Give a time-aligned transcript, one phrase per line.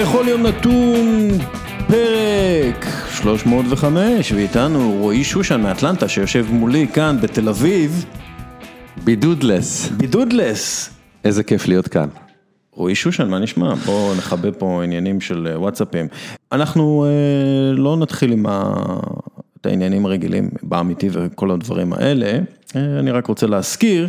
[0.00, 1.28] בכל יום נתון
[1.88, 8.04] פרק 305, ואיתנו רועי שושן מאטלנטה שיושב מולי כאן בתל אביב,
[9.04, 10.90] בידודלס, בידודלס.
[11.24, 12.08] איזה כיף להיות כאן.
[12.72, 13.74] רועי שושן, מה נשמע?
[13.74, 16.08] בואו נכבה פה עניינים של אה, וואטסאפים.
[16.52, 18.74] אנחנו אה, לא נתחיל עם ה...
[19.60, 22.38] את העניינים הרגילים באמיתי וכל הדברים האלה,
[22.76, 24.08] אה, אני רק רוצה להזכיר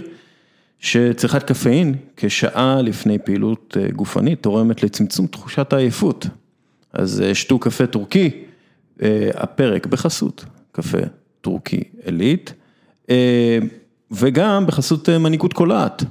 [0.81, 6.27] שצריכת קפאין כשעה לפני פעילות אה, גופנית תורמת לצמצום תחושת העייפות.
[6.93, 8.29] אז אה, שתו קפה טורקי,
[9.01, 10.97] אה, הפרק בחסות קפה
[11.41, 12.53] טורקי עילית,
[14.11, 16.03] וגם בחסות מנהיגות קולעת,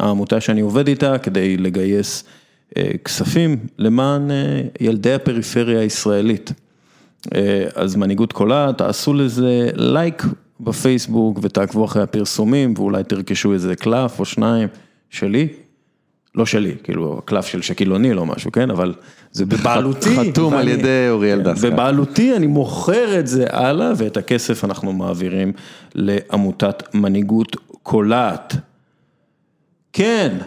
[0.00, 2.24] העמותה שאני עובד איתה כדי לגייס
[3.04, 4.30] כספים למען
[4.80, 6.52] ילדי הפריפריה הישראלית.
[7.74, 10.22] אז מנהיגות קולעת, תעשו לזה לייק
[10.60, 14.68] בפייסבוק ותעקבו אחרי הפרסומים ואולי תרכשו איזה קלף או שניים
[15.10, 15.48] שלי.
[16.34, 18.70] לא שלי, כאילו הקלף של שקילוני לא משהו, כן?
[18.70, 18.94] אבל
[19.32, 20.16] זה בבעלותי.
[20.30, 21.70] חתום על ואני- ידי אוריאל דסקל.
[21.70, 25.52] בבעלותי אני מוכר את זה הלאה ואת הכסף אנחנו מעבירים
[25.94, 28.56] לעמותת מנהיגות קולעת.
[29.92, 30.38] כן.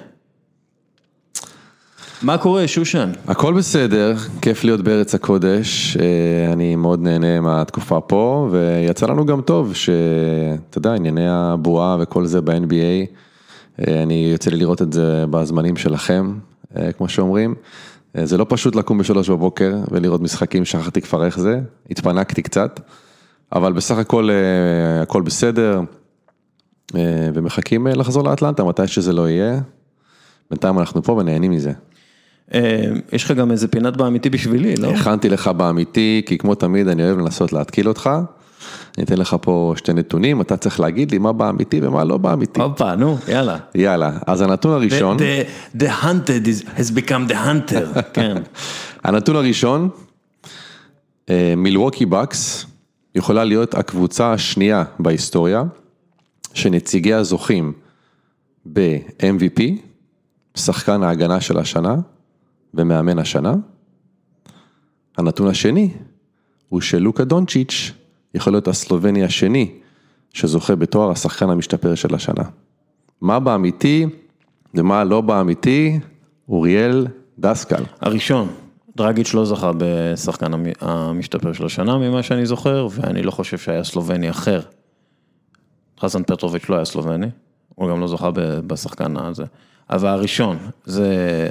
[2.24, 3.12] מה קורה שושן?
[3.28, 9.42] הכל בסדר, כיף להיות בארץ הקודש, אה, אני מאוד נהנה מהתקופה פה, ויצא לנו גם
[9.42, 13.16] טוב, שאתה יודע, ענייני הבועה וכל זה ב-NBA,
[13.88, 16.34] אה, אני יוצא לי לראות את זה בזמנים שלכם,
[16.78, 17.56] אה, כמו שאומרים.
[18.24, 22.80] זה לא פשוט לקום בשלוש בבוקר ולראות משחקים, שכחתי כבר איך זה, התפנקתי קצת,
[23.54, 24.30] אבל בסך הכל
[25.02, 25.82] הכל בסדר,
[27.34, 29.60] ומחכים לחזור לאטלנטה מתי שזה לא יהיה.
[30.52, 31.72] בינתיים אנחנו פה ונהנים מזה.
[32.54, 34.88] אה, יש לך גם איזה פינת באמיתי בשבילי, לא?
[34.88, 38.10] הכנתי לך באמיתי, כי כמו תמיד אני אוהב לנסות להתקיל אותך.
[38.98, 42.62] אני אתן לך פה שתי נתונים, אתה צריך להגיד לי מה באמיתי ומה לא באמיתי.
[42.62, 43.58] הופה, נו, יאללה.
[43.76, 45.20] יאללה, אז הנתון הראשון, The,
[45.78, 48.38] the, the hunted is, has become the hunter, כן.
[49.04, 49.90] הנתון הראשון,
[51.58, 52.66] מילווקי בקס
[53.16, 55.64] יכולה להיות הקבוצה השנייה בהיסטוריה,
[56.54, 57.74] שנציגיה זוכים
[58.74, 59.62] ב-MVP,
[60.56, 61.96] שחקן ההגנה של השנה
[62.74, 63.54] ומאמן השנה.
[65.18, 65.94] הנתון השני
[66.70, 67.92] הוא שלוקה דונצ'יץ'
[68.34, 69.72] יכול להיות הסלובני השני
[70.34, 72.44] שזוכה בתואר השחקן המשתפר של השנה.
[73.22, 74.06] מה באמיתי
[74.74, 76.00] ומה לא באמיתי,
[76.50, 77.08] אוריאל
[77.40, 77.84] דסקל.
[78.02, 78.48] הראשון,
[78.98, 83.84] דרגיץ' לא זכה בשחקן המ- המשתפר של השנה ממה שאני זוכר, ואני לא חושב שהיה
[83.84, 84.62] סלובני אחר.
[86.00, 87.28] חסן פטרוביץ' לא היה סלובני,
[87.76, 89.44] הוא גם לא זכה ב- בשחקן הזה.
[89.90, 91.48] אבל הראשון, זה...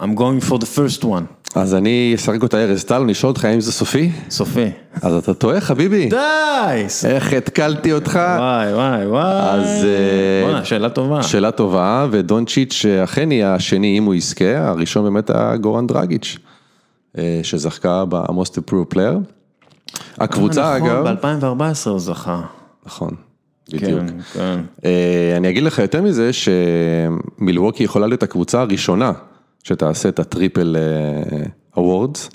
[0.00, 1.24] I'm going for the first one,
[1.54, 4.10] אז אני אשחק אותה ארז טל, אני אשאל אותך האם זה סופי?
[4.30, 4.70] סופי.
[5.02, 6.08] אז אתה טועה חביבי.
[6.08, 6.86] די!
[7.04, 8.20] איך התקלתי אותך?
[8.38, 9.50] וואי וואי וואי.
[9.50, 11.22] אז, אה, בואנה, שאלה טובה.
[11.22, 16.38] שאלה טובה, ודונצ'יץ' אכן יהיה השני אם הוא יזכה, הראשון באמת היה גורן דרגיץ',
[17.18, 19.18] אה, שזכתה ב-Most Approved Player.
[20.18, 22.40] הקבוצה אגב, נכון, ב-2014 הוא זכה.
[22.86, 23.10] נכון,
[23.72, 24.00] בדיוק.
[24.00, 24.60] כן, כן.
[24.84, 29.12] אה, אני אגיד לך יותר מזה, שמילווקי יכולה להיות הקבוצה הראשונה
[29.64, 30.76] שתעשה את ה triple
[31.76, 32.30] awards.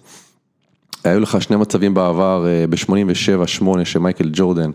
[1.04, 4.72] היו לך שני מצבים בעבר, ב-87-8 שמייקל ג'ורדן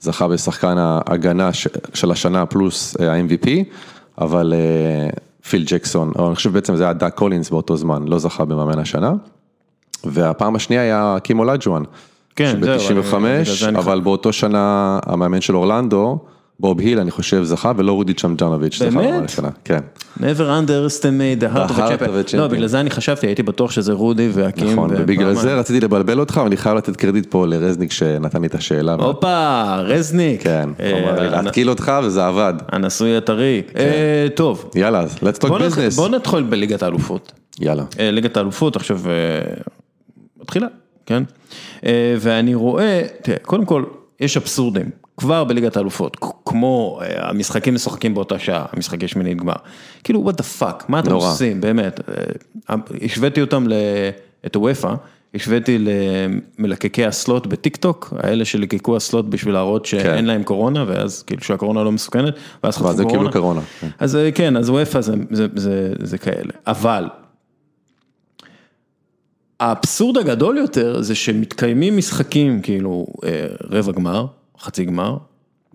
[0.00, 1.50] זכה בשחקן ההגנה
[1.94, 3.48] של השנה פלוס אה, ה-MVP,
[4.20, 5.10] אבל אה,
[5.48, 8.78] פיל ג'קסון, או אני חושב בעצם זה היה דאג קולינס באותו זמן, לא זכה במאמן
[8.78, 9.12] השנה.
[10.04, 11.82] והפעם השנייה היה האקים אולג'ואן.
[12.36, 16.18] כן, זהו, אני- בגלל ב-95, זה אני- אבל באותו שנה המאמן של אורלנדו,
[16.60, 19.40] בוב היל אני חושב זכה, ולא רודי צ'מג'נוביץ', באמת?
[19.64, 19.78] כן.
[20.18, 22.36] never underestimate the heart of a champion.
[22.36, 24.72] לא, בגלל זה אני חשבתי, הייתי בטוח שזה רודי והקים.
[24.72, 25.34] נכון, ובגלל.
[25.34, 28.94] זה רציתי לבלבל אותך, ואני חייב לתת קרדיט פה לרזניק שנתן לי את השאלה.
[28.94, 30.42] הופה, רזניק.
[30.42, 32.54] כן, אה, להתקיל אותך וזה עבד.
[32.68, 33.62] הנשוי הטרי.
[33.76, 34.70] אה, טוב.
[34.74, 35.96] יאללה, אז let's talk business.
[35.96, 37.32] בוא נתחיל בליגת האלופות.
[37.60, 37.84] יאללה.
[37.98, 39.12] אה, ליגת האלופות עכשיו אה,
[40.40, 40.66] מתחילה,
[41.06, 41.22] כן?
[41.86, 43.84] אה, ואני רואה, תראה, קודם כל,
[44.20, 49.52] יש אבסורדים, כבר בליגת האלופות, כמו אה, המשחקים משחקים באותה שעה, המשחקי שמינית גמר.
[50.04, 51.12] כאילו, what the fuck, מה אתם.
[51.12, 52.00] עושים, באמת?
[52.70, 52.74] אה,
[53.04, 53.72] השוויתי אותם, ל-
[54.46, 54.94] את הוופא,
[55.34, 55.78] השוויתי
[56.58, 61.82] למלקקי אסלות בטיק טוק, האלה שליקקו אסלות בשביל להראות שאין להם קורונה, ואז כאילו שהקורונה
[61.84, 62.34] לא מסוכנת,
[62.64, 63.20] ואז חטפו ואז זה קורונה.
[63.20, 63.88] כאילו קורונה, כן.
[63.98, 67.04] אז אה, כן, אז וופא זה, זה, זה, זה כאלה, אבל
[69.60, 74.26] האבסורד הגדול יותר זה שמתקיימים משחקים כאילו אה, רבע גמר,
[74.60, 75.16] חצי גמר,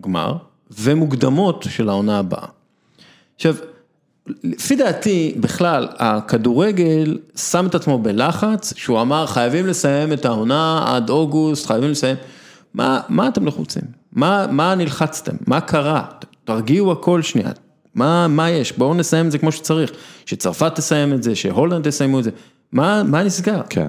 [0.02, 0.36] גמר,
[0.70, 2.46] ומוקדמות של העונה הבאה.
[3.36, 3.54] עכשיו,
[4.26, 11.10] לפי דעתי, בכלל, הכדורגל שם את עצמו בלחץ, שהוא אמר חייבים לסיים את העונה עד
[11.10, 12.16] אוגוסט, חייבים לסיים.
[12.74, 13.82] מה, מה אתם לחוצים?
[14.12, 15.36] מה, מה נלחצתם?
[15.46, 16.04] מה קרה?
[16.44, 17.50] תרגיעו הכל שנייה.
[17.94, 18.72] מה, מה יש?
[18.72, 19.90] בואו נסיים את זה כמו שצריך.
[20.26, 22.30] שצרפת תסיים את זה, שהולנד תסיימו את זה.
[22.72, 23.60] מה, מה נסגר?
[23.68, 23.88] כן.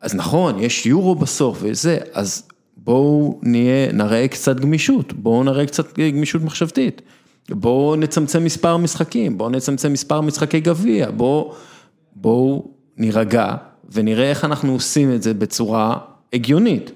[0.00, 2.42] אז נכון, יש יורו בסוף וזה, אז
[2.76, 7.02] בואו נהיה, נראה קצת גמישות, בואו נראה קצת גמישות מחשבתית.
[7.50, 11.54] בואו נצמצם מספר משחקים, בואו נצמצם מספר משחקי גביע, בואו
[12.14, 12.62] בוא
[12.96, 13.54] נירגע
[13.92, 15.98] ונראה איך אנחנו עושים את זה בצורה
[16.32, 16.90] הגיונית.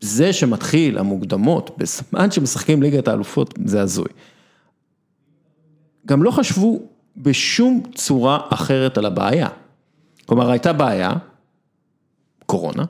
[0.00, 4.08] זה שמתחיל המוקדמות בזמן שמשחקים ליגת האלופות זה הזוי.
[6.06, 6.80] גם לא חשבו
[7.16, 9.48] בשום צורה אחרת על הבעיה.
[10.26, 11.12] כלומר הייתה בעיה,
[12.46, 12.84] קורונה,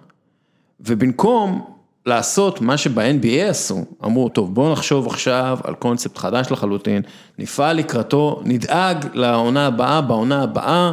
[0.81, 1.75] ובמקום
[2.06, 7.03] לעשות מה שב-NBA עשו, אמרו, טוב, בואו נחשוב עכשיו על קונספט חדש לחלוטין,
[7.38, 10.93] נפעל לקראתו, נדאג לעונה הבאה, בעונה הבאה,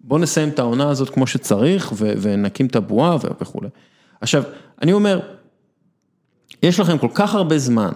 [0.00, 3.68] בואו נסיים את העונה הזאת כמו שצריך, ונקים את הבועה וכולי.
[4.20, 4.42] עכשיו,
[4.82, 5.20] אני אומר,
[6.62, 7.92] יש לכם כל כך הרבה זמן,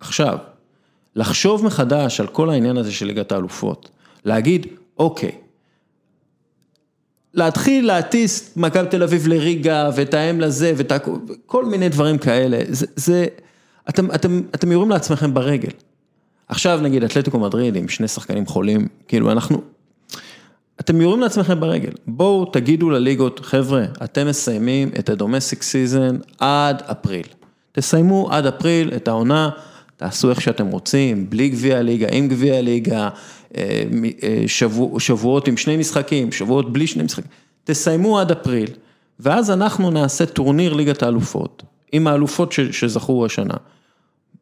[0.00, 0.38] עכשיו,
[1.16, 3.90] לחשוב מחדש על כל העניין הזה של ליגת האלופות,
[4.24, 4.66] להגיד,
[4.98, 5.32] אוקיי,
[7.34, 13.26] להתחיל להטיס מכבי תל אביב לריגה ותאם לזה וכל מיני דברים כאלה, זה, זה
[13.88, 15.70] אתם, אתם, אתם יורים לעצמכם ברגל.
[16.48, 19.60] עכשיו נגיד אתלטיקו מדריד עם שני שחקנים חולים, כאילו אנחנו,
[20.80, 21.92] אתם יורים לעצמכם ברגל.
[22.06, 27.26] בואו תגידו לליגות, חבר'ה, אתם מסיימים את ה domestic season עד אפריל.
[27.72, 29.50] תסיימו עד אפריל את העונה,
[29.96, 32.54] תעשו איך שאתם רוצים, בלי גביע הליגה, עם גביע
[32.92, 33.08] אה,
[34.46, 37.30] שבוע, שבועות עם שני משחקים, שבועות בלי שני משחקים,
[37.64, 38.70] תסיימו עד אפריל,
[39.20, 41.62] ואז אנחנו נעשה טורניר ליגת האלופות,
[41.92, 43.54] עם האלופות שזכו השנה,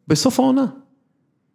[0.08, 0.64] בסוף העונה.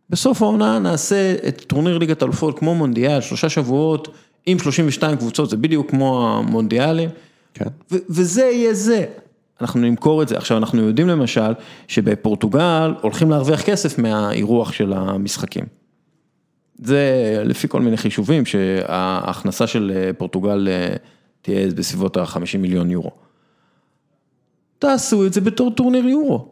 [0.10, 4.08] בסוף העונה נעשה את טורניר ליגת האלופות כמו מונדיאל, שלושה שבועות
[4.46, 7.10] עם 32 קבוצות, זה בדיוק כמו המונדיאלים,
[7.54, 7.66] כן.
[7.92, 9.06] וזה יהיה זה.
[9.62, 10.38] אנחנו נמכור את זה.
[10.38, 11.54] עכשיו, אנחנו יודעים למשל
[11.88, 15.64] שבפורטוגל הולכים להרוויח כסף מהאירוח של המשחקים.
[16.84, 20.96] זה לפי כל מיני חישובים שההכנסה של אה, פורטוגל אה,
[21.42, 23.12] תהיה בסביבות ה-50 מיליון יורו.
[24.80, 26.48] תעשו את זה בתור טורניר יורו.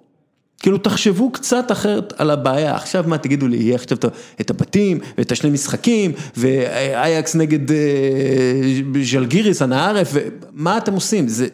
[0.60, 3.98] כאילו תחשבו קצת אחרת על הבעיה, עכשיו מה תגידו לי, יהיה עכשיו
[4.42, 8.62] את הבתים ואת השני משחקים ואייקס נגד אה,
[9.04, 10.14] ז'לגיריס, אנא ערף,
[10.52, 11.28] מה אתם עושים?
[11.28, 11.48] זה,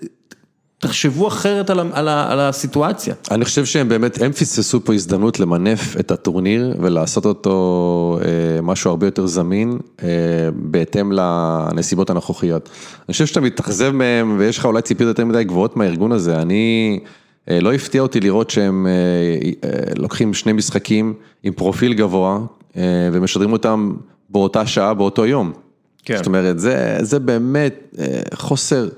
[0.82, 3.16] תחשבו אחרת על על, על הסיטואציה.
[3.32, 8.90] אני חושב שהם באמת, הם פספסו פה הזדמנות למנף את הטורניר ולעשות אותו אה, משהו
[8.90, 10.08] הרבה יותר זמין, אה,
[10.54, 12.70] בהתאם לנסיבות הנוכחיות.
[13.08, 17.00] אני חושב שאתה מתאכזב מהם ויש לך אולי ציפיות יותר מדי גבוהות מהארגון הזה, אני,
[17.50, 18.92] אה, לא הפתיע אותי לראות שהם אה,
[19.70, 21.14] אה, לוקחים שני משחקים
[21.44, 22.40] עם פרופיל גבוה
[22.78, 22.82] אה,
[23.12, 23.94] ומשדרים אותם
[24.30, 25.52] באותה שעה, באותו יום.
[26.06, 26.18] כן.
[26.18, 28.90] זאת אומרת, זה, זה באמת אה, חוסר.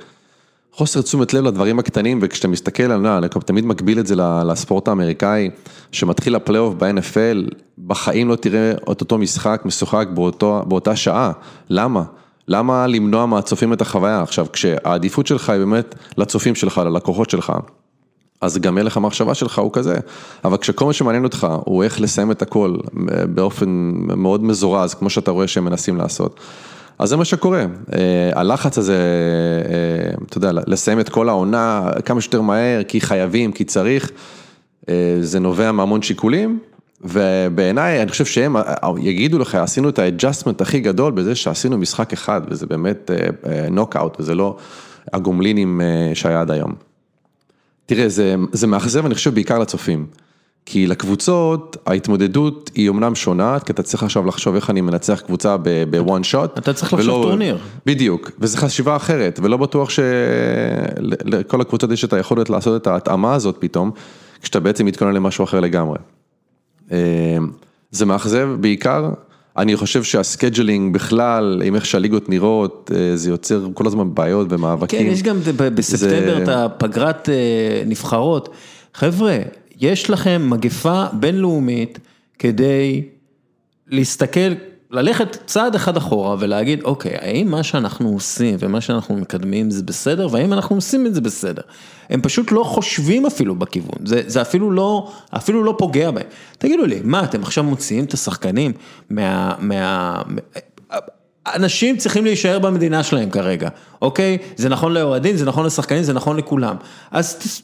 [0.76, 4.16] חוסר תשומת לב לדברים הקטנים, וכשאתה מסתכל על, אני תמיד מקביל את זה
[4.46, 5.50] לספורט האמריקאי,
[5.92, 7.56] שמתחיל הפלייאוף ב-NFL,
[7.88, 11.32] בחיים לא תראה את אותו משחק משוחק באותו, באותה שעה,
[11.70, 12.04] למה?
[12.48, 14.22] למה למנוע מהצופים את החוויה?
[14.22, 17.54] עכשיו, כשהעדיפות שלך היא באמת לצופים שלך, ללקוחות שלך,
[18.42, 19.96] אז גם הלך המחשבה שלך הוא כזה,
[20.46, 22.78] אבל כשכל מה שמעניין אותך הוא איך לסיים את הכל
[23.34, 26.40] באופן מאוד מזורז, כמו שאתה רואה שהם מנסים לעשות.
[27.00, 28.98] אז זה מה שקורה, אה, הלחץ הזה,
[29.70, 34.12] אה, אתה יודע, לסיים את כל העונה כמה שיותר מהר, כי חייבים, כי צריך,
[34.90, 36.60] אה, זה נובע מהמון שיקולים,
[37.02, 38.56] ובעיניי, אני חושב שהם
[39.02, 43.12] יגידו לך, עשינו את ה adjustment הכי גדול בזה שעשינו משחק אחד, וזה באמת
[43.72, 44.58] נוקאוט, וזה לא
[45.14, 45.82] הגומלינים
[46.14, 46.74] שהיה עד היום.
[47.86, 50.06] תראה, זה, זה מאכזב, אני חושב, בעיקר לצופים.
[50.66, 55.56] כי לקבוצות ההתמודדות היא אמנם שונה, כי אתה צריך עכשיו לחשוב איך אני מנצח קבוצה
[55.90, 56.58] ב one shot.
[56.58, 57.58] אתה צריך לחשוב טורניר.
[57.86, 63.56] בדיוק, וזו חשיבה אחרת, ולא בטוח שלכל הקבוצות יש את היכולת לעשות את ההתאמה הזאת
[63.60, 63.92] פתאום,
[64.42, 65.98] כשאתה בעצם מתכונן למשהו אחר לגמרי.
[66.92, 67.38] אה,
[67.92, 69.10] זה מאכזב בעיקר,
[69.58, 74.48] אני חושב שה scheduling בכלל, עם איך שהליגות נראות, אה, זה יוצר כל הזמן בעיות
[74.50, 75.00] ומאבקים.
[75.00, 78.50] כן, יש גם בספטמבר את הפגרת אה, נבחרות.
[78.94, 79.38] חבר'ה,
[79.80, 82.00] יש לכם מגפה בינלאומית
[82.40, 83.04] כדי
[83.88, 84.54] להסתכל,
[84.92, 90.28] ללכת צעד אחד אחורה ולהגיד, אוקיי, האם מה שאנחנו עושים ומה שאנחנו מקדמים זה בסדר,
[90.32, 91.62] והאם אנחנו עושים את זה בסדר?
[92.10, 96.26] הם פשוט לא חושבים אפילו בכיוון, זה, זה אפילו לא, אפילו לא פוגע בהם.
[96.58, 98.72] תגידו לי, מה, אתם עכשיו מוציאים את השחקנים
[99.10, 99.56] מה...
[99.60, 100.22] מה
[101.48, 103.70] אנשים צריכים להישאר במדינה שלהם כרגע,
[104.02, 104.38] אוקיי?
[104.56, 106.76] זה נכון לאוהדים, זה נכון לשחקנים, זה נכון לכולם.
[107.12, 107.62] אז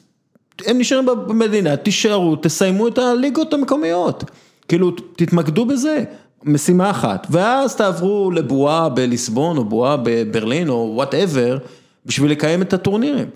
[0.65, 4.23] הם נשארים במדינה, תישארו, תסיימו את הליגות המקומיות.
[4.67, 6.03] כאילו, תתמקדו בזה,
[6.43, 11.57] משימה אחת, ואז תעברו לבועה בליסבון או בועה בברלין או וואטאבר,
[12.05, 13.27] בשביל לקיים את הטורנירים.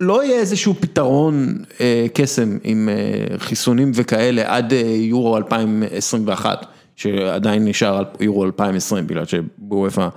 [0.00, 7.64] לא יהיה איזשהו פתרון אה, קסם עם אה, חיסונים וכאלה עד אה, יורו 2021, שעדיין
[7.64, 10.08] נשאר יורו 2020, בגלל שבוופא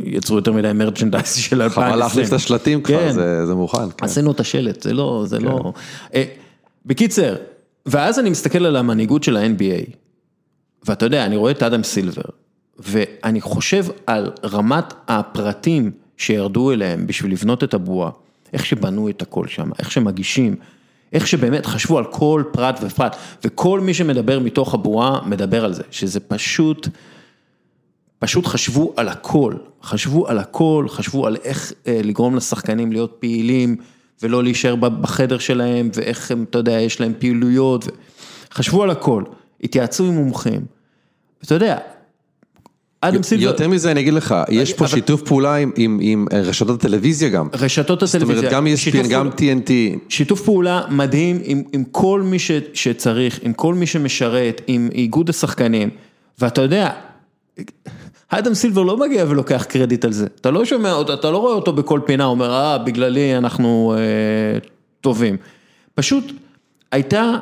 [0.00, 1.90] יצרו יותר מדי מרצ'נדייז של 2020.
[1.90, 3.12] חבל להחליף את השלטים כבר, כן.
[3.12, 3.90] זה זה מוכן.
[3.96, 4.04] כן.
[4.04, 5.72] עשינו את השלט, זה לא, זה לא...
[6.14, 6.24] אה,
[6.86, 7.36] בקיצר,
[7.86, 9.90] ואז אני מסתכל על המנהיגות של ה-NBA,
[10.86, 12.22] ואתה יודע, אני רואה את אדם סילבר,
[12.78, 18.10] ואני חושב על רמת הפרטים שירדו אליהם בשביל לבנות את הבועה,
[18.52, 20.56] איך שבנו את הכל שם, איך שמגישים,
[21.12, 25.82] איך שבאמת חשבו על כל פרט ופרט, וכל מי שמדבר מתוך הבועה מדבר על זה,
[25.90, 26.88] שזה פשוט...
[28.24, 33.76] פשוט חשבו על הכל, חשבו על הכל, חשבו על איך אה, לגרום לשחקנים להיות פעילים
[34.22, 37.84] ולא להישאר בחדר שלהם ואיך הם, אתה יודע, יש להם פעילויות.
[38.54, 39.22] חשבו על הכל,
[39.62, 40.60] התייעצו עם מומחים.
[41.44, 41.76] אתה יודע,
[43.00, 46.26] אדם סילבר, יותר מזה אני אגיד לך, יש פה אבל- שיתוף פעולה עם- עם עם
[46.32, 47.48] רשתות הטלוויזיה גם.
[47.54, 49.70] רשתות זאת הטלוויזיה, אומרת, גם ESPN, גם TNT,
[50.08, 55.28] שיתוף פעולה מדהים עם, עם כל מי ש, שצריך, עם כל מי שמשרת, עם איגוד
[55.30, 55.90] השחקנים,
[56.38, 56.90] ואתה יודע,
[58.38, 61.54] אדם סילבר לא מגיע ולוקח קרדיט על זה, אתה לא שומע אותו, אתה לא רואה
[61.54, 64.58] אותו בכל פינה, אומר, אה, בגללי אנחנו אה,
[65.00, 65.36] טובים.
[65.94, 66.24] פשוט
[66.92, 67.32] הייתה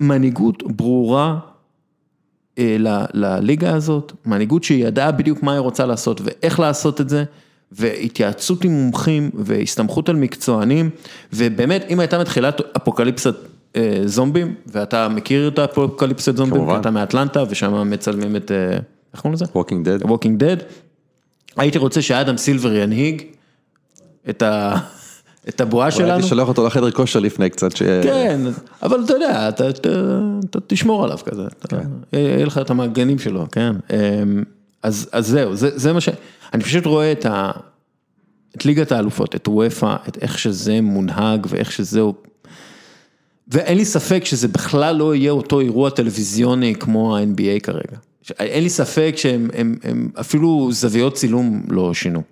[0.00, 1.38] מנהיגות ברורה
[2.58, 2.76] אה,
[3.14, 7.24] לליגה הזאת, מנהיגות שהיא ידעה בדיוק מה היא רוצה לעשות ואיך לעשות את זה,
[7.72, 10.90] והתייעצות עם מומחים והסתמכות על מקצוענים,
[11.32, 13.34] ובאמת, אם הייתה מתחילת אפוקליפסת
[13.76, 16.80] אה, זומבים, ואתה מכיר את האפוקליפסת זומבים, כמובן.
[16.80, 18.78] אתה מאטלנטה ושם מצלמים את, אה,
[19.16, 19.44] איך קוראים לזה?
[19.44, 20.06] Walking Dead.
[20.06, 20.62] Walking Dead,
[21.56, 23.22] הייתי רוצה שאדם סילבר ינהיג
[24.30, 24.76] את ה-
[25.48, 26.12] את הבועה אולי שלנו.
[26.12, 27.82] הייתי שולח אותו לחדר כושר לפני קצת, ש...
[27.82, 28.40] כן,
[28.82, 29.88] אבל אתה יודע, אתה, אתה,
[30.50, 31.76] אתה תשמור עליו כזה, אתה,
[32.12, 33.72] יהיה לך את המעגנים שלו, כן?
[33.90, 34.42] אמ,
[34.82, 36.08] אז, אז זהו, זה, זה מה ש...
[36.54, 37.50] אני פשוט רואה את, ה,
[38.56, 42.14] את ליגת האלופות, את וופא, את איך שזה מונהג ואיך שזהו...
[43.48, 47.96] ואין לי ספק שזה בכלל לא יהיה אותו אירוע טלוויזיוני כמו ה-NBA כרגע.
[48.38, 52.22] אין לי ספק שהם הם, הם, אפילו זוויות צילום לא שינו.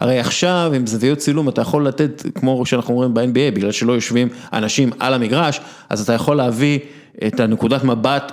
[0.00, 4.28] הרי עכשיו עם זוויות צילום אתה יכול לתת, כמו שאנחנו אומרים ב-NBA, בגלל שלא יושבים
[4.52, 6.78] אנשים על המגרש, אז אתה יכול להביא
[7.26, 8.32] את הנקודת מבט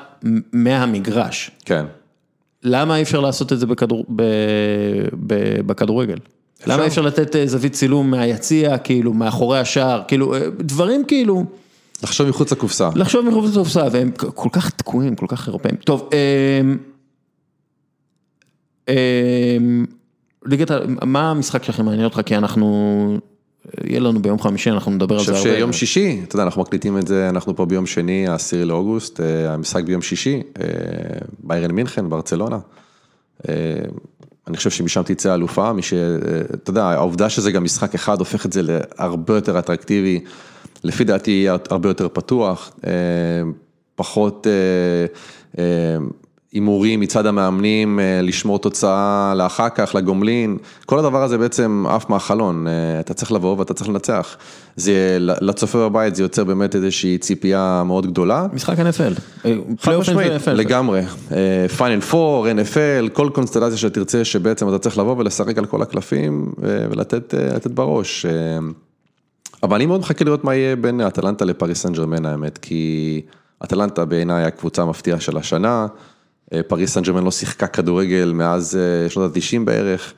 [0.54, 1.52] מהמגרש.
[1.66, 1.86] כן.
[2.64, 4.24] למה אי אפשר לעשות את זה בכדור, ב,
[5.28, 6.18] ב, בכדורגל?
[6.68, 11.46] למה אי אפשר לתת אה, זווית צילום מהיציע, כאילו, מאחורי השער, כאילו, אה, דברים כאילו,
[12.04, 12.90] לחשוב מחוץ לקופסה.
[12.96, 15.76] לחשוב מחוץ לקופסה, והם כל כך תקועים, כל כך אירופאים.
[15.76, 16.10] טוב,
[16.62, 16.78] אמ,
[20.46, 22.22] ליגת, ה- מה המשחק שלכם מעניין אותך?
[22.26, 23.18] כי אנחנו,
[23.84, 25.58] יהיה לנו ביום חמישי, אנחנו נדבר על אני זה חושב הרבה.
[25.58, 29.54] שיום שישי, אתה יודע, אנחנו מקליטים את זה, אנחנו פה ביום שני, העשירי לאוגוסט, אה,
[29.54, 30.64] המשחק ביום שישי, אה,
[31.40, 32.60] ביירן מינכן, ברצלונה.
[33.50, 33.54] אה,
[34.48, 35.94] אני חושב שמשם תצא אלופה, מי ש...
[36.54, 40.20] אתה יודע, העובדה שזה גם משחק אחד הופך את זה להרבה יותר אטרקטיבי,
[40.84, 42.72] לפי דעתי יהיה הרבה יותר פתוח,
[43.96, 44.48] פחות
[46.58, 52.68] הימורים מצד המאמנים, אה, לשמור תוצאה לאחר כך, לגומלין, כל הדבר הזה בעצם עף מהחלון,
[52.68, 54.38] אה, אתה צריך לבוא ואתה צריך לנצח.
[54.76, 58.46] זה, לצופה בבית זה יוצר באמת איזושהי ציפייה מאוד גדולה.
[58.54, 59.20] משחק NFL.
[59.46, 60.50] אה, פלייאוף משמעית, NFL.
[60.50, 61.02] לגמרי,
[61.78, 66.52] פיינל פור, NFL, כל קונסטלציה שתרצה שבעצם אתה צריך לבוא ולשחק על כל הקלפים
[66.92, 68.26] ולתת לתת בראש.
[69.64, 73.22] אבל אני מאוד מחכה לראות מה יהיה בין אטלנטה לפריס סן ג'רמן האמת, כי
[73.64, 75.88] אטלנטה בעיניי הקבוצה המפתיעה של השנה,
[76.68, 80.14] פריס סן ג'רמן לא שיחקה כדורגל מאז אה, שנות ה-90 בערך,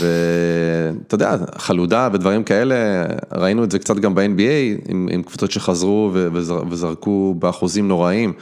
[0.00, 3.04] ואתה יודע, חלודה ודברים כאלה,
[3.34, 8.32] ראינו את זה קצת גם ב-NBA, עם, עם קבוצות שחזרו וזר, וזרקו באחוזים נוראים.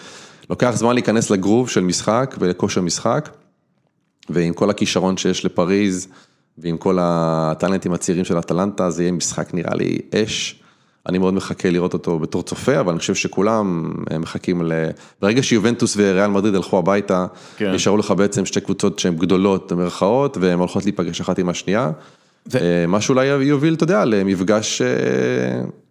[0.50, 3.28] לוקח זמן להיכנס לגרוב של משחק ולכושר משחק,
[4.30, 6.08] ועם כל הכישרון שיש לפריז,
[6.58, 10.63] ועם כל הטאלנטים הצעירים של אטלנטה, זה יהיה משחק נראה לי אש.
[11.08, 14.72] אני מאוד מחכה לראות אותו בתור צופה, אבל אני חושב שכולם אה, מחכים ל...
[15.22, 17.72] ברגע שיובנטוס וריאל מדריד הלכו הביתה, כן.
[17.72, 21.90] נשארו לך בעצם שתי קבוצות שהן גדולות במרכאות, והן הולכות להיפגש אחת עם השנייה.
[22.52, 24.82] ו- אה, מה שאולי יוביל, אתה יודע, למפגש...
[24.82, 24.88] אה,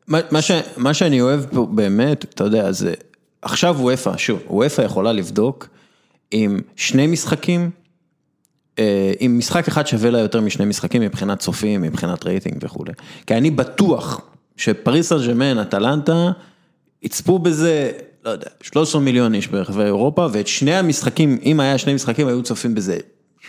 [0.07, 2.93] מה, מה, ש, מה שאני אוהב פה באמת, אתה יודע, זה,
[3.41, 5.67] עכשיו וופא, שוב, וופא יכולה לבדוק
[6.33, 7.69] אם שני משחקים,
[8.79, 12.93] אה, אם משחק אחד שווה לה יותר משני משחקים מבחינת צופים, מבחינת רייטינג וכולי.
[13.27, 14.21] כי אני בטוח
[14.57, 16.31] שפריס סן ג'רמן, אטלנטה,
[17.03, 17.91] יצפו בזה,
[18.25, 22.43] לא יודע, 13 מיליון איש ברחבי אירופה, ואת שני המשחקים, אם היה שני משחקים, היו
[22.43, 22.97] צופים בזה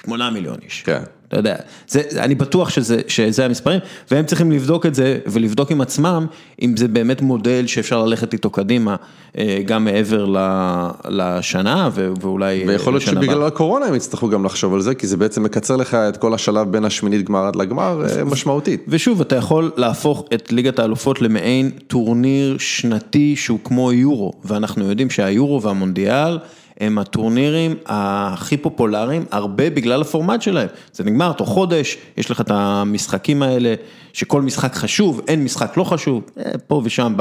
[0.03, 0.83] 8 מיליון איש.
[0.83, 1.03] כן.
[1.35, 1.57] אתה יודע,
[1.89, 6.27] זה, אני בטוח שזה, שזה המספרים, והם צריכים לבדוק את זה ולבדוק עם עצמם,
[6.63, 8.97] אם זה באמת מודל שאפשר ללכת איתו קדימה,
[9.39, 13.47] אה, גם מעבר ל- לשנה ו- ואולי ויכול להיות שבגלל הבאה.
[13.47, 16.73] הקורונה הם יצטרכו גם לחשוב על זה, כי זה בעצם מקצר לך את כל השלב
[16.73, 18.85] בין השמינית גמר עד לגמר אה, משמעותית.
[18.89, 25.11] ושוב, אתה יכול להפוך את ליגת האלופות למעין טורניר שנתי שהוא כמו יורו, ואנחנו יודעים
[25.11, 26.39] שהיורו והמונדיאל
[26.81, 30.69] הם הטורנירים הכי פופולריים, הרבה בגלל הפורמט שלהם.
[30.93, 33.75] זה נגמר תוך חודש, יש לך את המשחקים האלה,
[34.13, 37.15] שכל משחק חשוב, אין משחק לא חשוב, אה, פה ושם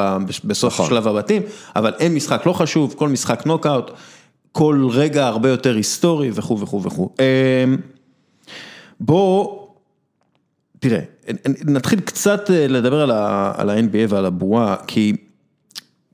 [0.44, 0.90] בסוף נכון.
[0.90, 1.42] שלב הבתים,
[1.76, 3.92] אבל אין משחק לא חשוב, כל משחק נוקאוט,
[4.52, 7.10] כל רגע הרבה יותר היסטורי וכו' וכו' וכו'.
[7.20, 7.78] אמ,
[9.00, 9.60] בוא,
[10.80, 11.00] תראה,
[11.66, 15.14] נתחיל קצת אה, לדבר על ה-NBA ועל הבועה, כי,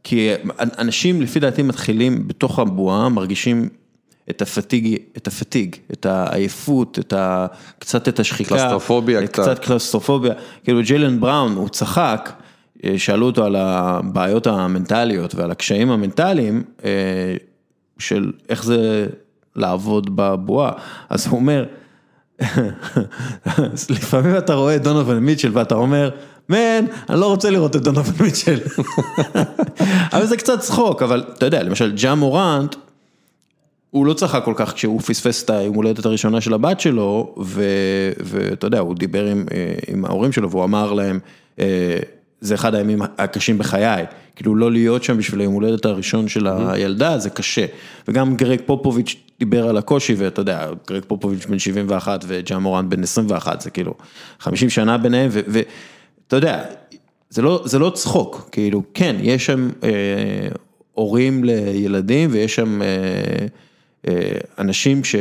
[0.09, 3.69] כי אנשים לפי דעתי מתחילים בתוך הבועה, מרגישים
[4.29, 7.47] את הפתיג, את הפתיג, את העייפות, את ה,
[7.79, 8.49] קצת את השחיקה.
[8.49, 9.43] קלסטרופוביה קצת.
[9.43, 9.59] קצת.
[9.59, 10.33] קלסטרופוביה.
[10.63, 12.31] כאילו ג'יילן בראון, הוא צחק,
[12.83, 17.35] אה, שאלו אותו על הבעיות המנטליות ועל הקשיים המנטליים, אה,
[17.99, 19.07] של איך זה
[19.55, 20.71] לעבוד בבועה,
[21.09, 21.65] אז הוא אומר,
[23.89, 26.09] לפעמים אתה רואה את דונובל מיטשל ואתה אומר,
[26.50, 28.60] מן, אני לא רוצה לראות את דונובל מיטשל.
[30.13, 32.75] אבל זה קצת צחוק, אבל אתה יודע, למשל ג'ה מורנט,
[33.91, 38.12] הוא לא צחק כל כך כשהוא פספס את היום הולדת הראשונה של הבת שלו, ו-
[38.20, 41.20] ואתה יודע, הוא דיבר עם, אה, עם ההורים שלו והוא אמר להם,
[41.60, 41.98] אה,
[42.41, 47.18] זה אחד הימים הקשים בחיי, כאילו לא להיות שם בשביל היום הולדת הראשון של הילדה,
[47.18, 47.65] זה קשה.
[48.08, 53.03] וגם גרג פופוביץ' דיבר על הקושי, ואתה יודע, גרג פופוביץ' בן 71 וג'ה מורנט בן
[53.03, 53.94] 21, זה כאילו
[54.39, 55.62] 50 שנה ביניהם, ו-
[56.29, 56.63] ואתה יודע,
[57.29, 59.89] זה לא, זה לא צחוק, כאילו, כן, יש שם אה,
[60.93, 62.88] הורים לילדים ויש שם אה,
[64.07, 65.15] אה, אנשים ש,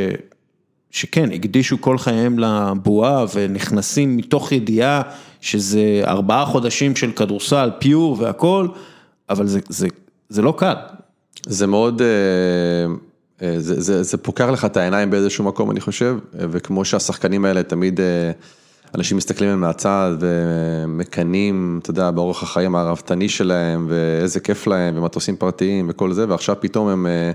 [0.91, 5.03] שכן, הקדישו כל חייהם לבועה ונכנסים מתוך ידיעה
[5.41, 8.69] שזה ארבעה חודשים של כדורסל, פיור והכל,
[9.31, 9.89] אבל זה, זה,
[10.29, 10.75] זה לא קל.
[11.47, 12.07] זה מאוד, אה,
[13.43, 17.63] אה, זה, זה, זה פוקח לך את העיניים באיזשהו מקום, אני חושב, וכמו שהשחקנים האלה
[17.63, 18.31] תמיד, אה,
[18.95, 25.37] אנשים מסתכלים עליהם מהצד ומקנאים, אתה יודע, באורח החיים הרהבתני שלהם, ואיזה כיף להם, ומטוסים
[25.37, 27.31] פרטיים וכל זה, ועכשיו פתאום הם, אה,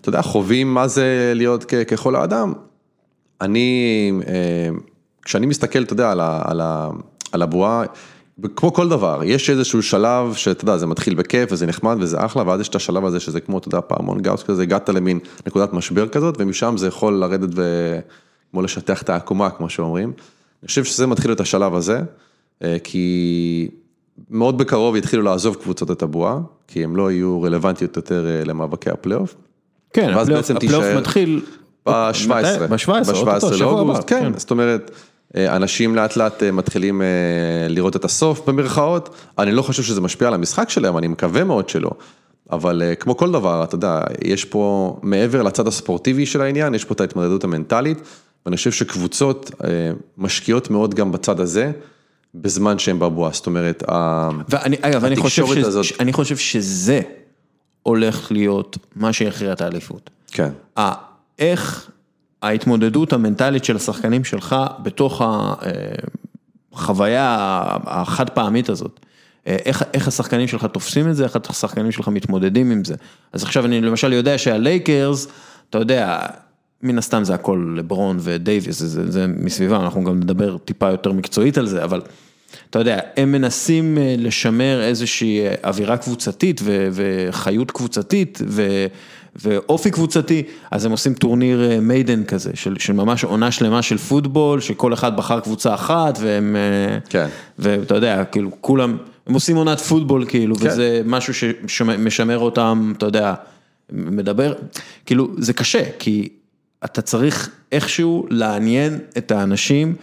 [0.00, 2.52] אתה יודע, חווים מה זה להיות כ- ככל האדם.
[3.40, 4.68] אני, אה,
[5.24, 6.90] כשאני מסתכל, אתה יודע, על, ה, על, ה,
[7.32, 7.84] על הבועה,
[8.56, 12.42] כמו כל דבר, יש איזשהו שלב שאתה יודע, זה מתחיל בכיף וזה נחמד וזה אחלה,
[12.46, 15.72] ואז יש את השלב הזה שזה כמו, אתה יודע, פעמון גאוס כזה, הגעת למין נקודת
[15.72, 20.12] משבר כזאת, ומשם זה יכול לרדת וכמו לשטח את העקומה, כמו שאומרים.
[20.64, 22.00] אני חושב שזה מתחיל את השלב הזה,
[22.62, 23.68] אה, כי
[24.30, 28.90] מאוד בקרוב יתחילו לעזוב קבוצות את הבועה, כי הם לא יהיו רלוונטיות יותר אה, למאבקי
[28.90, 29.34] הפלייאוף.
[29.92, 31.40] כן, הפלייאוף- הפלייאוף מתחיל...
[31.86, 32.30] ב-17,
[32.70, 34.90] ב-17, ב-17 לאוגוסט, כן, זאת אומרת,
[35.36, 37.02] אה, אנשים לאט לאט מתחילים
[37.68, 41.68] לראות את הסוף במרכאות, אני לא חושב שזה משפיע על המשחק שלהם, אני מקווה מאוד
[41.68, 41.90] שלא,
[42.50, 46.94] אבל כמו כל דבר, אתה יודע, יש פה, מעבר לצד הספורטיבי של העניין, יש פה
[46.94, 47.98] את ההתמודדות המנטלית,
[48.46, 49.68] ואני חושב שקבוצות אה,
[50.18, 51.72] משקיעות מאוד גם בצד הזה,
[52.34, 53.82] בזמן שהם בבועה, זאת אומרת,
[54.48, 56.00] ואני, אגב, אני חושב, התקשורת שזה, הזאת.
[56.00, 57.00] אני חושב שזה
[57.82, 60.10] הולך להיות מה שיכריע את האליפות.
[60.30, 60.50] כן,
[61.38, 61.90] איך
[62.42, 65.22] ההתמודדות המנטלית של השחקנים שלך בתוך
[66.72, 67.36] החוויה
[67.84, 69.00] החד פעמית הזאת,
[69.46, 72.94] אה, איך, איך השחקנים שלך תופסים את זה, איך השחקנים שלך מתמודדים עם זה.
[73.32, 75.26] אז עכשיו אני למשל יודע שהלייקרס,
[75.70, 76.26] אתה יודע,
[76.82, 81.12] מן הסתם זה הכל לברון ודייוויס, זה, זה, זה מסביבם, אנחנו גם נדבר טיפה יותר
[81.12, 82.00] מקצועית על זה, אבל
[82.70, 88.86] אתה יודע, הם מנסים אה, לשמר איזושהי אה, אווירה קבוצתית ו- וחיות קבוצתית ו-
[89.36, 93.98] ואופי קבוצתי, אז הם עושים טורניר אה, מיידן כזה, של, של ממש עונה שלמה של
[93.98, 97.26] פוטבול, שכל אחד בחר קבוצה אחת והם, אה, כן.
[97.58, 100.66] ואתה יודע, כאילו כולם, הם עושים עונת פוטבול כאילו, כן.
[100.66, 103.34] וזה משהו שמשמר אותם, אתה יודע,
[103.92, 104.54] מדבר,
[105.06, 106.28] כאילו זה קשה, כי
[106.84, 109.94] אתה צריך איכשהו לעניין את האנשים.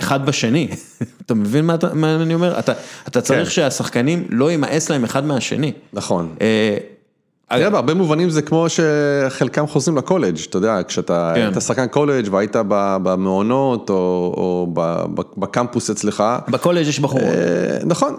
[0.00, 0.68] אחד בשני,
[1.26, 2.58] אתה מבין מה, אתה, מה אני אומר?
[2.58, 2.72] אתה,
[3.08, 3.54] אתה צריך כן.
[3.54, 5.72] שהשחקנים לא יימאס להם אחד מהשני.
[5.92, 6.34] נכון.
[6.40, 6.78] אה,
[7.48, 11.40] תראה, בהרבה מובנים זה כמו שחלקם חוזרים לקולג', אתה יודע, כשאתה כן.
[11.40, 12.56] היית שחקן קולג' והיית
[13.02, 13.94] במעונות או,
[14.36, 14.74] או
[15.36, 18.16] בקמפוס אצלך, בקולג' יש בחורות, אה, נכון.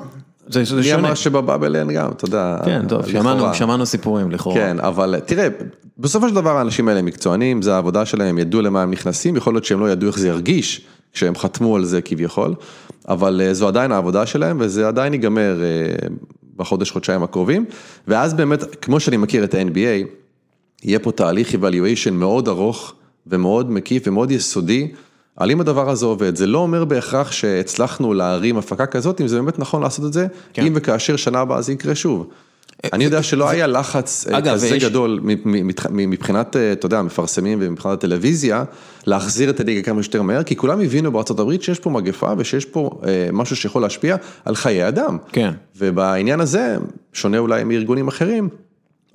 [0.48, 0.96] זה, מי שונה.
[0.96, 2.58] אמר שבבאבל אין גם, אתה יודע.
[2.66, 3.08] כן, טוב.
[3.08, 4.56] שמענו, שמענו סיפורים לכאורה.
[4.56, 5.48] כן, אבל תראה,
[5.98, 9.54] בסופו של דבר האנשים האלה מקצוענים, זה העבודה שלהם, הם ידעו למה הם נכנסים, יכול
[9.54, 10.82] להיות שהם לא ידעו איך זה ירגיש
[11.14, 12.56] כשהם חתמו על זה כביכול,
[13.08, 16.08] אבל אה, זו עדיין העבודה שלהם וזה עדיין ייגמר אה,
[16.56, 17.66] בחודש, חודשיים הקרובים,
[18.08, 20.08] ואז באמת, כמו שאני מכיר את ה-NBA,
[20.84, 22.94] יהיה פה תהליך evaluation מאוד ארוך
[23.28, 24.92] ומאוד מקיף ומאוד יסודי.
[25.38, 29.36] על אם הדבר הזה עובד, זה לא אומר בהכרח שהצלחנו להרים הפקה כזאת, אם זה
[29.36, 30.66] באמת נכון לעשות את זה, כן.
[30.66, 32.28] אם וכאשר שנה הבאה זה יקרה שוב.
[32.94, 35.20] אני יודע שלא היה לחץ אה, כזה גדול
[35.92, 38.64] מבחינת, אה, אתה יודע, המפרסמים ומבחינת הטלוויזיה,
[39.06, 42.66] להחזיר את הליגה כמה שיותר מהר, כי כולם הבינו בארצות הברית שיש פה מגפה ושיש
[42.66, 44.16] פה אה, משהו שיכול להשפיע
[44.46, 45.18] על חיי אדם.
[45.32, 45.52] כן.
[45.78, 46.78] ובעניין הזה,
[47.14, 48.50] שונה אולי מארגונים אחרים,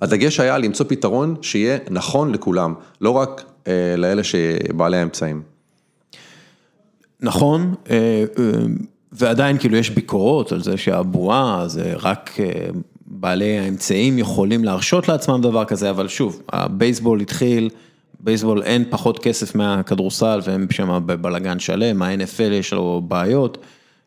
[0.02, 5.57] הדגש היה למצוא פתרון שיהיה נכון לכולם, לא רק אה, לאלה שבעלי האמצעים.
[7.20, 8.44] נכון, אה, אה,
[9.12, 12.68] ועדיין כאילו יש ביקורות על זה שהבועה זה רק אה,
[13.06, 17.68] בעלי האמצעים יכולים להרשות לעצמם דבר כזה, אבל שוב, הבייסבול התחיל,
[18.20, 23.58] בייסבול אין פחות כסף מהכדורסל והם שם בבלגן שלם, ה-NFL יש לו בעיות.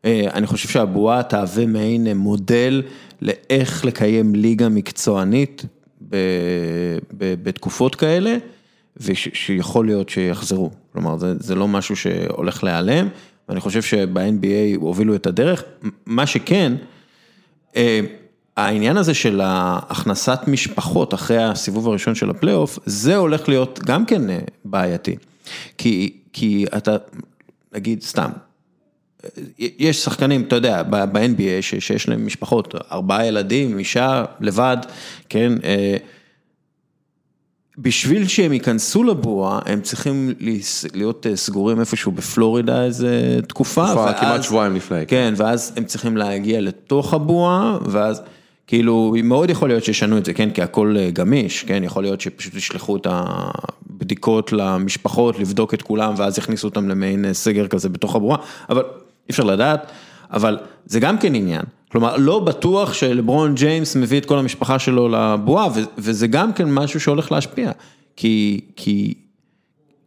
[0.06, 2.82] אני חושב שהבועה תהווה מעין מודל
[3.22, 5.66] לאיך לקיים ליגה מקצוענית
[7.44, 8.38] בתקופות כאלה,
[8.98, 10.72] ושיכול להיות שיחזרו.
[10.94, 13.08] כלומר, זה, זה לא משהו שהולך להיעלם,
[13.50, 15.64] ואני חושב שב-NBA הובילו את הדרך.
[16.06, 16.74] מה שכן,
[17.76, 18.00] אה,
[18.58, 24.30] העניין הזה של הכנסת משפחות אחרי הסיבוב הראשון של הפלייאוף, זה הולך להיות גם כן
[24.30, 25.16] אה, בעייתי.
[25.78, 26.98] כי, כי אתה,
[27.74, 28.30] נגיד סתם,
[29.24, 34.78] אה, יש שחקנים, אתה יודע, ב-NBA שיש להם משפחות, ארבעה ילדים, אישה לבד,
[35.30, 35.54] כן,
[37.78, 40.34] בשביל שהם ייכנסו לבועה, הם צריכים
[40.94, 43.88] להיות אה, סגורים איפשהו בפלורידה איזה תקופה.
[43.88, 45.00] תקופה כמעט שבועיים לפני.
[45.00, 45.06] כן.
[45.08, 48.22] כן, ואז הם צריכים להגיע לתוך הבועה, ואז
[48.68, 52.22] כאילו, מאוד יכול להיות שישנו את זה, כן, כי הכל אה, גמיש, כן, יכול להיות
[52.22, 57.90] שפשוט ישלחו את הבדיקות למשפחות, לבדוק את כולם, ואז יכניסו אותם למעין אה, סגר כזה
[57.90, 58.38] בתוך הבועה,
[58.70, 59.92] אבל אי אפשר לדעת,
[60.32, 61.64] אבל זה גם כן עניין.
[61.92, 67.00] כלומר, לא בטוח שלברון ג'יימס מביא את כל המשפחה שלו לבועה, וזה גם כן משהו
[67.00, 67.72] שהולך להשפיע,
[68.16, 69.14] כי, כי,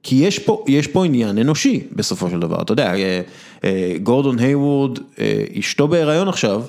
[0.03, 3.21] כי יש פה, יש פה עניין אנושי בסופו של דבר, אתה יודע, אה,
[3.65, 6.63] אה, גורדון היוורד, אה, אשתו בהיריון עכשיו,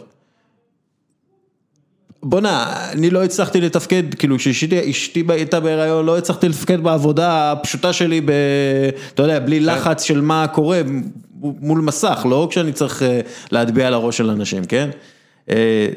[2.23, 8.21] בואנה, אני לא הצלחתי לתפקד, כאילו כשאשתי הייתה בהיריון, לא הצלחתי לתפקד בעבודה הפשוטה שלי,
[8.21, 8.31] ב,
[9.13, 9.65] אתה יודע, בלי כן.
[9.65, 10.81] לחץ של מה קורה
[11.41, 13.19] מול מסך, לא כשאני צריך אה,
[13.51, 14.89] להטביע על הראש של אנשים, כן?
[15.49, 15.87] אה,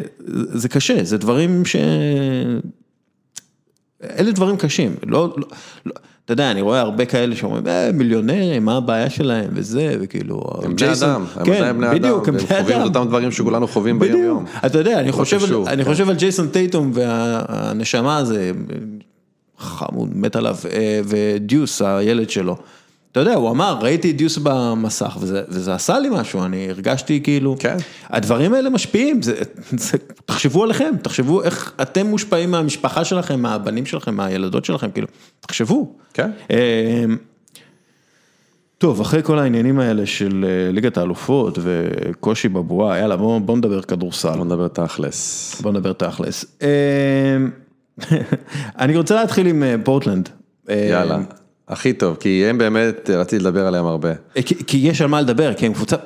[0.53, 1.77] זה קשה, זה דברים ש...
[4.19, 5.47] אלה דברים קשים, לא, לא,
[5.87, 5.93] לא,
[6.25, 10.77] אתה יודע, אני רואה הרבה כאלה שאומרים, אה, מיליונרים, מה הבעיה שלהם וזה, וכאילו, הם
[10.77, 14.23] בני אדם, הם כן, בני בדיוק, אדם, הם חווים את אותם דברים שכולנו חווים ביום
[14.23, 14.45] יום.
[14.67, 15.91] אתה יודע, אני חושב, אני כן.
[15.91, 18.53] חושב על ג'ייסון טייטום והנשמה הזה,
[19.59, 22.57] חמוד, מת עליו, אה, ודיוס, הילד שלו.
[23.21, 27.21] אתה יודע, הוא אמר, ראיתי את דיוס במסך, וזה, וזה עשה לי משהו, אני הרגשתי
[27.23, 27.77] כאילו, כן.
[28.09, 29.35] הדברים האלה משפיעים, זה,
[29.71, 35.07] זה, תחשבו עליכם, תחשבו איך אתם מושפעים מהמשפחה שלכם, מהבנים שלכם, מהילדות שלכם, כאילו,
[35.41, 35.93] תחשבו.
[36.15, 36.31] כן.
[36.51, 37.17] אמ,
[38.79, 43.83] טוב, אחרי כל העניינים האלה של אה, ליגת האלופות וקושי בבועה, יאללה, בוא, בוא נדבר
[43.83, 44.37] כדורסל.
[44.37, 45.61] בוא נדבר תכלס.
[45.61, 46.45] בוא נדבר תכלס.
[46.63, 47.51] אמ,
[48.79, 50.29] אני רוצה להתחיל עם אה, פורטלנד.
[50.69, 51.19] יאללה.
[51.69, 54.13] הכי טוב, כי הם באמת, רציתי לדבר עליהם הרבה.
[54.37, 55.97] אה, כי, כי יש על מה לדבר, כי הם קבוצה,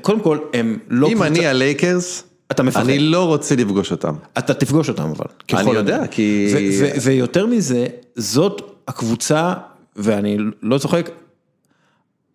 [0.00, 1.28] קודם כל, הם לא אם קבוצה...
[1.28, 2.82] אם אני הלייקרס, אתה מפחד.
[2.82, 4.14] אני לא רוצה לפגוש אותם.
[4.38, 5.26] אתה תפגוש אותם אבל.
[5.60, 6.08] אני יודע, אני.
[6.10, 6.54] כי...
[7.02, 9.54] ויותר מזה, זאת הקבוצה,
[9.96, 11.10] ואני לא צוחק,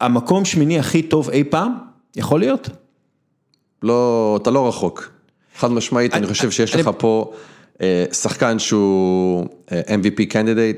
[0.02, 1.74] המקום שמיני הכי טוב אי פעם,
[2.16, 2.70] יכול להיות?
[3.84, 5.12] לא, אתה לא רחוק.
[5.58, 6.82] חד משמעית, אני, אני חושב שיש אני...
[6.82, 7.34] לך פה
[7.82, 10.78] אה, שחקן שהוא אה, MVP candidate,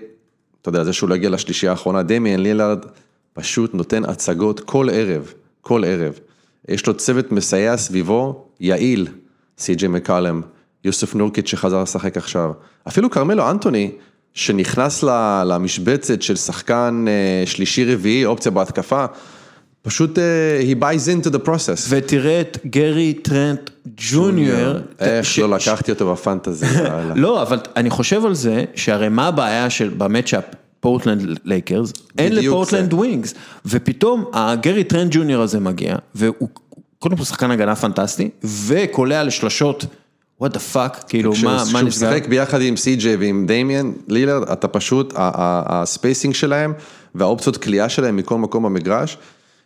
[0.64, 2.86] אתה יודע, זה שהוא לא הגיע לשלישייה האחרונה, דמיאן לילארד
[3.34, 6.20] פשוט נותן הצגות כל ערב, כל ערב.
[6.68, 9.08] יש לו צוות מסייע סביבו, יעיל,
[9.58, 10.42] סי.ג'יי מקולום,
[10.84, 12.52] יוסף נורקיץ' שחזר לשחק עכשיו.
[12.88, 13.92] אפילו כרמלו אנטוני,
[14.34, 15.04] שנכנס
[15.46, 19.06] למשבצת של שחקן אה, שלישי-רביעי, אופציה בהתקפה,
[19.84, 20.24] פשוט אה,
[20.72, 21.88] he buys into the process.
[21.90, 24.74] ותראה את גרי טרנט ג'וניור.
[25.00, 26.66] איך לא לקחתי אותו בפנטזי.
[27.16, 30.44] לא, אבל אני חושב על זה, שהרי מה הבעיה של ב matchup
[30.80, 33.34] פורטלנד לייקרס, אין לפורטלנד wings,
[33.66, 36.50] ופתאום הגרי טרנט ג'וניור הזה מגיע, והוא
[37.00, 39.86] קודם כל שחקן הגנה פנטסטי, וקולע לשלשות.
[40.40, 41.78] What the fuck, כאילו מה נסגר?
[41.78, 46.74] כשהוא משחק ביחד עם סי.ג'יי ועם דמיאן לילרד, אתה פשוט, ה spacing שלהם
[47.16, 49.18] והאופציות קליעה שלהם מכל מקום במגרש,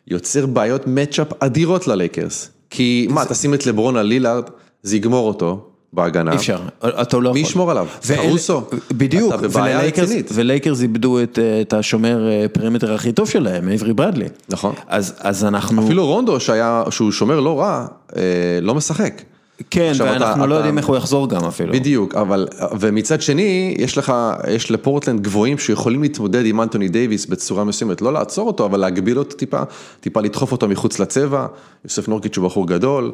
[0.07, 2.49] יוצר בעיות matchup אדירות ללייקרס.
[2.69, 4.43] כי מה, תשים את לברון על לילארד,
[4.83, 5.63] זה יגמור אותו.
[5.93, 6.31] בהגנה.
[6.31, 7.39] אי אפשר, אתה לא יכול.
[7.41, 7.87] מי ישמור עליו?
[8.15, 8.61] קרוסו.
[8.91, 9.33] בדיוק.
[9.33, 10.29] אתה בבעיה רצינית.
[10.33, 14.25] ולייקרס איבדו את, את השומר אה, perimeter הכי טוב שלהם, אייברי ברדלי.
[14.49, 14.73] נכון.
[14.87, 15.85] אז, אז אנחנו...
[15.85, 18.21] אפילו רונדו, שהיה, שהוא שומר לא רע, אה,
[18.61, 19.21] לא משחק.
[19.69, 20.59] כן, ואנחנו אתה, לא אתה...
[20.59, 21.73] יודעים איך הוא יחזור גם אפילו.
[21.73, 22.47] בדיוק, אבל,
[22.79, 24.13] ומצד שני, יש לך,
[24.49, 29.19] יש לפורטלנד גבוהים שיכולים להתמודד עם אנטוני דייוויס בצורה מסוימת, לא לעצור אותו, אבל להגביל
[29.19, 29.61] אותו טיפה,
[29.99, 31.45] טיפה לדחוף אותו מחוץ לצבע,
[31.85, 33.11] יוסף נורקיץ' הוא בחור גדול.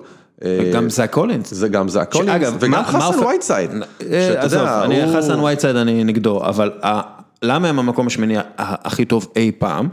[0.74, 1.54] גם זאק קולינס.
[1.54, 3.72] זה גם זאק קולינס, וגם חסן וייטסייד.
[4.12, 4.68] אה, עזוב,
[5.16, 6.72] חסן וייטסייד אני נגדו, אבל
[7.42, 9.90] למה הם המקום השמיני הכי טוב אי פעם?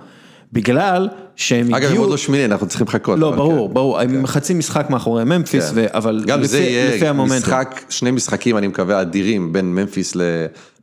[0.52, 1.08] בגלל
[1.40, 2.02] שהם אגב, הם הגיעו...
[2.02, 3.18] עוד לא שמיני, אנחנו צריכים לחכות.
[3.18, 3.74] לא, ברור, כן.
[3.74, 5.72] ברור, הם חצי משחק מאחורי ממפיס, כן.
[5.74, 7.38] ו- אבל גם לפי- זה לפי יהיה המומנטום.
[7.38, 10.16] משחק, שני משחקים, אני מקווה, אדירים בין ממפיס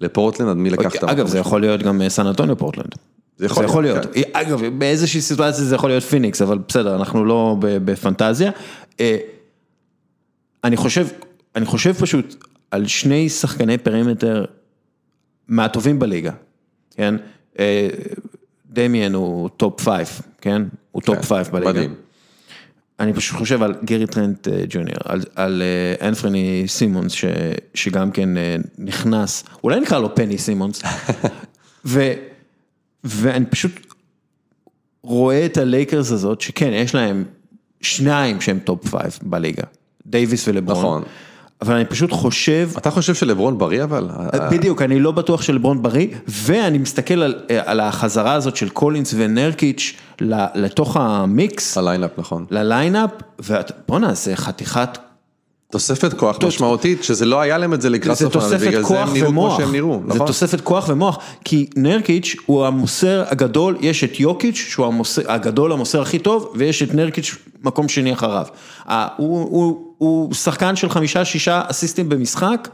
[0.01, 1.09] לפורטלנד, על מי לקח את המקום.
[1.09, 2.95] אגב, זה יכול להיות גם אה, סן אנטוניו פורטלנד.
[3.37, 4.11] זה יכול זה יכול להיות, כן.
[4.15, 4.29] להיות.
[4.33, 8.51] אגב, באיזושהי סיטואציה זה יכול להיות פיניקס, אבל בסדר, אנחנו לא בפנטזיה.
[8.99, 9.17] אה,
[10.63, 11.07] אני חושב,
[11.55, 12.35] אני חושב פשוט
[12.71, 14.45] על שני שחקני פרימטר
[15.47, 16.31] מהטובים בליגה,
[16.95, 17.15] כן?
[18.77, 20.07] דמיאן הוא top five,
[20.41, 20.61] כן?
[20.91, 21.69] הוא top five בליגה.
[21.69, 21.95] מדהים.
[22.99, 27.25] אני פשוט חושב על גרי טרנט אה, ג'וניור, על, על אה, אנפרני סימונס, ש,
[27.73, 30.81] שגם כן אה, נכנס, אולי נקרא לו פני סימונס,
[31.85, 32.13] ו,
[33.03, 33.71] ואני פשוט
[35.03, 37.23] רואה את הלייקרס הזאת, שכן, יש להם
[37.81, 39.63] שניים שהם top five בליגה,
[40.05, 40.77] דייוויס ולברון.
[40.77, 41.03] נכון.
[41.61, 44.09] אבל אני פשוט חושב, אתה חושב שלברון בריא אבל?
[44.51, 49.93] בדיוק, אני לא בטוח שלברון בריא, ואני מסתכל על, על החזרה הזאת של קולינס ונרקיץ'
[50.55, 52.45] לתוך ה mix, ה lineup, נכון.
[52.51, 54.97] ל lineup, ובואנה, זה חתיכת,
[55.71, 58.99] תוספת כוח משמעותית, שזה לא היה להם את זה לקראת זה סוף העונה, בגלל זה
[58.99, 60.27] הם נראו כמו שהם נראו, זה נכון?
[60.27, 66.01] תוספת כוח ומוח, כי נרקיץ' הוא המוסר הגדול, יש את יוקיץ' שהוא המוסר, הגדול המוסר
[66.01, 68.45] הכי טוב, ויש את נרקיץ' מקום שני אחריו.
[68.87, 72.67] הוא, הוא, הוא שחקן של חמישה, שישה אסיסטים במשחק,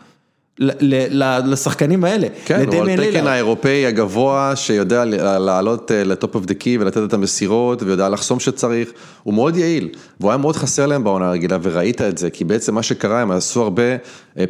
[1.46, 3.28] לשחקנים האלה, כן, הוא על תקן.
[3.28, 5.06] האירופאי הגבוה, שיודע
[5.40, 8.90] לעלות ל top of the key ולתת את המסירות, ויודע לחסום שצריך,
[9.24, 12.76] הוא מאוד יעיל, והוא היה מאוד חסר להם בעונה הרגילה, וראית את זה, כי בעצם
[12.76, 13.84] מה שקרה, הם עשו הרבה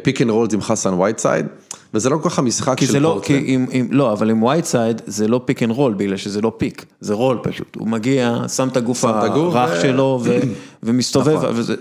[0.02, 1.46] pick and rolls עם חסן וייטסייד,
[1.94, 3.48] וזה לא כל כך המשחק כי של לא, כי פורטלנד.
[3.48, 6.84] אם, אם, לא, אבל עם וייטסייד זה לא pick and roll, בגלל שזה לא pick,
[7.00, 10.38] זה roll פשוט, הוא מגיע, שם את הגוף הרך ו- שלו ו,
[10.82, 11.50] ומסתובב, נכון.
[11.52, 11.74] וזה,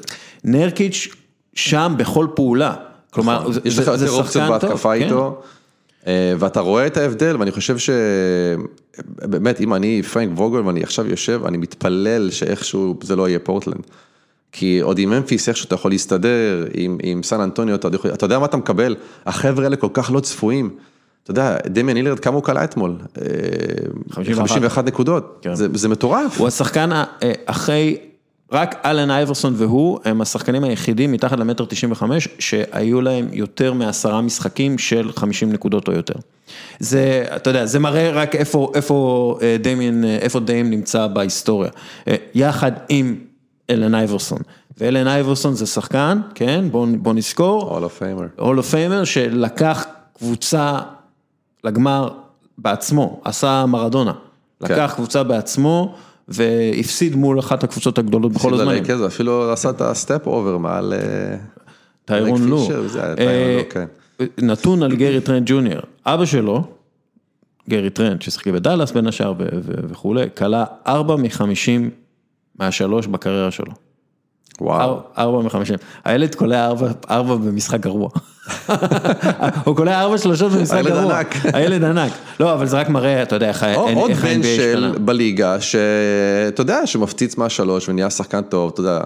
[0.43, 1.07] נרקיץ'
[1.53, 2.75] שם בכל פעולה,
[3.11, 5.03] כלומר, זה, יש לך זה, זה יותר אופציות שחקן טוב, בהתקפה כן.
[5.03, 5.41] איתו,
[6.07, 11.41] אה, ואתה רואה את ההבדל, ואני חושב שבאמת, אם אני פרנק ווגל ואני עכשיו יושב,
[11.45, 13.83] אני מתפלל שאיכשהו זה לא יהיה פורטלנד.
[14.55, 18.25] כי עוד עם ממפיס איכשהו אתה יכול להסתדר, עם, עם סן אנטוניו, אתה, יכול- אתה
[18.25, 20.69] יודע מה אתה מקבל, החבר'ה האלה כל כך לא צפויים.
[21.23, 22.95] אתה יודע, דמיאן הילרד, כמה הוא קלע אתמול?
[23.21, 23.25] אה,
[24.11, 24.47] 51.
[24.47, 25.55] 51 נקודות, כן.
[25.55, 26.37] זה, זה מטורף.
[26.39, 27.03] הוא השחקן אה,
[27.45, 27.97] אחרי,
[28.53, 34.77] רק אלן אייברסון והוא, הם השחקנים היחידים מתחת למטר 95, שהיו להם יותר מעשרה משחקים
[34.77, 36.13] של 50 נקודות או יותר.
[36.79, 41.69] זה, אתה יודע, זה מראה רק איפה, איפה אה, דמיאן, אה, איפה Dame נמצא בהיסטוריה.
[42.07, 43.15] אה, יחד עם
[43.69, 44.39] אלן אייברסון.
[44.77, 48.41] ואלן אייברסון זה שחקן, כן, בוא, בוא נזכור, Hall of Famer.
[48.41, 49.85] Hall of Famer שלקח
[50.17, 50.79] קבוצה
[51.63, 52.09] לגמר
[52.57, 54.73] בעצמו, עשה מרדונה, כן.
[54.73, 55.95] לקח קבוצה בעצמו
[56.27, 60.93] והפסיד מול אחת הקבוצות הגדולות בכל הזמנים, ללייקרס, אפילו עשה את ה step over מעל...
[60.93, 61.35] אה,
[62.05, 62.67] טיירון לו,
[63.19, 63.85] אה, כן.
[64.37, 66.63] נתון על גרי טרנט ג'וניור, אבא שלו,
[67.69, 69.33] גרי טרנט ששיחק בדאלאס בין השאר
[69.89, 71.89] וכולי, קלע ארבע מחמישים
[72.59, 73.71] משלוש בקריירה שלו.
[74.61, 74.79] וואו.
[74.93, 75.75] אר- ארבע מחמישים.
[76.05, 78.09] הילד קולע ארבע, ארבע במשחק גרוע.
[79.63, 81.17] הוא קולע ארבע שלושות במשחק הילד גרוע.
[81.17, 81.35] ענק.
[81.53, 82.11] הילד ענק.
[82.39, 84.85] לא, אבל זה רק מראה, אתה יודע, איך ה- או- אין- עוד בן ה-NBA של
[84.85, 85.05] השתנה.
[85.05, 88.99] בליגה, שאתה יודע, שמפציץ מהשלוש ונהיה שחקן טוב, אתה יודע,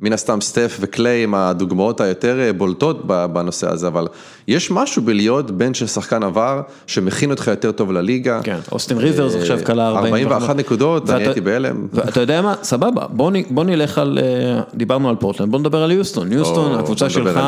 [0.00, 4.06] מן הסתם סטף וקליי הם הדוגמאות היותר אה, בולטות בנושא הזה, אבל
[4.48, 8.40] יש משהו בלהיות בן של שחקן עבר, שמכין אותך יותר טוב לליגה.
[8.42, 11.86] כן, אוסטין ריברס אה, עכשיו כלה 41 נקודות, אני הייתי בהלם.
[11.92, 13.06] ואתה יודע מה, סבבה,
[13.50, 16.32] בוא נלך על, אה, דיברנו על פורטלנד, בוא נדבר על יוסטון.
[16.32, 17.40] יוסטון, הקבוצה שלך.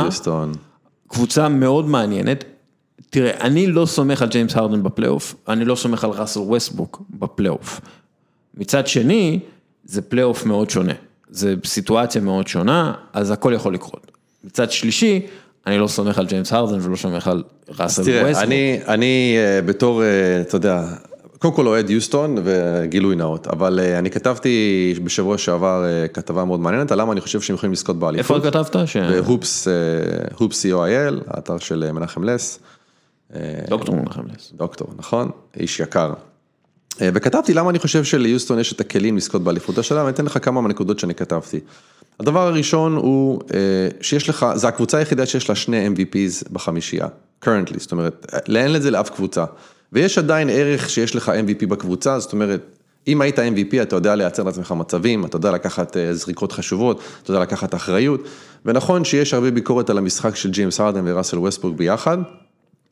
[1.08, 2.44] קבוצה מאוד מעניינת.
[3.10, 7.80] תראה, אני לא סומך על ג'יימס הרדן בפלייאוף, אני לא סומך על ראסל ווסטבוק בפלייאוף.
[8.54, 9.40] מצד שני,
[9.84, 10.92] זה פלייאוף מאוד שונה.
[11.30, 14.12] זה סיטואציה מאוד שונה, אז הכל יכול לקרות.
[14.44, 15.26] מצד שלישי,
[15.66, 17.42] אני לא סומך על ג'יימס הרדן ולא סומך על
[17.78, 18.42] ראסל תראה, ווסטברוק.
[18.44, 20.84] אני, אני אה, בתור, אה, אתה יודע,
[21.38, 26.60] קודם כל אוהד יוסטון וגילוי נאות, אבל אה, אני כתבתי בשבוע שעבר אה, כתבה מאוד
[26.60, 28.36] מעניינת על למה אני חושב שהם יכולים לזכות באליפות.
[28.46, 28.88] איפה כתבת?
[28.88, 29.72] ש- בהופס, אה,
[30.38, 32.58] הופס co.il, האתר של מנחם לס,
[33.68, 34.52] דוקטור מנחם לס.
[34.54, 35.30] דוקטור, נכון?
[35.60, 36.12] איש יקר.
[37.00, 40.60] וכתבתי למה אני חושב שליוסטון יש את הכלים לזכות באליפות השאלה, ואני אתן לך כמה
[40.60, 41.60] מהנקודות שאני כתבתי.
[42.20, 43.40] הדבר הראשון הוא
[44.00, 47.06] שיש לך, זה הקבוצה היחידה שיש לה שני MVPs בחמישייה,
[47.44, 49.44] currently, זאת אומרת, אין לזה לאף קבוצה.
[49.92, 52.76] ויש עדיין ערך שיש לך MVP בקבוצה, זאת אומרת,
[53.08, 57.30] אם היית MVP אתה יודע לייצר לעצמך מצבים, אתה יודע לקחת אה, זריקות חשובות, אתה
[57.30, 58.20] יודע לקחת אחריות,
[58.64, 62.18] ונכון שיש הרבה ביקורת על המשחק של ג'יימס הרדן וראסל ווסטברוק ביחד,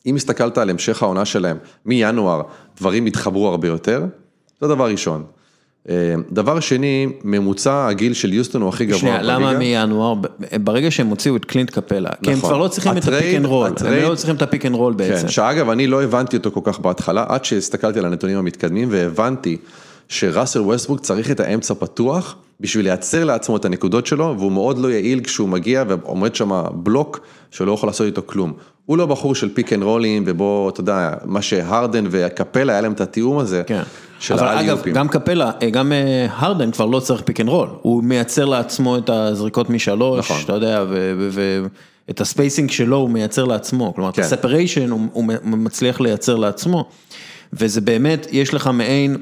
[0.07, 2.43] אם הסתכלת על המשך העונה שלהם מינואר,
[2.77, 4.05] דברים התחברו הרבה יותר,
[4.61, 5.25] זה דבר ראשון.
[6.31, 9.35] דבר שני, ממוצע הגיל של יוסטון הוא הכי גבוה שנייה, בליגה.
[9.35, 10.15] למה מינואר?
[10.61, 12.51] ברגע שהם הוציאו את קלינט קפלה, כי הם נכון.
[12.51, 14.75] כבר לא צריכים את ה pick and roll, הם לא צריכים את ה pick and
[14.75, 15.29] roll בעצם.
[15.29, 19.57] שאגב, אני לא הבנתי אותו כל כך בהתחלה, עד שהסתכלתי על הנתונים המתקדמים והבנתי
[20.09, 24.89] שראסל ווסטברוק צריך את האמצע פתוח בשביל לייצר לעצמו את הנקודות שלו, והוא מאוד לא
[24.89, 27.21] יעיל כשהוא מגיע ועומד שם בלוק
[27.51, 28.53] שלא יכול לעשות איתו כלום.
[28.87, 32.93] הוא לא בחור של pick and רולים, ובו, אתה יודע, מה שהרדן וקפלה, היה להם
[32.93, 33.63] את התיאום הזה.
[33.67, 33.83] כן.
[34.19, 34.83] של אבל אגב.
[34.95, 38.99] גם קפלה, אה, גם אה, הרדן כבר לא צריך pick and roll, הוא מייצר לעצמו
[38.99, 40.37] את הזריקות משלוש, נכון.
[40.45, 40.85] אתה יודע,
[41.31, 44.23] ואת ה spacing שלו הוא מייצר לעצמו, כלומר, את כן.
[44.23, 46.89] ה separation הוא הוא מצליח לייצר לעצמו,
[47.53, 49.17] וזה באמת, יש לך מעין,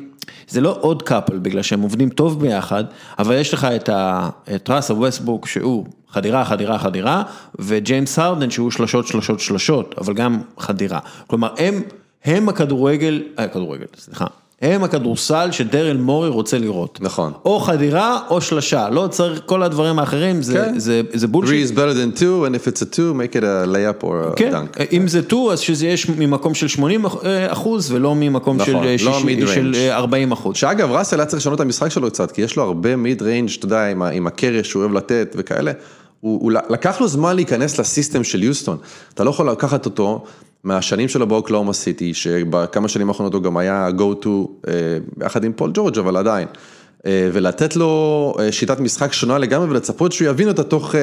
[0.49, 2.85] זה לא עוד couple, בגלל שהם עובדים טוב ביחד,
[3.19, 7.23] אבל יש לך את ה- את ראסל ווסטבוק שהוא חדירה, חדירה, חדירה,
[7.59, 10.99] וג'יימס הרדן שהוא שלשות, שלשות, שלשות, אבל גם חדירה.
[11.27, 11.83] כלומר, הם,
[12.25, 14.27] הם הכדורגל, אה, כדורגל, סליחה.
[14.62, 16.98] הם הכדורסל שדרל מורי רוצה לראות.
[17.03, 17.33] נכון.
[17.44, 20.79] או חדירה או שלשה, לא צריך, כל הדברים האחרים זה, כן.
[20.79, 21.66] זה, זה Three בולשיט.
[21.70, 24.37] is better than two, and if it's a two, make it a layup or a
[24.37, 24.83] כן, dunk.
[24.92, 27.05] אם זה 2 אז שזה יש ממקום של 80
[27.48, 29.55] אחוז ולא ממקום נכון, של, לא 60, mid-range.
[29.55, 30.57] של אה, 40 אחוז.
[30.57, 33.51] שאגב, ראסל היה צריך לשנות את המשחק שלו קצת, כי יש לו הרבה mid range,
[33.59, 35.72] אתה יודע, עם עם הקרש שהוא אוהב לתת וכאלה.
[36.23, 38.79] הוא, הוא לקח לו זמן להיכנס ל system של יוסטון.
[39.15, 40.25] אתה לא יכול לקחת אותו
[40.65, 44.29] מהשנים שלו באוקלהומה סיטי, שבכמה שנים האחרונות הוא גם היה go to,
[44.69, 44.73] אה,
[45.27, 46.49] יחד עם פול ג'ורג', אבל עדיין.
[47.07, 50.95] אה, ולתת לו אה, שיטת משחק שונה לגמרי ולצפות שהוא יבין אותה תוך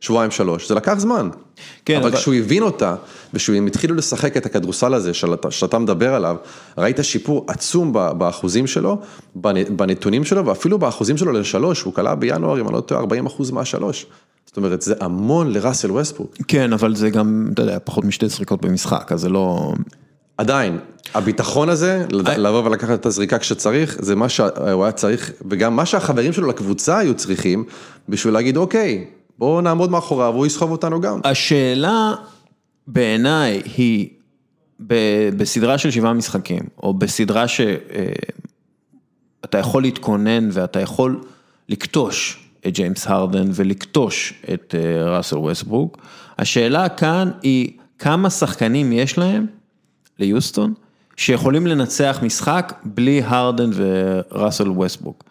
[0.00, 1.28] שבועיים שלוש, זה לקח זמן.
[1.84, 2.94] כן, אבל אבל- כשהוא הבין אותה,
[3.34, 6.36] ושהם התחילו לשחק את הכדורסל הזה שאתה, שאתה מדבר עליו,
[6.78, 8.98] ראית שיפור עצום באחוזים שלו,
[9.36, 13.26] בנ- בנתונים שלו, ואפילו באחוזים שלו לשלוש, הוא כלה בינואר, אם אני לא טועה, 40
[13.26, 14.06] אחוז מהשלוש.
[14.46, 16.30] זאת אומרת, זה המון לראסל ווסטבורק.
[16.48, 19.72] כן, אבל זה גם, אתה יודע, פחות משתי זריקות במשחק, אז זה לא...
[20.38, 20.78] עדיין,
[21.14, 24.48] הביטחון הזה, I- לבוא ולקחת את הזריקה כשצריך, זה מה שהוא
[24.84, 27.64] היה צריך, וגם מה שהחברים שלו לקבוצה היו צריכים,
[28.08, 29.04] בשביל להגיד, אוקיי,
[29.38, 31.20] בואו נעמוד מאחוריו, והוא יסחוב אותנו גם.
[31.24, 32.14] השאלה
[32.86, 34.08] בעיניי היא
[34.86, 37.68] ב- בסדרה של שבעה משחקים, או בסדרה שאתה
[39.58, 41.20] יכול להתכונן ואתה יכול
[41.68, 45.98] להתיש את ג'יימס הרדן ולהתיש את אה, ראסל ווסטברוק,
[46.38, 49.46] השאלה כאן היא כמה שחקנים יש להם
[50.18, 50.74] ליוסטון
[51.16, 55.24] שיכולים לנצח משחק בלי הרדן וראסל ווסטברוק.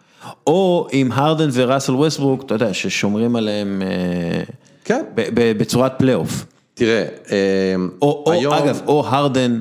[0.46, 4.42] או עם הרדן וראסל ווסטברוק, אתה יודע, ששומרים עליהם אה,
[4.84, 5.04] כן.
[5.34, 6.46] בצורת פלייאוף.
[6.74, 9.58] תראה, אה, או, או היום- אגב, או הרדן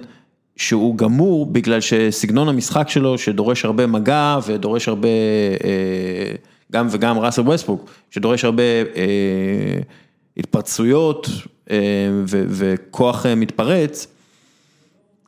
[0.57, 5.07] שהוא גמור בגלל שסגנון המשחק שלו שדורש הרבה מגע ודורש הרבה,
[5.63, 6.35] אה,
[6.71, 8.63] גם וגם ראסל ווסטברוק, שדורש הרבה
[10.37, 11.29] התפרצויות
[12.31, 14.07] וכוח מתפרץ.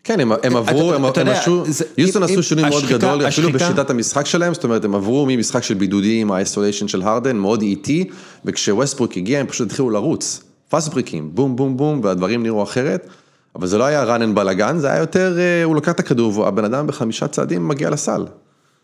[0.07, 2.83] כן, הם, הם עברו, אתה- הם, אתה הם יודע, עשו, זה- יוסטון עשו שינוי מאוד
[2.83, 6.37] השחיקה- גדול, אפילו השחיקה- בשיטת המשחק שלהם, זאת אומרת, הם עברו ממשחק של בידודים, ה
[6.37, 8.09] isolation של הרדן, מאוד איטי,
[8.45, 13.07] וכשווסטברוק הגיע, הם פשוט התחילו לרוץ, fast break ים, בום בום בום, והדברים נראו אחרת,
[13.55, 16.37] אבל זה לא היה run and gun, זה היה יותר, אה, הוא לקח את הכדור,
[16.39, 18.25] והבן אדם בחמישה צעדים מגיע לסל.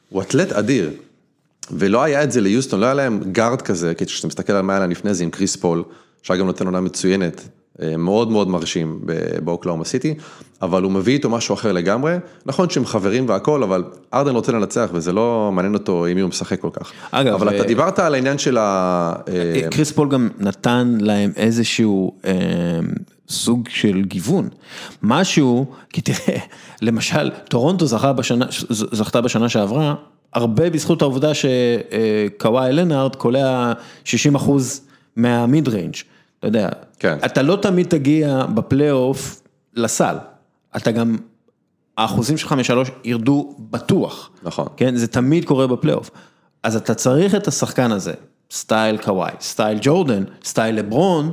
[0.10, 0.90] הוא אתלט אדיר.
[1.72, 4.74] ולא היה את זה ליוסטון, לא היה להם גארד כזה, כי כשאתה מסתכל על מה
[4.74, 5.84] היה להם לפני זה עם קריס פול,
[6.24, 7.42] שהיה גם נותן עונה מצוינת,
[7.98, 9.00] מאוד מאוד מרשים
[9.44, 10.16] באוקלהומה סיטי,
[10.62, 14.90] אבל הוא מביא איתו משהו אחר לגמרי, נכון שהם חברים והכל, אבל הארדן רוצה לנצח
[14.94, 16.92] וזה לא מעניין אותו מי הוא משחק כל כך.
[17.12, 19.14] אגב, אבל אה, אתה דיברת על העניין של ה...
[19.28, 22.34] אה, קריס פול גם נתן להם איזשהו אה,
[23.30, 24.50] סוג של גיוון.
[25.04, 26.40] משהו, כי תראה,
[26.82, 29.96] למשל, טורונטו זכה בשנה, זכתה בשנה שעברה,
[30.34, 34.82] הרבה בזכות העובדה שקוואי לנארד קולע 60 אחוז
[35.16, 35.96] מה mid range,
[36.44, 37.18] אתה יודע, כן.
[37.26, 39.42] אתה לא תמיד תגיע בפלייאוף
[39.74, 40.16] לסל,
[40.78, 41.18] אתה גם,
[41.98, 44.30] האחוזים שלך משלוש ירדו בטוח.
[44.44, 44.68] נכון.
[44.78, 46.10] כן, זה תמיד קורה בפלייאוף.
[46.64, 48.14] אז אתה צריך את השחקן הזה,
[48.52, 51.32] style קוואי, style ג'ורדן, style לברון,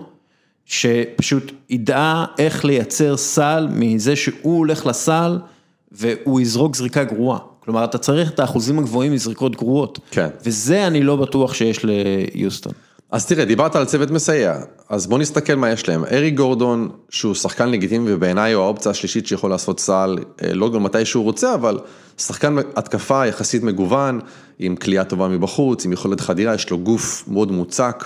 [0.65, 5.39] שפשוט ידע איך לייצר סל מזה שהוא הולך לסל
[5.93, 7.39] והוא יזרוק זריקה גרועה.
[7.61, 9.99] כלומר, אתה צריך את האחוזים הגבוהים מזריקות גרועות.
[10.11, 10.29] כן.
[10.45, 12.73] וזה אני לא בטוח שיש ליוסטון.
[13.13, 16.05] אז תראה, דיברת על צוות מסייע, אז בוא נסתכל מה יש להם.
[16.05, 20.83] ארי גורדון, שהוא שחקן לגיטימי ובעיניי הוא האופציה השלישית שיכול לעשות סל, אה, לא גם
[20.83, 21.79] מתי שהוא רוצה, אבל
[22.19, 24.21] שחקן התקפה יחסית מגוון,
[24.59, 28.05] עם כליאה טובה מבחוץ, עם יכולת חדירה, יש לו גוף מאוד מוצק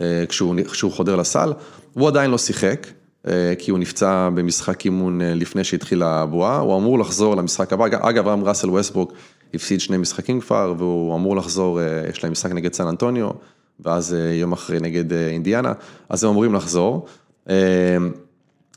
[0.00, 1.52] אה, כשהוא, כשהוא חודר לסל.
[1.92, 2.86] הוא עדיין לא שיחק,
[3.28, 8.28] אה, כי הוא נפצע במשחק אימון לפני שהתחילה הבועה, הוא אמור לחזור למשחק הבא, אגב,
[8.28, 9.12] גם ראסל ווסטברוק
[9.54, 11.80] הפסיד שני משחקים כבר, והוא אמור לחזור,
[12.10, 13.30] יש להם משחק נגד סן אנטוניו.
[13.84, 15.72] ואז אה, יום אחרי נגד אה, אינדיאנה,
[16.08, 17.06] אז הם אמורים לחזור.
[17.50, 17.54] אה,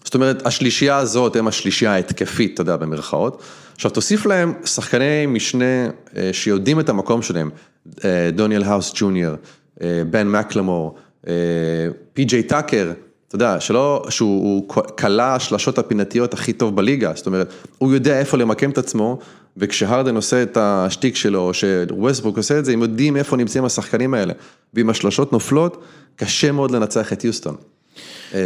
[0.03, 3.41] זאת אומרת, השלישייה הזאת הם השלישייה ההתקפית, אתה יודע, במרכאות.
[3.75, 5.89] עכשיו תוסיף להם שחקני משנה
[6.31, 7.49] שיודעים את המקום שלהם,
[8.33, 9.35] דוניאל האוס ג'וניור,
[10.09, 10.95] בן מקלמור,
[11.27, 11.33] אה,
[12.13, 12.91] פי.ג'יי טאקר,
[13.27, 18.37] אתה יודע, שלא, שהוא כלה השלשות הפינתיות הכי טוב בליגה, זאת אומרת, הוא יודע איפה
[18.37, 19.19] למקם את עצמו,
[19.57, 24.13] וכשהרדן עושה את השטיק שלו, או שווסטברוק עושה את זה, הם יודעים איפה נמצאים השחקנים
[24.13, 24.33] האלה.
[24.73, 25.83] ואם השלושות נופלות,
[26.15, 27.55] קשה מאוד לנצח את יוסטון.
[28.33, 28.39] אה,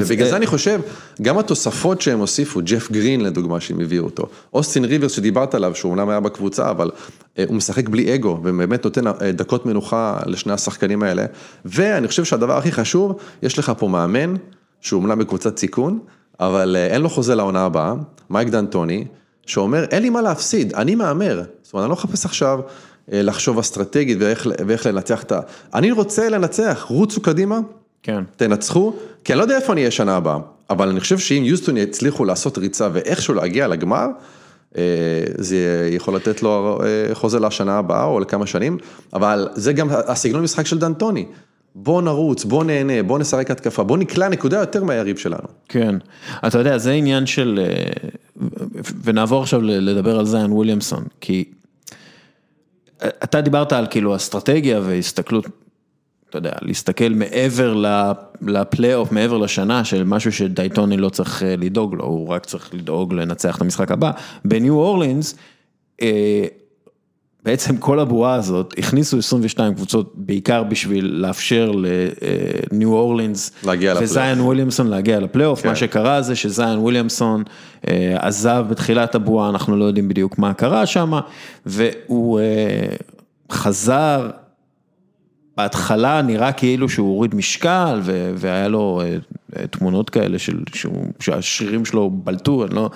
[0.00, 0.80] ובגלל זה אני חושב,
[1.22, 5.90] גם התוספות שהם הוסיפו, ג'ף גרין לדוגמה שהם הביאו אותו, אוסטין ריברס שדיברת עליו, שהוא
[5.92, 6.90] אומנם היה בקבוצה, אבל
[7.38, 11.24] אה, הוא משחק בלי אגו, ובאמת נותן אה, דקות מנוחה לשני השחקנים האלה,
[11.64, 14.34] ואני חושב שהדבר הכי חשוב, יש לך פה מאמן,
[14.80, 15.98] שהוא אומנם בקבוצת סיכון,
[16.40, 17.94] אבל אין לו חוזה לעונה הבאה,
[18.30, 19.04] מייק דנטוני,
[19.46, 22.60] שאומר, אין לי מה להפסיד, אני מהמר, זאת אומרת, אני לא מחפש עכשיו
[23.08, 25.40] לחשוב אסטרטגית ואיך, ואיך לנצח את ה...
[25.74, 27.58] אני רוצה לנצח, רוצו קדימה.
[28.02, 28.22] כן.
[28.36, 28.92] תנצחו,
[29.24, 30.38] כי אני לא יודע איפה אני אהיה שנה הבאה,
[30.70, 34.06] אבל אני חושב שאם יוסטון יצליחו לעשות ריצה ואיכשהו להגיע לגמר,
[34.76, 34.82] אה,
[35.38, 38.78] זה יכול לתת לו אה, חוזה לשנה הבאה או לכמה שנים,
[39.12, 41.26] אבל זה גם הסגנון משחק של דנטוני.
[41.74, 45.48] בוא נרוץ, בוא נהנה, בוא נשחק התקפה, בוא נקלע נקודה יותר מהיריב שלנו.
[45.68, 45.96] כן,
[46.46, 48.08] אתה יודע, זה עניין של, אה,
[49.02, 51.44] ונעבור עכשיו לדבר על זיין וויליאמסון, כי
[53.04, 55.46] אתה דיברת על כאילו אסטרטגיה והסתכלות
[56.34, 57.74] אתה יודע, להסתכל מעבר
[58.40, 63.14] לפלייאוף, מעבר לשנה של משהו שדייטוני לא צריך אה, לדאוג לו, הוא רק צריך לדאוג
[63.14, 64.10] לנצח את המשחק הבא.
[64.44, 65.34] בניו אורלינס,
[66.02, 66.44] אה,
[67.44, 71.72] בעצם כל הבועה הזאת, הכניסו 22 קבוצות בעיקר בשביל לאפשר
[72.72, 73.50] לניו אורלינס
[74.00, 75.68] וזיין וויליאמסון להגיע לפלייאוף, כן.
[75.68, 77.42] מה שקרה זה שזיין וויליאמסון
[77.88, 81.12] אה, עזב בתחילת הבועה, אנחנו לא יודעים בדיוק מה קרה שם,
[81.66, 82.40] והוא
[83.52, 84.30] חזר.
[85.56, 88.00] בהתחלה נראה כאילו שהוא הוריד משקל
[88.34, 89.02] והיה לו
[89.56, 90.58] אה, תמונות כאלה של,
[91.20, 92.90] שהשרירים שלו בלטו, לא,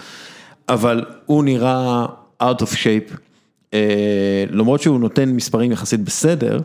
[0.68, 2.06] אבל הוא נראה
[2.42, 3.16] out of shape, אה,
[4.50, 6.60] למרות שהוא נותן מספרים יחסית בסדר,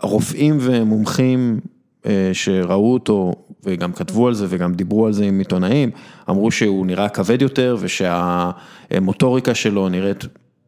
[0.00, 1.60] הרופאים ומומחים
[2.06, 3.32] אה, שראו אותו
[3.64, 5.90] וגם כתבו על זה וגם דיברו על זה עם עיתונאים,
[6.30, 10.24] אמרו שהוא נראה כבד יותר ושהמוטוריקה שלו נראית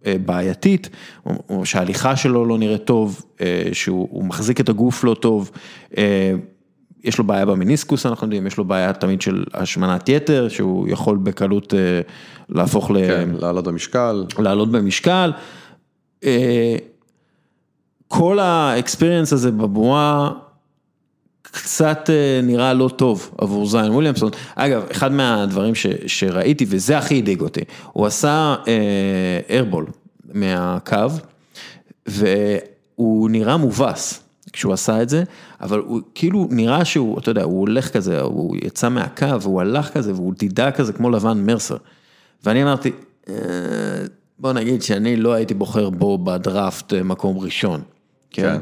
[0.07, 0.91] אה, בעייתית,
[1.49, 5.51] או שההליכה שלו לא נראית טוב, אה, שהוא מחזיק את הגוף לא טוב,
[5.99, 6.33] אה,
[7.05, 11.17] יש לו בעיה במיניסקוס, אנחנו יודעים, יש לו בעיה תמיד של השמנת יתר, שהוא יכול
[11.17, 11.75] בקלות
[12.49, 12.95] להפוך ל...
[13.07, 14.25] כן, לעלות במשקל.
[14.39, 15.33] לעלות במשקל.
[18.09, 20.31] כל האקספיריאנס הזה בבועה,
[21.43, 22.11] קצת
[22.43, 24.31] נראה לא טוב עבור זיין וויליאמסון.
[24.55, 27.61] אגב, אחד מהדברים ש, שראיתי, וזה הכי הדאיג אותי,
[27.93, 28.55] הוא עשה
[29.51, 29.87] איירבול
[30.35, 30.97] מהקו,
[32.07, 35.25] והוא נראה מובס כשהוא עשה את זה,
[35.61, 39.91] אבל הוא כאילו נראה שהוא, אתה יודע, הוא הולך כזה, הוא יצא מהקו, והוא הלך
[39.91, 41.77] כזה, והוא דידה כזה כמו לבן מרסר.
[42.45, 42.91] ואני אמרתי,
[43.29, 43.35] אה,
[44.39, 47.81] בוא נגיד שאני לא הייתי בוחר בו בדראפט מקום ראשון.
[48.31, 48.43] כן.
[48.43, 48.59] כן.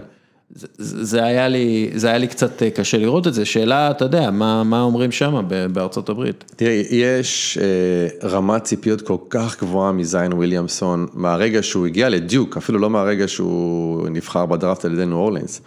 [0.79, 4.31] זה היה לי, זה היה לי קצת אה, קשה לראות את זה, שאלה, אתה יודע,
[4.31, 6.53] מה, מה אומרים שם בארצות הברית?
[6.57, 12.79] תראה, יש אה, רמת ציפיות כל כך גבוהה מזיין וויליאמסון, מהרגע שהוא הגיע לדיוק, אפילו
[12.79, 15.61] לא מהרגע שהוא נבחר בדראפט על ידי ניו אורלינס.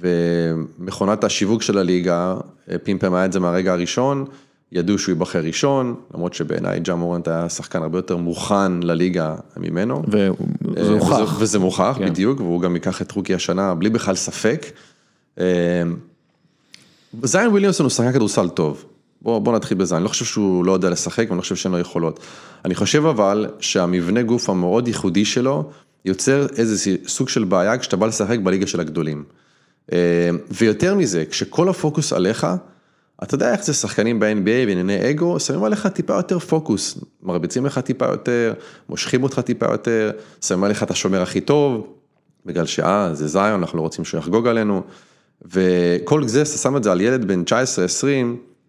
[0.00, 2.36] ומכונת השיווק של הליגה,
[2.70, 4.24] אה, פימפם היה את זה מהרגע הראשון.
[4.72, 10.02] ידעו שהוא ייבחר ראשון, למרות שבעיניי ג'ה מורנט היה שחקן הרבה יותר מוכן לליגה ממנו.
[10.08, 11.36] וזה אה, מוכח.
[11.38, 12.06] וזה מוכח, כן.
[12.06, 14.66] בדיוק, והוא גם ייקח את רוקי השנה בלי בכלל ספק.
[15.40, 15.82] אה,
[17.22, 18.84] זיין וויליאמסון הוא שחקן כדורסל טוב.
[19.22, 21.72] בוא, בוא נתחיל בזה, אני לא חושב שהוא לא יודע לשחק ואני לא חושב שאין
[21.72, 22.20] לו יכולות.
[22.64, 25.70] אני חושב אבל שהמבנה גוף המאוד ייחודי שלו
[26.04, 29.24] יוצר איזה סוג של בעיה כשאתה בא לשחק בליגה של הגדולים.
[29.92, 32.46] אה, ויותר מזה, כשכל הפוקוס עליך,
[33.22, 37.78] אתה יודע איך זה שחקנים ב-NBA בענייני אגו, שמים עליך טיפה יותר פוקוס, מרביצים לך
[37.78, 38.52] טיפה יותר,
[38.88, 41.86] מושכים אותך טיפה יותר, שמים עליך את השומר הכי טוב,
[42.46, 44.82] בגלל שאה, זה זיון, אנחנו לא רוצים שהוא יחגוג עלינו,
[45.42, 48.04] וכל זה, אתה שם את זה על ילד בן 19-20,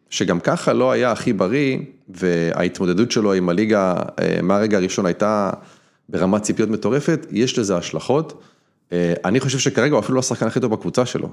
[0.09, 1.77] שגם ככה לא היה הכי בריא,
[2.09, 5.49] וההתמודדות שלו עם הליגה אה, מהרגע הראשון הייתה
[6.09, 8.43] ברמת ציפיות מטורפת, יש לזה השלכות.
[8.91, 11.29] אה, אני חושב שכרגע הוא אפילו לא השחקן הכי טוב בקבוצה שלו.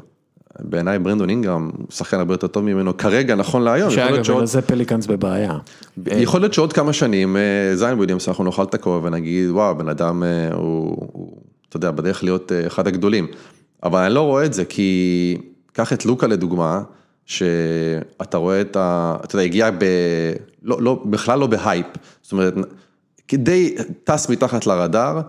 [0.60, 3.90] בעיניי ברנדון אינגרם הוא שחקן הרבה יותר טוב ממנו כרגע, נכון להיום.
[3.90, 4.44] שאגב, שעוד...
[4.44, 5.58] זה פליקאנס בבעיה.
[6.06, 9.88] יכול להיות שעוד כמה שנים, אה, זין וויליאמס, אנחנו נאכל את הכובע ונגיד, וואו, בן
[9.88, 11.36] אדם אה, הוא, הוא,
[11.68, 13.26] אתה יודע, בדרך להיות אחד הגדולים.
[13.82, 15.36] אבל אני לא רואה את זה, כי
[15.72, 16.82] קח את לוקה לדוגמה,
[17.26, 19.16] שאתה רואה את ה...
[19.24, 19.84] אתה יודע, הגיע ב...
[20.62, 21.86] לא, לא, בכלל לא בהייפ.
[22.22, 22.54] זאת אומרת,
[23.28, 25.20] כדי, טס מתחת לרדאר,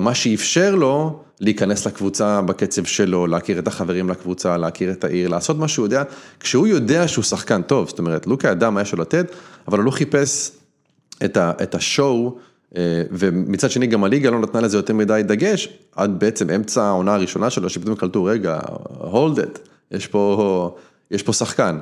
[0.00, 5.58] מה שאפשר לו, להיכנס לקבוצה בקצב שלו, להכיר את החברים לקבוצה, להכיר את העיר, לעשות
[5.58, 6.02] מה שהוא יודע,
[6.40, 9.26] כשהוא יודע שהוא שחקן טוב, זאת אומרת, לוקה ידע מה יש לו לתת,
[9.68, 10.50] אבל הוא לא חיפש
[11.24, 12.38] את, ה, את השואו,
[12.76, 17.14] אה, ומצד שני גם הליגה לא נתנה לזה יותר מדי דגש, עד בעצם אמצע העונה
[17.14, 18.58] הראשונה שלו, שפתאום קלטו, רגע,
[19.00, 19.58] hold it,
[19.90, 20.76] יש פה,
[21.10, 21.78] יש פה שחקן.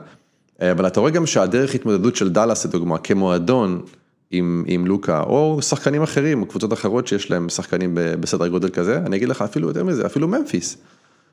[0.63, 3.83] אה, אבל אתה רואה גם שהדרך התמודדות של דאלאס, לדוגמה, כמועדון,
[4.31, 8.99] עם, עם לוקה, או שחקנים אחרים, או קבוצות אחרות שיש להם שחקנים בסדר גודל כזה,
[8.99, 10.77] אני אגיד לך אפילו יותר מזה, אפילו ממפיס,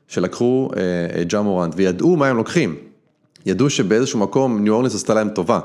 [0.08, 2.76] שלקחו אה, ג'ה מורנט וידעו מה הם לוקחים,
[3.46, 5.60] ידעו שבאיזשהו מקום ניו אורלינס עשתה להם טובה,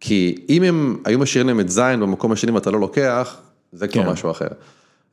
[0.00, 3.36] כי אם הם היו משאירים להם את זין במקום השני ואתה לא לוקח,
[3.72, 4.08] זה כבר כן.
[4.08, 4.48] משהו אחר.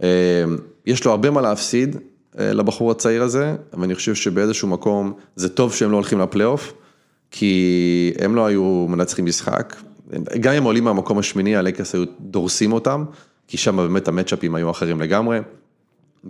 [0.03, 0.43] אה,
[0.85, 1.95] יש לו הרבה מה להפסיד
[2.39, 6.73] אה, לבחור הצעיר הזה, ואני חושב שבאיזשהו מקום זה טוב שהם לא הולכים לפלייאוף,
[7.31, 9.75] כי הם לא היו מנצחים משחק,
[10.39, 13.05] גם אם עולים מהמקום השמיני, הלקרס היו דורסים אותם,
[13.47, 15.39] כי שם באמת ה matchup ים היו אחרים לגמרי.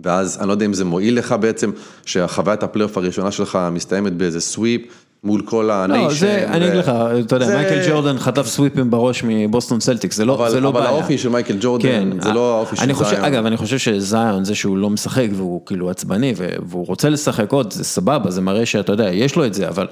[0.04, 1.70] ואז אני לא יודע אם זה מועיל לך בעצם,
[2.06, 4.82] שהחוויית הפלייאוף הראשונה שלך מסתיימת באיזה sweep.
[5.24, 6.04] מול כל ה nation.
[6.04, 6.52] לא, זה, ו...
[6.52, 6.92] אני אגיד לך,
[7.26, 7.56] אתה יודע, זה...
[7.56, 10.90] מייקל ג'ורדן חטף sweep ים בראש מבוסטון סלטיקס, זה לא, אבל, זה לא אבל בעיה.
[10.90, 13.24] אבל האופי של מייקל ג'ורדן, כן, זה לא האופי של חושב, זיון.
[13.24, 17.72] אגב, אני חושב שזיון, זה שהוא לא משחק והוא כאילו עצבני, והוא רוצה לשחק עוד,
[17.72, 19.86] זה סבבה, זה מראה שאתה יודע, יש לו את זה, אבל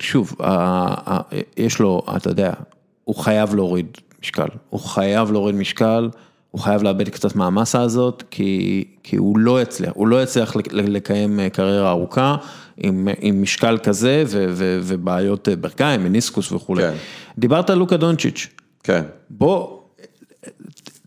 [0.00, 0.34] שוב,
[1.56, 2.52] יש לו, אתה יודע,
[3.10, 3.86] הוא חייב להוריד
[4.22, 6.10] משקל, הוא חייב להוריד משקל,
[6.50, 11.40] הוא חייב לאבד קצת מהמסה הזאת, כי, כי הוא לא יצליח, הוא לא יצליח לקיים
[11.40, 12.36] אה, קריירה ארוכה
[12.76, 16.82] עם, עם משקל כזה ו, ו, ובעיות אה, ברכיים, מניסקוס וכולי.
[16.82, 16.94] כן.
[17.38, 18.48] דיברת על לוקה דונצ'יץ'.
[18.82, 19.02] כן.
[19.30, 19.80] בוא,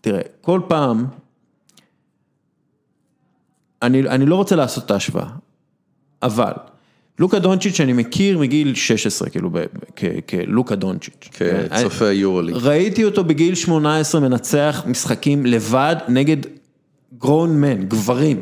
[0.01, 1.05] תראה, כל פעם,
[3.81, 5.27] אני, אני לא רוצה לעשות את ההשוואה,
[6.21, 6.53] אבל
[7.19, 9.49] לוקה דונצ'יץ' אני מכיר מגיל 16, כאילו,
[10.29, 11.29] כלוקה דונצ'יץ'.
[11.31, 12.55] כצופה כן, יורוליג.
[12.55, 16.37] ראיתי אותו בגיל 18 מנצח משחקים לבד נגד
[17.17, 18.41] גרון מן, גברים.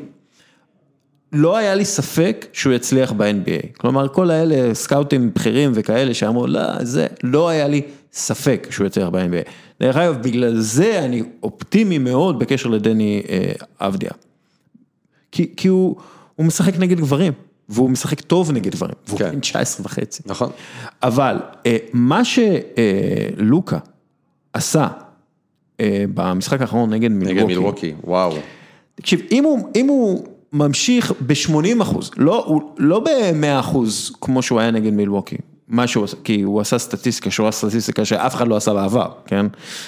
[1.34, 3.78] לא היה לי ספק שהוא יצליח ב-NBA.
[3.78, 7.82] כלומר, כל האלה, סקאוטים בכירים וכאלה שאמרו, לא, זה, לא היה לי
[8.14, 9.50] ספק שהוא יצליח ב-NBA.
[9.80, 14.12] דרך אגב, בגלל זה אני אופטימי מאוד בקשר לדני אה, אבדיה.
[15.32, 15.96] כי, כי הוא,
[16.36, 17.34] הוא משחק נגד גברים.
[17.72, 19.32] והוא משחק טוב נגד דברים, והוא כן.
[19.32, 20.24] בן 19 וחצי.
[20.26, 20.50] נכון.
[21.04, 23.78] אבל אה, מה שלוקה
[24.54, 24.88] עשה
[25.80, 28.34] אה, במשחק האחרון נגד מילווקי, נגד מילווקי, וואו.
[28.96, 34.72] תקשיב, אם הוא, אם הוא ממשיך ב-80 אחוז, לא, לא ב-100 אחוז כמו שהוא היה
[34.72, 38.56] נגד מילווקי, מה שהוא עשה, כי הוא עשה סטטיסטיקה, שהוא עשה סטטיסטיקה שאף אחד לא
[38.56, 39.46] עשה בעבר, כן?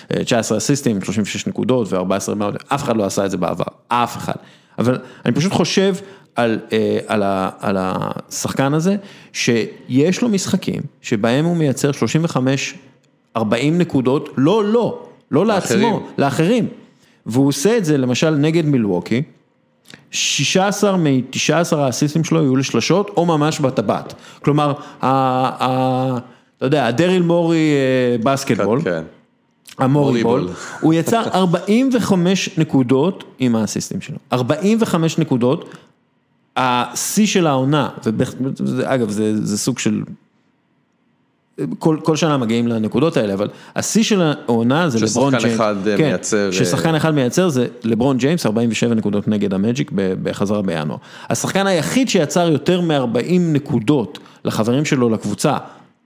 [0.07, 4.33] 19 אסיסטים, 36 נקודות ו-14 מאות, אף אחד לא עשה את זה בעבר, אף אחד.
[4.79, 5.95] אבל אני פשוט חושב
[6.35, 8.95] על, אה, על, ה, על השחקן הזה,
[9.33, 11.91] שיש לו משחקים שבהם הוא מייצר
[13.37, 13.39] 35-40
[13.71, 16.67] נקודות, לא, לא, לא לעצמו, לאחרים.
[17.25, 19.23] והוא עושה את זה למשל נגד מילווקי,
[20.11, 24.13] 16 מ-19 האסיסטים שלו יהיו לשלשות או ממש בטבעת.
[24.43, 25.07] כלומר, ה,
[25.63, 26.17] ה,
[26.57, 28.81] אתה יודע, הדריל מורי אה, בסקטבול.
[28.81, 28.89] כן.
[28.89, 29.03] כן.
[29.83, 30.49] המורי בול,
[30.81, 35.69] הוא יצר 45 נקודות עם האסיסטים שלו, 45 נקודות,
[36.57, 37.89] השיא של העונה,
[38.63, 40.03] ואגב זה, זה סוג של,
[41.79, 45.75] כל, כל שנה מגיעים לנקודות האלה, אבל השיא של העונה זה לברון ג'יימס, ששחקן אחד
[45.97, 50.97] כן, מייצר, ששחקן אחד מייצר זה לברון ג'יימס, 47 נקודות נגד המג'יק בחזרה בינואר.
[51.29, 55.57] השחקן היחיד שיצר יותר מ-40 נקודות לחברים שלו לקבוצה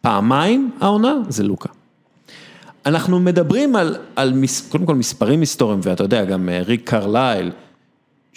[0.02, 1.70] פעמיים העונה זה לוקה.
[2.86, 4.34] אנחנו מדברים על, על
[4.70, 7.52] קודם כל מספרים היסטוריים, ואתה יודע, גם אה, ריק קרלייל,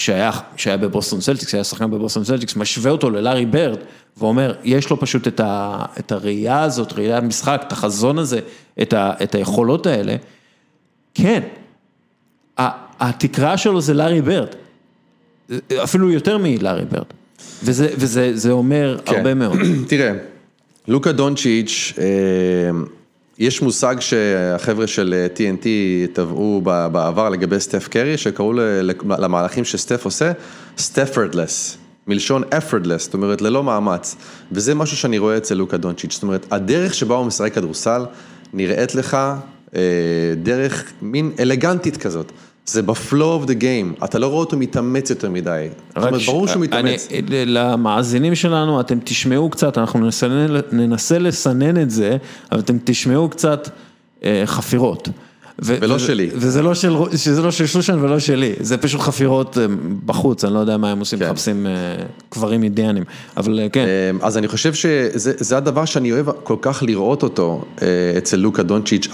[0.01, 3.79] שהיה, שהיה בבוסטון סלטיקס, היה שחקן בבוסטון סלטיקס, משווה אותו ללארי ברד,
[4.17, 8.41] ואומר, יש לו פשוט את, ה, את הראייה הזאת, ראיית משחק, את החזון הזה,
[8.83, 10.17] את, ה, את היכולות האלה.
[11.15, 11.41] כן,
[13.01, 14.55] התקרה שלו זה לארי ברד,
[15.85, 17.05] אפילו יותר מלארי ברד,
[17.65, 19.17] וזה, וזה אומר כן.
[19.17, 19.59] הרבה מאוד.
[19.89, 20.13] תראה,
[20.89, 22.05] לוקה דונצ'יץ', אה,
[23.41, 25.67] יש מושג שהחבר'ה של TNT
[26.13, 28.53] טבעו בעבר לגבי סטף קרי, שקראו
[29.19, 30.33] למהלכים שסטף עושה,
[30.79, 31.77] Steph-ortless,
[32.07, 34.17] מלשון effortless, זאת אומרת ללא מאמץ,
[34.53, 38.03] וזה משהו שאני רואה אצל לוקה דונצ'יץ', זאת אומרת, הדרך שבה הוא משחק כדורסל
[38.53, 39.17] נראית לך
[39.75, 39.81] אה,
[40.43, 42.33] דרך מין אלגנטית כזאת.
[42.67, 46.47] זה בפלואו of the game, אתה לא רואה אותו מתאמץ יותר מדי, זאת אומרת, ברור
[46.47, 47.09] שהוא מתאמץ.
[47.11, 52.17] אני, למאזינים שלנו, אתם תשמעו קצת, אנחנו נסנן, ננסה לסנן את זה,
[52.53, 53.69] אבל אתם תשמעו קצת
[54.25, 55.09] אה, חפירות.
[55.63, 56.31] ו- ולא וזה, שלי.
[56.33, 59.67] וזה לא של, שזה לא של שושן ולא שלי, זה פשוט חפירות אה,
[60.07, 61.27] בחוץ, אני לא יודע מה הם עושים, כן.
[61.27, 61.73] מחפשים אה,
[62.29, 63.05] קברים אידיאנים,
[63.37, 63.87] אבל אה, כן.
[64.23, 67.65] אז אני חושב שזה הדבר שאני אוהב כל כך לראות אותו
[68.19, 69.09] אצל לוקה דונצ'יץ',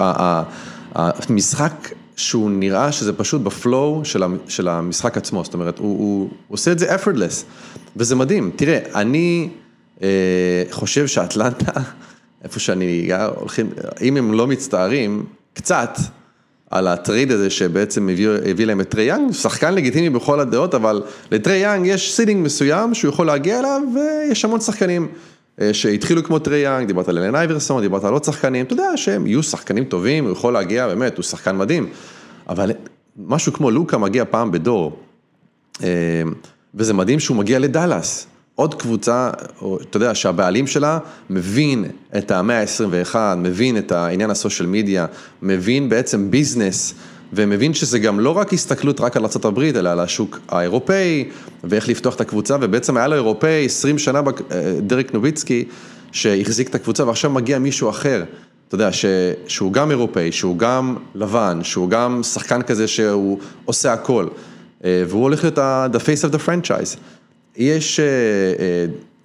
[0.94, 4.02] המשחק שהוא נראה שזה פשוט ב flow
[4.48, 7.44] של המשחק עצמו, זאת אומרת, הוא, הוא עושה את זה effortless,
[7.96, 8.50] וזה מדהים.
[8.56, 9.48] תראה, אני
[10.02, 10.08] אה,
[10.70, 11.72] חושב שאטלנטה,
[12.44, 13.70] איפשהו אני חושב,
[14.02, 15.98] אם הם לא מצטערים, קצת,
[16.70, 20.74] על ה trade הזה שבעצם הביא, הביא להם את טרי יאנג, שחקן לגיטימי בכל הדעות,
[20.74, 25.08] אבל לטרי יאנג יש ceiling מסוים שהוא יכול להגיע אליו, ויש המון שחקנים
[25.72, 29.26] שהתחילו כמו טרי יאנג, דיברת על אלן אייברסון, דיברת על עוד שחקנים, אתה יודע שהם
[29.26, 31.88] יהיו שחקנים טובים, הוא יכול להגיע, באמת, הוא שחקן מדהים,
[32.48, 32.70] אבל
[33.16, 34.98] משהו כמו לוקה מגיע פעם בדור,
[35.82, 35.88] אה,
[36.74, 38.26] וזה מדהים שהוא מגיע לדאלאס.
[38.54, 39.30] עוד קבוצה,
[39.82, 40.98] אתה יודע, שהבעלים שלה
[41.30, 41.84] מבין
[42.18, 45.06] את המאה ה-21, מבין את העניין ה social media,
[45.42, 46.94] מבין בעצם business,
[47.32, 51.28] ומבין שזה גם לא רק הסתכלות רק על ארה"ב, אלא על השוק האירופאי,
[51.64, 54.20] ואיך לפתוח את הקבוצה, ובעצם היה לו אירופאי 20 שנה,
[54.52, 55.64] אה, דרק נוביצקי,
[56.12, 58.24] שהחזיק את הקבוצה, ועכשיו מגיע מישהו אחר.
[58.68, 59.04] אתה יודע, ש,
[59.46, 64.26] שהוא גם אירופאי, שהוא גם לבן, שהוא גם שחקן כזה שהוא עושה הכל,
[64.84, 66.96] אה, והוא הולך להיות ה-the face of the franchise.
[67.56, 68.06] יש, אה,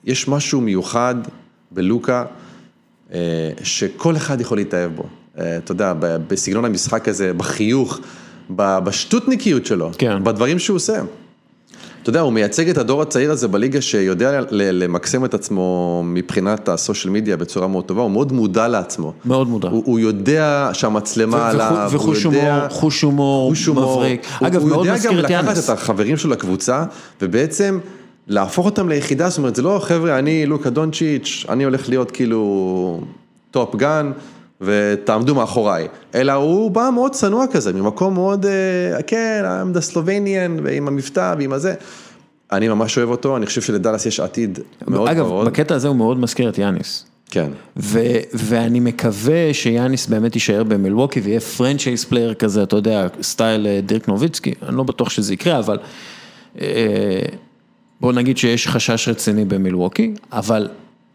[0.05, 1.15] יש משהו מיוחד
[1.71, 2.25] בלוקה,
[3.63, 5.20] שכל אחד יכול להתאהב בו.
[5.39, 5.93] אה, אתה יודע,
[6.27, 7.99] בסגנון המשחק הזה, בחיוך,
[8.55, 10.23] בשטותניקיות שלו, כן.
[10.23, 11.01] בדברים שהוא עושה.
[12.01, 17.13] אתה יודע, הוא מייצג את הדור הצעיר הזה בליגה שיודע למקסם את עצמו מבחינת הסושיאל
[17.13, 19.13] מדיה בצורה מאוד טובה, הוא מאוד מודע לעצמו.
[19.25, 19.69] מאוד מודע.
[19.69, 22.67] הוא, הוא יודע שהמצלמה עליו, הוא יודע...
[22.69, 24.25] וחוש הומור, חוש הומור מבריק.
[24.43, 25.35] אגב, מאוד מזכיר את יאנס.
[25.35, 26.83] הוא יודע גם לקחת את החברים שלו לקבוצה,
[27.21, 27.79] ובעצם
[28.27, 33.01] להפוך אותם ליחידה, זאת אומרת, זה לא, חבר'ה, אני לוקה דונצ'יץ', אני הולך להיות כאילו
[33.51, 34.11] top gun.
[34.61, 40.61] ותעמדו מאחוריי, אלא הוא בא מאוד צנוע כזה, ממקום מאוד, אה, כן, I'm the Slovenian,
[40.63, 41.73] ועם המבטא ועם הזה.
[42.51, 45.41] אני ממש אוהב אותו, אני חושב שלדאלאס יש עתיד מאוד אגב, מאוד.
[45.41, 47.05] אגב, בקטע הזה הוא מאוד מזכיר את יאניס.
[47.31, 47.51] כן.
[47.77, 53.79] ו- ואני מקווה שיאניס באמת יישאר במילווקי ויהיה franchise player כזה, אתה יודע, style אה,
[53.81, 55.77] דירק נוביצקי, אני לא בטוח שזה יקרה, אבל
[56.61, 57.21] אה,
[58.01, 60.67] בוא נגיד שיש חשש רציני במילווקי, אבל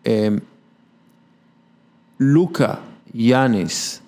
[0.07, 0.29] אה,
[2.21, 2.75] לוקה
[3.17, 4.01] יאניס.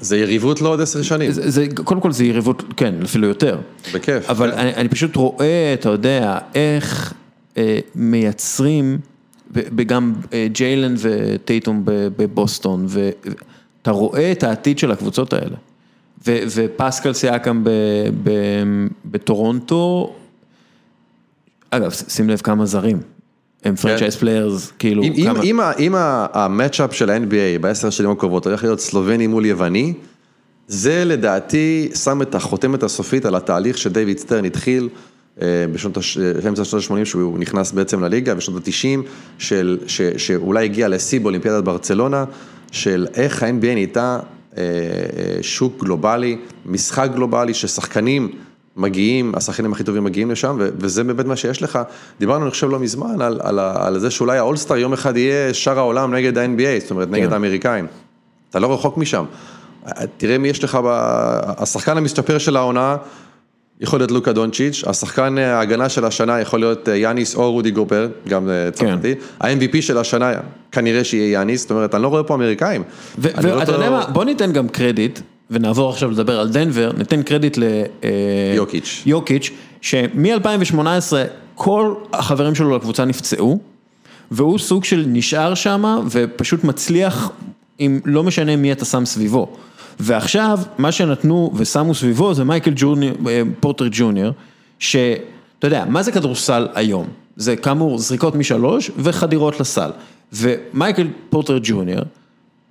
[0.00, 1.32] זה יריבות לא עוד עשר שנים.
[1.32, 3.58] זה, זה, קודם כל זה יריבות, כן, אפילו יותר.
[3.94, 4.30] בכיף.
[4.30, 4.58] אבל כן.
[4.58, 7.12] אני, אני פשוט רואה, אתה יודע, איך
[7.56, 8.98] אה, מייצרים,
[9.52, 15.56] וגם אה, ג'יילן וטייטום בבוסטון, ואתה רואה את העתיד של הקבוצות האלה.
[16.26, 17.64] ו, ופסקל סייקם
[19.04, 20.14] בטורונטו,
[21.70, 23.00] אגב, שים לב כמה זרים.
[23.64, 25.72] הם franchise players, כאילו, כמה...
[25.78, 25.94] אם
[26.32, 29.92] ה matchup של ה-NBA בעשר שנים הקרובות הולך להיות סלובני מול יווני,
[30.68, 34.88] זה לדעתי שם את החותמת הסופית על התהליך שדייוויד סטרן התחיל
[35.42, 35.98] אה, בשנות,
[36.48, 39.42] אמצע שנות ה-80, שהוא נכנס בעצם לליגה, בשנות ה-90,
[40.16, 42.24] שאולי הגיע לשיא באולימפיאדת ברצלונה,
[42.72, 44.18] של איך ה-NBA נהייתה
[44.56, 46.36] אה, אה, שוק גלובלי,
[46.66, 48.32] משחק גלובלי, ששחקנים...
[48.76, 51.78] מגיעים, השחקנים הכי טובים מגיעים לשם, וזה באמת מה שיש לך.
[52.18, 55.78] דיברנו, אני חושב, לא מזמן, על, על, על זה שאולי האולסטאר יום אחד יהיה שאר
[55.78, 57.14] העולם נגד ה-NBA, זאת אומרת, כן.
[57.14, 57.86] נגד האמריקאים.
[58.50, 59.24] אתה לא רחוק משם.
[60.16, 60.86] תראה מי יש לך, ב...
[61.58, 62.96] השחקן המשתפר של העונה,
[63.80, 68.48] יכול להיות לוקה דונצ'יץ', השחקן ההגנה של השנה יכול להיות יאניס או רודי גובר, גם
[68.48, 68.70] אה, כן.
[68.70, 70.32] צרפתי, ה-MVP של השנה
[70.72, 72.82] כנראה שיהיה יאניס, זאת אומרת, אני לא רואה פה אמריקאים.
[73.18, 75.20] ואתה לא יודע מה, בוא ניתן גם קרדיט
[75.52, 79.50] ונעבור עכשיו לדבר על דנבר, ניתן קרדיט ליוקיץ', יוקיץ',
[79.80, 80.78] שמ-2018
[81.54, 83.60] כל החברים שלו לקבוצה נפצעו,
[84.30, 87.30] והוא סוג של נשאר שם ופשוט מצליח,
[87.80, 89.48] אם לא משנה מי אתה שם סביבו.
[90.00, 94.32] ועכשיו, מה שנתנו ושמו סביבו זה מייקל ג'וניור, אה, פורטר ג'וניור,
[94.78, 97.06] שאתה יודע, מה זה כדורסל היום?
[97.36, 99.90] זה כאמור זריקות משלוש וחדירות לסל.
[100.32, 102.04] ומייקל פורטר ג'וניור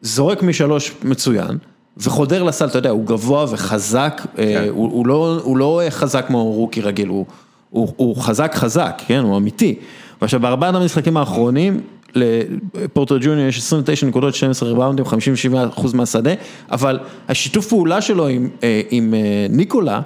[0.02, 1.58] זורק משלוש מצוין.
[1.98, 4.68] וחודר לסל, אתה יודע, הוא גבוה וחזק, אה, כן.
[4.70, 7.26] הוא, הוא, לא, הוא לא חזק כמו רוקי רגיל, הוא,
[7.70, 9.76] הוא, הוא חזק חזק, כן, הוא אמיתי.
[10.22, 11.82] ועכשיו בארבעת המשחקים האחרונים,
[12.16, 16.32] לפורטו ג'וניור יש 29 נקודות, 12 ריבאונדים, 57 אחוז מהשדה,
[16.72, 20.02] אבל השיתוף פעולה שלו עם, אה, עם אה, ניקולה,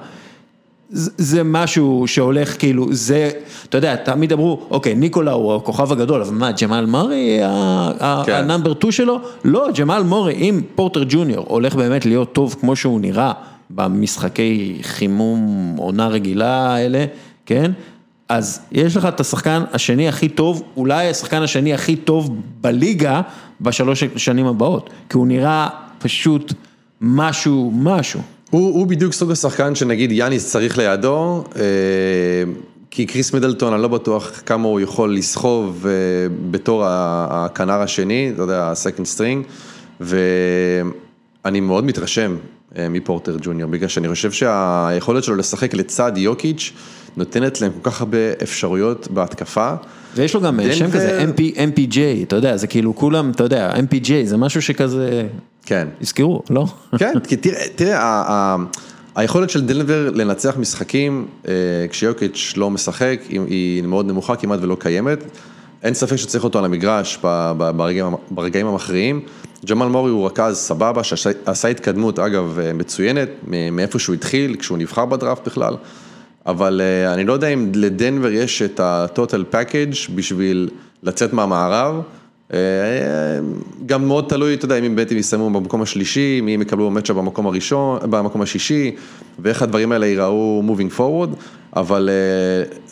[0.98, 3.30] זה משהו שהולך כאילו, זה,
[3.70, 7.39] אתה יודע, תמיד אמרו, אוקיי, ניקולה הוא הכוכב הגדול, אבל מה, ג'מאל מורי,
[8.26, 8.34] כן.
[8.34, 9.20] ה number 2 שלו?
[9.46, 13.32] לא, ג'מאל מורי, אם פורטר ג'וניור הולך באמת להיות טוב כמו שהוא נראה
[13.70, 17.06] במשחקי חימום עונה רגילה האלה,
[17.46, 17.72] כן?
[18.30, 23.22] אז יש לך את השחקן השני הכי טוב, אולי השחקן השני הכי טוב בליגה
[23.62, 25.68] בשלוש שנים הבאות, כי הוא נראה
[26.00, 26.54] פשוט
[27.02, 28.20] משהו, משהו.
[28.50, 31.62] הוא הוא בדיוק סוג השחקן שנגיד יאניס צריך לידו, אה,
[32.91, 35.91] כי קריס מידלטון, אני לא בטוח כמה הוא יכול לסחוב אה,
[36.52, 39.52] בתור הכנר השני, אתה יודע, ה-second string,
[40.02, 42.38] ואני מאוד מתרשם
[42.78, 46.74] אה, מפורטר ג'וניור, בגלל שאני חושב שהיכולת שלו לשחק לצד יוקיץ'
[47.18, 49.74] נותנת להם כל כך הרבה אפשרויות בהתקפה.
[50.16, 54.12] ויש לו גם שם כזה MP, MPJ, אתה יודע, זה כאילו כולם, אתה יודע, MPJ
[54.24, 55.28] זה משהו שכזה...
[55.66, 55.88] כן.
[56.01, 56.66] יזכרו, לא?
[56.97, 58.55] כן, כי תראה, תראה,
[59.16, 61.28] היכולת של דנבר לנצח משחקים
[61.89, 65.24] כשיוקיץ' לא משחק, היא מאוד נמוכה, כמעט ולא קיימת.
[65.84, 67.20] אין ספק שצריך אותו על המגרש
[67.57, 69.22] ברגעים, ברגעים המכריעים.
[69.70, 73.30] ג'מאל מורי הוא רכז סבבה, שעשה התקדמות, אגב, מצוינת,
[73.72, 75.76] מאיפה שהוא התחיל, כשהוא נבחר בדראפט בכלל.
[76.45, 76.82] אבל
[77.13, 80.70] אני לא יודע אם לדנבר יש את ה-total package בשביל
[81.03, 82.01] לצאת מהמערב.
[83.86, 87.48] גם מאוד תלוי, אתה יודע, אם באמת הם יסיימו במקום השלישי, הם יקבלו מצ'אפ במקום
[87.48, 88.96] הראשון, במקום השישי,
[89.39, 91.36] ואיך הדברים האלה ייראו moving forward,
[91.76, 92.10] אבל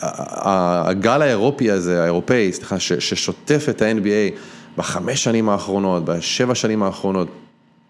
[0.00, 4.38] הגל האירופי הזה, האירופאי, סליחה, ששוטף את ה-NBA
[4.76, 7.28] בחמש שנים האחרונות, בשבע שנים האחרונות,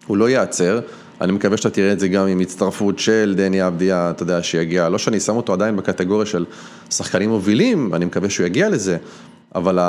[0.07, 0.79] הוא לא ייעצר.
[1.21, 4.89] אני מקווה שאתה תראה את זה גם עם הצטרפות של דני אבדיה, אתה יודע, שיגיע,
[4.89, 6.45] לא שאני שם אותו עדיין בקטגוריה של
[6.89, 8.97] שחקנים מובילים, אני מקווה שהוא יגיע לזה,
[9.55, 9.79] אבל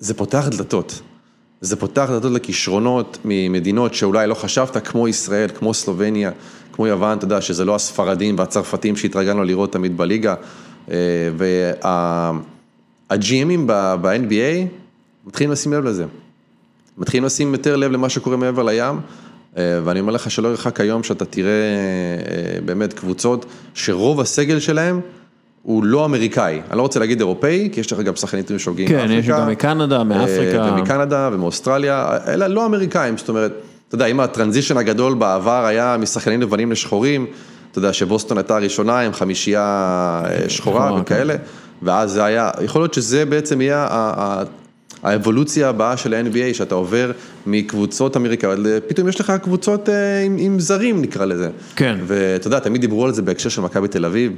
[0.00, 1.00] זה פותח דלתות.
[1.60, 6.30] זה פותח דלתות לכישרונות ממדינות שאולי לא חשבת, כמו ישראל, כמו סלובניה,
[6.72, 10.34] כמו יוון, אתה יודע, שזה לא הספרדים והצרפתים שהתרגלנו לראות תמיד בליגה.
[11.36, 14.66] וה-GMים ב-NBA
[15.26, 16.04] מתחילים לשים לב לזה.
[16.98, 19.00] מתחילים לשים יותר לב למה שקורה מעבר לים,
[19.56, 21.76] ואני אומר לך שלא ירחק היום שאתה תראה
[22.64, 25.00] באמת קבוצות שרוב הסגל שלהם
[25.62, 29.12] הוא לא אמריקאי, אני לא רוצה להגיד אירופאי, כי יש לך גם שחקנים שמגיעים מאפריקה.
[29.12, 30.72] כן, יש גם מקנדה, מאפריקה.
[30.72, 33.52] ומקנדה ומאוסטרליה, אלא לא אמריקאים, זאת אומרת,
[33.88, 37.26] אתה יודע, אם הטרנזישן הגדול בעבר היה משחקנים לבנים לשחורים,
[37.70, 41.34] אתה יודע שבוסטון הייתה הראשונה עם חמישייה שחורה וכאלה,
[41.82, 43.86] ואז זה היה, יכול להיות שזה בעצם יהיה
[45.02, 47.10] האבולוציה הבאה של ה-NBA, שאתה עובר
[47.46, 49.88] מקבוצות אמריקאיות, פתאום יש לך קבוצות
[50.26, 51.48] עם, עם זרים נקרא לזה.
[51.76, 51.98] כן.
[52.06, 54.32] ואתה יודע, תמיד דיברו על זה בהקשר של מכבי תל אביב.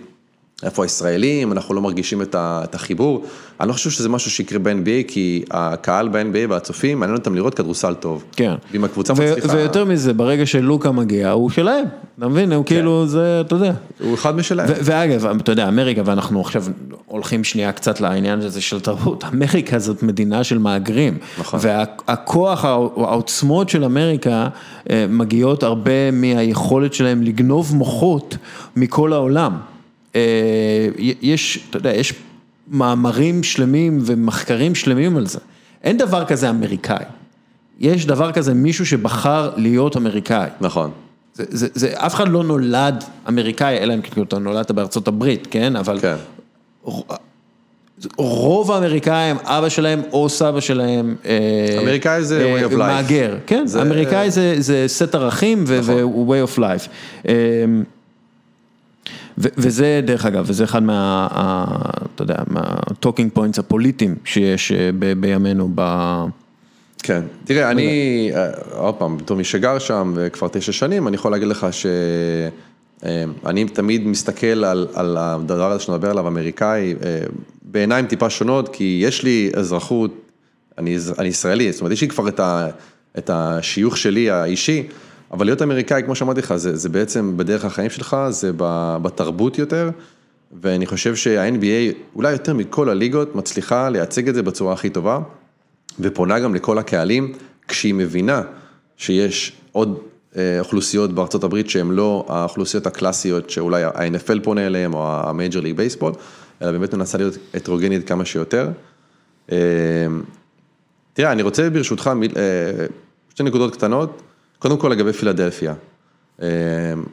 [0.62, 3.24] איפה הישראלים, אנחנו לא מרגישים את החיבור.
[3.60, 7.94] אני לא חושב שזה משהו שיקרה ב-NBA, כי הקהל ב-NBA והצופים, מעניין אותם לראות כדורסל
[7.94, 8.24] טוב.
[8.36, 8.54] כן.
[8.72, 9.56] ואם הקבוצה מצליחה...
[9.56, 11.84] ויותר מזה, ברגע שלוקה מגיע, הוא שלהם,
[12.18, 12.52] אתה מבין?
[12.52, 13.72] הוא כאילו, זה, אתה יודע.
[14.00, 14.68] הוא אחד משלהם.
[14.68, 16.64] ואגב, אתה יודע, אמריקה, ואנחנו עכשיו
[17.06, 21.18] הולכים שנייה קצת לעניין הזה של תרבות, אמריקה זאת מדינה של מהגרים.
[21.38, 21.60] נכון.
[21.62, 24.48] והכוח, העוצמות של אמריקה
[25.08, 28.36] מגיעות הרבה מהיכולת שלהם לגנוב מוחות
[28.76, 29.52] מכל העולם.
[30.98, 32.14] יש, אתה יודע, יש
[32.68, 35.38] מאמרים שלמים ומחקרים שלמים על זה.
[35.84, 37.04] אין דבר כזה אמריקאי.
[37.80, 40.48] יש דבר כזה מישהו שבחר להיות אמריקאי.
[40.60, 40.90] נכון.
[41.34, 45.48] זה, זה, זה, אף אחד לא נולד אמריקאי, אלא אם כן אתה נולדת בארצות הברית,
[45.50, 45.76] כן?
[45.76, 45.98] אבל...
[46.00, 46.16] כן.
[48.16, 51.16] רוב האמריקאים, אבא שלהם או סבא שלהם,
[51.78, 53.82] אמריקאי זה way of life, מהגר, כן, זה...
[53.82, 56.88] אמריקאי זה, זה סט ערכים ו-way of life.
[59.40, 61.28] וזה דרך אגב, וזה אחד מה,
[62.14, 64.72] אתה יודע, מה-talking points הפוליטיים שיש
[65.20, 65.82] בימינו ב...
[67.02, 68.30] כן, תראה, אני,
[68.72, 71.66] עוד פעם, בתור מי שגר שם כבר תשע שנים, אני יכול להגיד לך
[73.02, 76.94] שאני תמיד מסתכל על, על הדבר הזה שנדבר עליו, אמריקאי,
[77.62, 80.14] בעיניים טיפה שונות, כי יש לי אזרחות,
[80.78, 82.68] אני, אני ישראלי, זאת אומרת, יש לי כבר את, ה,
[83.18, 84.88] את השיוך שלי האישי.
[85.32, 88.50] אבל להיות אמריקאי, כמו שאמרתי לך, זה, זה בעצם בדרך החיים שלך, זה
[89.02, 89.90] בתרבות יותר,
[90.62, 95.18] ואני חושב שה-NBA, אולי יותר מכל הליגות, מצליחה לייצג את זה בצורה הכי טובה,
[96.00, 97.32] ופונה גם לכל הקהלים,
[97.68, 98.42] כשהיא מבינה
[98.96, 99.98] שיש עוד
[100.60, 106.12] אוכלוסיות בארצות הברית שהן לא האוכלוסיות הקלאסיות שאולי ה-NFL פונה אליהן, או המייג'ר ליג בייסבול,
[106.62, 108.70] אלא באמת מנסה להיות הטרוגנית כמה שיותר.
[111.12, 112.10] תראה, אני רוצה ברשותך
[113.30, 114.22] שתי נקודות קטנות.
[114.60, 115.74] קודם כל לגבי פילדלפיה,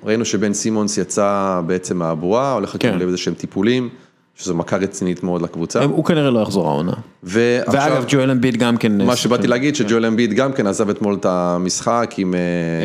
[0.03, 2.89] ראינו שבן סימונס יצא בעצם מהבועה, הולך כן.
[2.89, 3.89] לקבל איזה שהם טיפולים,
[4.35, 5.83] שזו מכה רצינית מאוד לקבוצה.
[5.83, 6.93] הוא כנראה לא יחזור העונה.
[7.23, 9.05] ואגב, ג'ואל אמביד גם כן...
[9.05, 12.35] מה שבאתי להגיד, שג'ואל אמביד גם כן עזב אתמול את המשחק עם...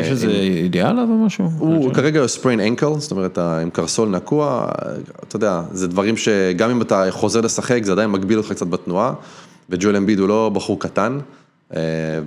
[0.01, 1.49] יש איזה ידיעה עליו או משהו?
[1.57, 4.67] הוא כרגע ספריין אנקל, זאת אומרת, עם קרסול נקוע,
[5.27, 9.13] אתה יודע, זה דברים שגם אם אתה חוזר לשחק, זה עדיין מגביל אותך קצת בתנועה,
[9.69, 11.19] וג'ואל אמביד הוא לא בחור קטן.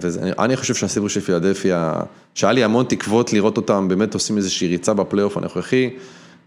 [0.00, 1.94] ואני חושב שהסיפור של פילדלפיה,
[2.34, 5.90] שהיה לי המון תקוות לראות אותם באמת עושים איזושהי ריצה בפלייאוף הנוכחי,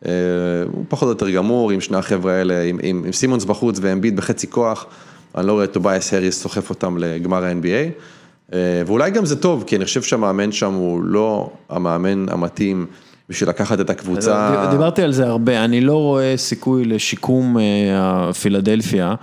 [0.02, 4.14] הוא פחות או יותר גמור עם שני החבר'ה האלה, עם, עם, עם סימונס בחוץ ואמביד
[4.14, 4.86] בחצי כוח,
[5.36, 9.76] אני לא רואה את טוביאס האריס סוחף אותם לגמר ה-NBA, ואולי גם זה טוב, כי
[9.76, 12.86] אני חושב שהמאמן שם הוא לא המאמן המתאים.
[13.30, 14.68] בשביל לקחת את הקבוצה.
[14.72, 17.58] דיברתי על זה הרבה, אני לא רואה סיכוי לשיקום
[18.42, 19.16] פילדלפיה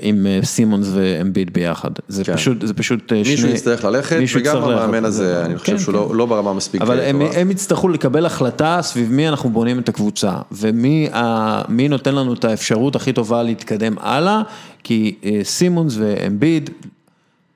[0.00, 3.22] עם סימונס ואמביד ביחד, זה פשוט, זה פשוט שני...
[3.22, 6.94] מישהו יצטרך ללכת, וגם המאמן הזה, אני חושב שהוא לא ברמה מספיק טובה.
[6.94, 12.44] אבל הם יצטרכו לקבל החלטה סביב מי אנחנו בונים את הקבוצה, ומי נותן לנו את
[12.44, 14.42] האפשרות הכי טובה להתקדם הלאה,
[14.84, 16.70] כי סימונס ואמביד,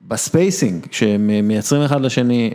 [0.07, 2.51] ב spacing, שהם מייצרים אחד לשני,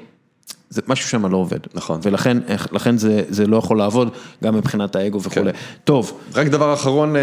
[0.70, 1.58] זה משהו שם לא עובד.
[1.74, 2.00] נכון.
[2.02, 4.10] ולכן זה, זה לא יכול לעבוד,
[4.44, 5.52] גם מבחינת האגו וכולי.
[5.52, 5.58] כן.
[5.84, 6.12] טוב.
[6.34, 7.14] רק דבר אחרון,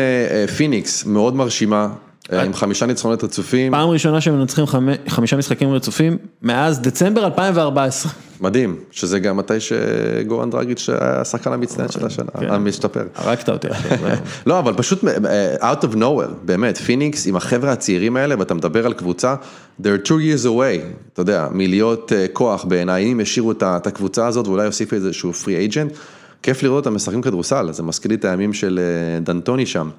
[0.57, 4.77] פיניקס, מאוד מרשימה, אה, עם חמישה ניצחונות רצופים, פעם ראשונה שהם מנצחים חמ-
[5.09, 8.11] חמישה משחקים רצופים מאז דצמבר 2014.
[8.41, 12.51] מדהים, שזה גם מתי שגורן דרגיץ' היה השחקן המצטיין של השנה, כן.
[12.51, 13.03] המשתפר.
[13.15, 13.67] הרגת אותי.
[14.45, 18.85] לא, אבל פשוט אה, out of nowhere, באמת, פיניקס עם החבר'ה הצעירים האלה, ואתה מדבר
[18.85, 19.35] על קבוצה,
[19.81, 23.19] they're two years away, אתה יודע, מלהיות אה, כוח בעיניי, אם
[23.63, 25.97] ה- את הקבוצה הזאת ואולי יוסיפו איזשהו free agent,
[26.43, 29.89] כיף לראות אותם משחקים כדורסל, זה מזכיר לי את הימים של אה, דנטוני שם,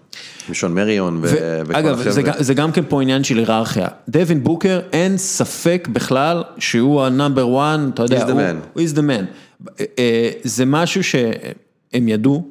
[0.50, 2.22] שון מריון ו- וכל אגב, זה, החבר'ה.
[2.36, 3.86] גם- זה גם כן פה עניין של היררכיה.
[4.08, 8.54] דווין בוקר, אין ספק בכלל שהוא ה number 1, אתה יודע, He's the man.
[8.72, 9.24] He is the man.
[9.98, 12.48] אה, זה משהו שהם ידעו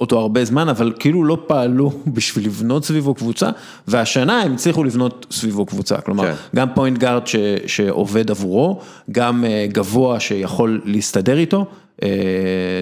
[0.00, 3.50] אותו הרבה זמן, אבל כאילו לא פעלו בשביל לבנות סביבו קבוצה,
[3.88, 6.00] והשנה הם הצליחו לבנות סביבו קבוצה.
[6.00, 6.34] כלומר, כן.
[6.56, 7.36] גם פוינט גארד ש,
[7.66, 8.80] שעובד עבורו,
[9.10, 11.66] גם אה, גבוה שיכול להסתדר איתו,
[12.02, 12.08] אה,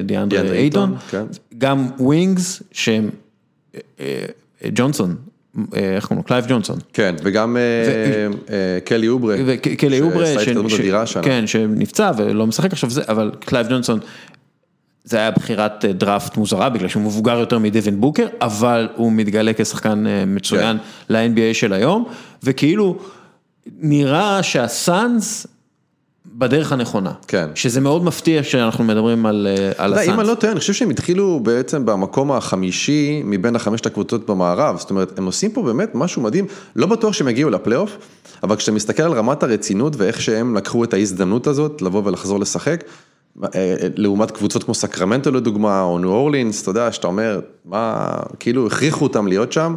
[0.04, 1.24] דיאנדרה אייטון, אייטון, כן.
[1.58, 3.10] גם wings שהם,
[3.74, 5.16] אה, אה, ג'ונסון,
[5.72, 6.22] איך קוראים לו?
[6.22, 6.78] קלייב ג'ונסון.
[6.92, 7.62] כן, וגם אה,
[8.54, 11.22] אה, קלי אוברה, וקלי אוברה, שעשה התקדמות אדירה השנה.
[11.22, 14.00] כן, שנפצע ולא משחק עכשיו זה, אבל קלייב ג'ונסון,
[15.04, 19.52] זה היה בחירת אה, דראפט מוזרה בגלל שהוא מבוגר יותר מדווין בוקר, אבל הוא מתגלה
[19.56, 21.14] כשחקן אה, מצוין כן.
[21.14, 22.04] ל-NBA של היום,
[22.42, 22.98] וכאילו
[23.80, 25.46] נראה שהסאנס
[26.26, 27.12] בדרך הנכונה.
[27.28, 27.48] כן.
[27.54, 30.28] שזה מאוד מפתיע שאנחנו מדברים על אה, על יודע, אם אני הסאנס.
[30.28, 35.18] לא טועה, אני חושב שהם התחילו בעצם במקום החמישי מבין החמשת הקבוצות במערב, זאת אומרת,
[35.18, 36.46] הם עושים פה באמת משהו מדהים,
[36.76, 37.96] לא בטוח שהם יגיעו לפלייאוף,
[38.42, 42.84] אבל כשאתה מסתכל על רמת הרצינות ואיך שהם לקחו את ההזדמנות הזאת לבוא ולחזור לשחק,
[43.96, 49.04] לעומת קבוצות כמו סקרמנטו לדוגמה, או ניו אורלינס, אתה יודע, שאתה אומר, מה, כאילו הכריחו
[49.04, 49.74] אותם להיות שם.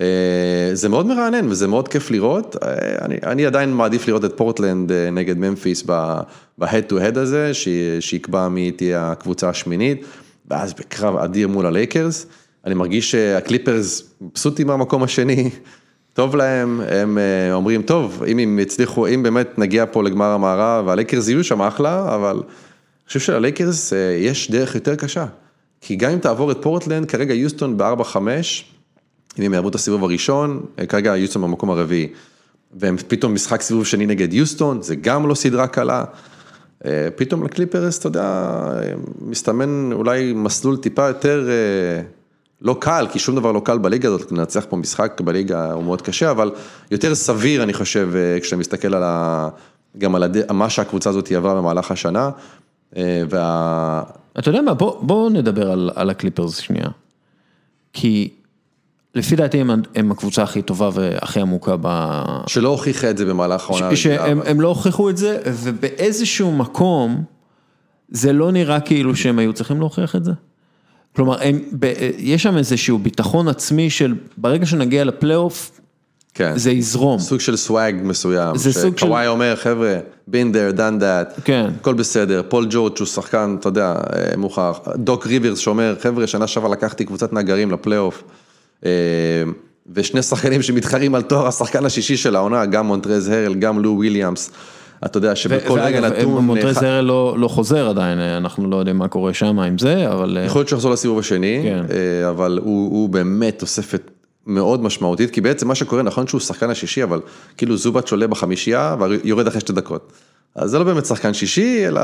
[0.00, 2.68] אה, זה מאוד מרענן וזה מאוד כיף לראות, אה,
[3.04, 7.68] אני, אני עדיין מעדיף לראות את פורטלנד אה, נגד ממפיס ב-head to head הזה, ש-
[8.00, 10.04] שיקבע מי תהיה הקבוצה השמינית,
[10.50, 12.26] ואז בקרב אדיר מול הלייקרס,
[12.66, 15.50] אני מרגיש שהקליפרס מבסוטים מהמקום השני,
[16.14, 17.18] טוב להם, הם
[17.52, 22.14] אומרים, טוב, אם הם יצליחו, אם באמת נגיע פה לגמר המערב, והלייקרס יהיו שם אחלה,
[22.14, 22.42] אבל
[23.10, 25.26] חושב שללייקרס אה, יש דרך יותר קשה,
[25.80, 30.66] כי גם אם תעבור את פורטלנד, כרגע יוסטון ב-4-5, אם הם יעברו את הסיבוב הראשון,
[30.78, 32.08] אה, כרגע יוסטון במקום הרביעי,
[32.72, 36.04] והם פתאום משחק סיבוב שני נגד יוסטון, זה גם לא סדרה קלה.
[36.84, 38.54] אה, פתאום לקליפרס, אתה יודע,
[39.20, 41.48] מסתמן אולי מסלול טיפה יותר
[42.62, 46.02] לא קל, כי שום דבר לא קל בליגה הזאת, לנצח פה משחק בליגה הוא מאוד
[46.02, 46.50] קשה, אבל
[46.90, 49.48] יותר סביר, אני חושב, כשאתה מסתכל על ה...
[49.98, 50.52] גם על הד...
[50.52, 52.30] מה שהקבוצה הזאת עברה במהלך השנה,
[53.30, 54.02] וה...
[54.38, 56.88] אתה יודע מה, בוא, בוא נדבר על, על הקליפרס שנייה.
[57.92, 58.28] כי
[59.14, 62.22] לפי דעתי הם, הם הקבוצה הכי טובה והכי עמוקה ב...
[62.46, 63.96] שלא הוכיחה את זה במהלך העונה.
[63.96, 67.24] שהם אבל- לא הוכיחו את זה, ובאיזשהו מקום,
[68.08, 70.32] זה לא נראה כאילו שהם היו צריכים להוכיח את זה.
[71.16, 75.79] כלומר, הם, ב, יש שם איזשהו ביטחון עצמי של ברגע שנגיע לפלייאוף,
[76.40, 76.58] כן.
[76.58, 77.18] זה יזרום.
[77.18, 79.98] סוג של swag מסוים, זה סוג של- שקוואי אומר, חבר'ה,
[80.30, 81.70] been there, done that, כן.
[81.80, 86.46] הכל בסדר, פול ג'ורג' שהוא שחקן, אתה יודע, אה, מוכח, דוק ריברס שאומר, חבר'ה, שנה
[86.46, 88.22] שעברה לקחתי קבוצת נגרים לפלייאוף,
[88.84, 88.90] אה,
[89.94, 94.50] ושני שחקנים שמתחרים על תואר השחקן השישי של העונה, גם מונטרז הרל, גם לו וויליאמס,
[95.04, 98.98] אתה יודע שבכל רגע נתון, מונטרז אחד- הרל לא, לא חוזר עדיין, אנחנו לא יודעים
[98.98, 100.38] מה קורה שם עם זה, אבל...
[100.40, 101.84] אה, יכול להיות שהוא יחזור לסיבוב השני, כן.
[102.22, 104.10] אה, אבל הוא, הוא באמת תוספת
[104.50, 107.20] מאוד משמעותית, כי בעצם מה שקורה, נכון שהוא שחקן השישי, אבל
[107.56, 110.12] כאילו זובץ' עולה בחמישייה ויורד אחרי שתי דקות.
[110.54, 112.00] אז זה לא באמת שחקן שישי, אלא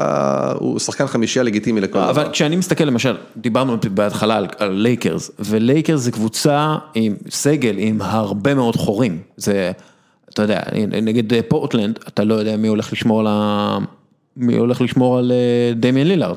[0.59, 2.11] הוא שחקן חמישייה לגיטימי לכל דבר.
[2.11, 8.03] אבל כשאני מסתכל למשל, דיברנו בהתחלה על, על לייקרס, ולייקרס זה קבוצה עם סגל עם
[8.03, 9.72] הרבה מאוד חורים, זה,
[10.30, 13.78] אתה יודע, נגד פורטלנד, אתה לא יודע מי הולך לשמור על, ה...
[14.36, 16.36] מי הולך לשמור על אה, דמיאן לילארד.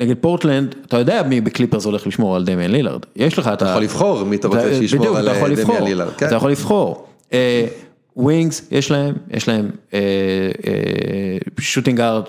[0.00, 3.82] נגד פורטלנד, אתה יודע מי בקליפרס הולך לשמור על דמיאן לילארד, יש לך, אתה יכול
[3.82, 5.34] לבחור מי אתה רוצה שישמור על אה,
[5.64, 6.12] דמיאן לילארד.
[6.16, 6.26] כן.
[6.26, 7.06] אתה יכול לבחור.
[8.16, 9.70] wings, יש להם, יש להם
[11.60, 12.22] שוטינג גארד,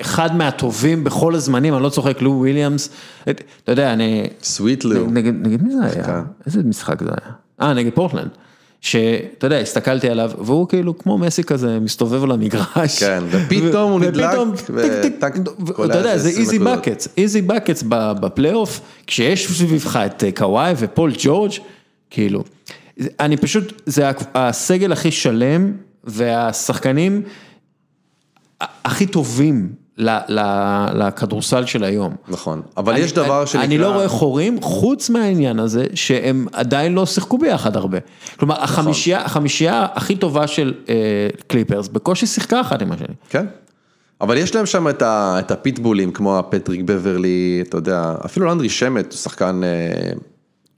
[0.00, 2.90] אחד מהטובים בכל הזמנים, אני לא צוחק, לו וויליאמס,
[3.30, 5.06] את- אתה יודע, אני, סוויט לו.
[5.10, 5.32] נגד,
[5.62, 6.22] מי זה היה?
[6.46, 7.32] איזה משחק זה היה?
[7.62, 8.28] אה, נגד פורטלנד.
[8.80, 12.98] שאתה יודע, הסתכלתי עליו, והוא כאילו כמו מסי כזה, מסתובב על המגרש.
[13.02, 14.38] כן, ופתאום הוא נדלק,
[14.70, 15.34] וטק,
[15.84, 16.58] אתה יודע, זה 20 איזי.
[16.58, 21.52] בקטס, איזי בקטס בפלייאוף, כשיש סביבך את אה, קוואי ופול ג'ורג',
[22.10, 22.44] כאילו,
[23.20, 25.72] אני פשוט, זה הסגל הכי שלם,
[26.04, 27.22] והשחקנים
[28.60, 29.72] הכי טובים
[30.94, 32.14] לכדורסל של היום.
[32.28, 33.64] נכון, אבל אני- יש דבר אני- שנקרא...
[33.64, 37.98] אני לא רואה חורים, חוץ מהעניין הזה, שהם עדיין לא שיחקו ביחד הרבה.
[38.38, 38.64] כלומר, נכון.
[38.64, 40.94] החמישייה, החמישייה הכי טובה של אה,
[41.46, 43.06] קליפרס, בקושי שיחקה אחת עם השני.
[43.28, 43.46] כן.
[44.20, 48.68] אבל יש להם שם את, ה, את הפיטבולים, כמו הפטריק בברלי, אתה יודע, אפילו לנדרי
[48.68, 50.12] שמט, הוא שחקן, אה,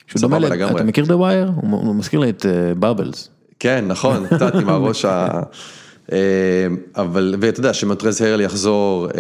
[0.07, 0.75] שהוא דומה, סבבה ל- לגמרי.
[0.77, 1.51] אתה מכיר The Wire?
[1.63, 2.47] הוא הוא מזכיר לי את
[2.79, 3.29] בבלס.
[3.61, 5.29] כן, נכון, קצת עם הראש ה...
[6.13, 6.17] אה,
[7.03, 9.13] אבל, ואתה יודע, שמונטרז הרל יחזור, אה,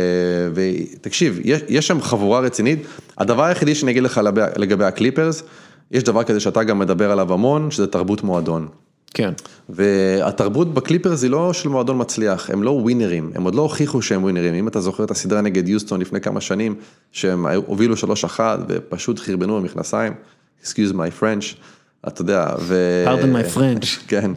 [0.55, 2.79] ותקשיב, יש, יש שם חבורה רצינית.
[3.19, 5.43] הדבר היחידי שאני אגיד לך לגבי- לגבי הקליפרס,
[5.91, 8.69] יש דבר כזה שאתה גם מדבר עליו המון, שזה תרבות מועדון.
[9.15, 9.33] כן.
[9.69, 14.23] והתרבות בקליפרס היא לא של מועדון מצליח, הם לא ווינרים, הם עוד לא הוכיחו שהם
[14.23, 14.55] ווינרים.
[14.55, 16.75] אם אתה זוכר את הסדרה נגד יוסטון לפני כמה שנים,
[17.13, 20.13] שהם הובילו 3-1 ופשוט חרבנו במכנסיים,
[20.65, 21.55] excuse my French,
[22.09, 23.05] אתה יודע, ו...
[23.07, 23.87] pardon my French.
[24.09, 24.31] כן,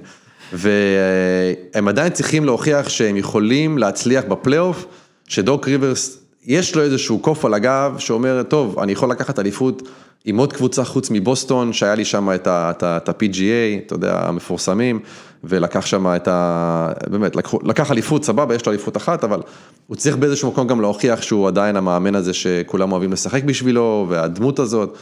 [0.53, 4.85] והם עדיין צריכים להוכיח שהם יכולים להצליח בפלייאוף,
[5.27, 9.81] שדוק ריברס, יש לו איזשהו קוף על הגב שאומר, טוב, אני יכול לקחת אליפות
[10.25, 12.47] עם עוד קבוצה חוץ מבוסטון, שהיה לי שם את
[12.83, 14.99] ה-PGA, אתה יודע, המפורסמים,
[15.43, 16.91] ולקח שם את ה...
[17.09, 19.41] באמת, לקחו- לקח אליפות, סבבה, יש לו אליפות אחת, אבל
[19.87, 24.59] הוא צריך באיזשהו מקום גם להוכיח שהוא עדיין המאמן הזה שכולם אוהבים לשחק בשבילו, והדמות
[24.59, 24.97] הזאת.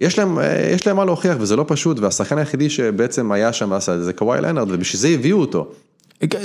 [0.00, 3.70] יש להם, אה, יש להם מה להוכיח וזה לא פשוט, והשחקן היחידי שבעצם היה שם
[3.70, 5.72] ועשה את זה, זה קוואי לנארד, ובשביל זה הביאו אותו.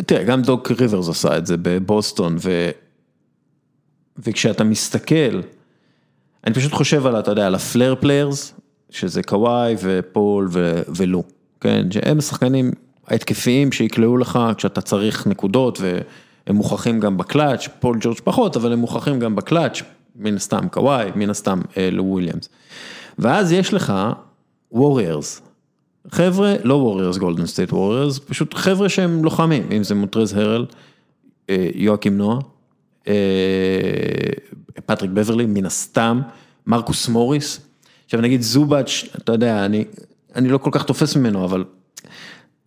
[0.06, 2.70] תראה, גם דוק ריברס עשה את זה בבוסטון, ו...
[4.18, 5.42] וכשאתה מסתכל,
[6.48, 8.54] אני פשוט חושב על, אתה יודע, על ה flair players,
[8.90, 10.82] שזה קוואי ופול ו...
[10.96, 11.24] ולו,
[11.62, 12.72] כן, שהם השחקנים
[13.08, 18.80] ההתקפיים שיקלעו לך כשאתה צריך נקודות, והם מוכרחים גם בקלאץ', פול ג'ורג' פחות, אבל הם
[18.80, 19.82] מוכרחים גם בקלאץ',
[20.16, 22.50] מן הסתם קוואי, מן הסתם אה, לו וויליאמס.
[23.20, 23.94] ואז יש לך
[24.72, 25.42] warriors,
[26.12, 30.66] חבר'ה, לא warriors גולדן סטייט ווריירס, פשוט חבר'ה שהם לוחמים, אם זה מונטרז הרל,
[31.50, 32.40] אה, יואקים נועה,
[33.08, 33.14] אה,
[34.86, 36.22] פטריק בברלי, מן הסתם,
[36.68, 37.60] מרקוס מוריס.
[38.06, 39.86] עכשיו נגיד זובאץ', אתה יודע, אני,
[40.36, 41.64] אני לא כל כך תופס ממנו, אבל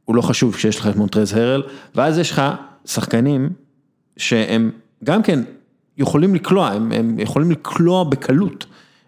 [0.04, 1.62] הוא לא חשוב כשיש לך את מונטרז הרל,
[1.94, 2.42] ואז יש לך
[2.84, 3.50] שחקנים
[4.16, 4.70] שהם
[5.04, 5.40] גם כן
[5.98, 8.66] יכולים לקלוע, הם, הם יכולים לקלוע בקלות,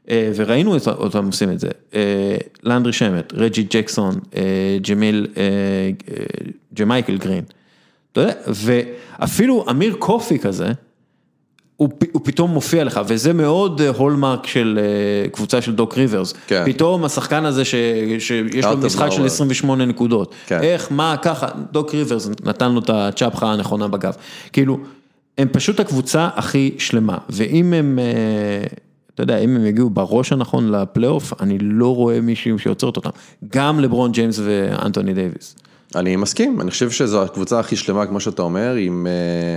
[0.08, 2.00] וראינו את- אותם עושים את זה, אה,
[2.62, 4.42] לנדרי שמט, רג'י ג'קסון, אה,
[4.88, 6.24] ג'מיל, אה, אה,
[6.74, 7.44] ג'מייקל גרין,
[8.12, 10.72] אתה יודע, ואפילו אמיר קופי כזה,
[11.76, 16.34] הוא, הוא פתאום מופיע לך, וזה מאוד אה, hallmark של אה, קבוצה של דוק ריברס.
[16.46, 16.62] כן.
[16.66, 17.74] פתאום השחקן הזה ש,
[18.18, 18.30] שיש
[18.64, 19.26] לו משחק של nowhere.
[19.26, 20.34] 28 נקודות.
[20.46, 20.60] כן.
[20.62, 24.12] איך, מה, ככה, דוק ריברס נתן לו את הצ'פחה הנכונה בגב.
[24.52, 24.78] כאילו,
[25.38, 28.04] הם פשוט הקבוצה הכי שלמה, ואם הם, אה,
[29.22, 33.10] אתה יודע, אם הם יגיעו בראש הנכון לפלייאוף, אני לא רואה מישהו שעוצרת אותם.
[33.52, 35.56] גם לברון ג'יימס ואנטוני דייוויס.
[35.94, 39.56] אני מסכים, אני חושב שזו הקבוצה הכי שלמה, כמו שאתה אומר, עם, אה,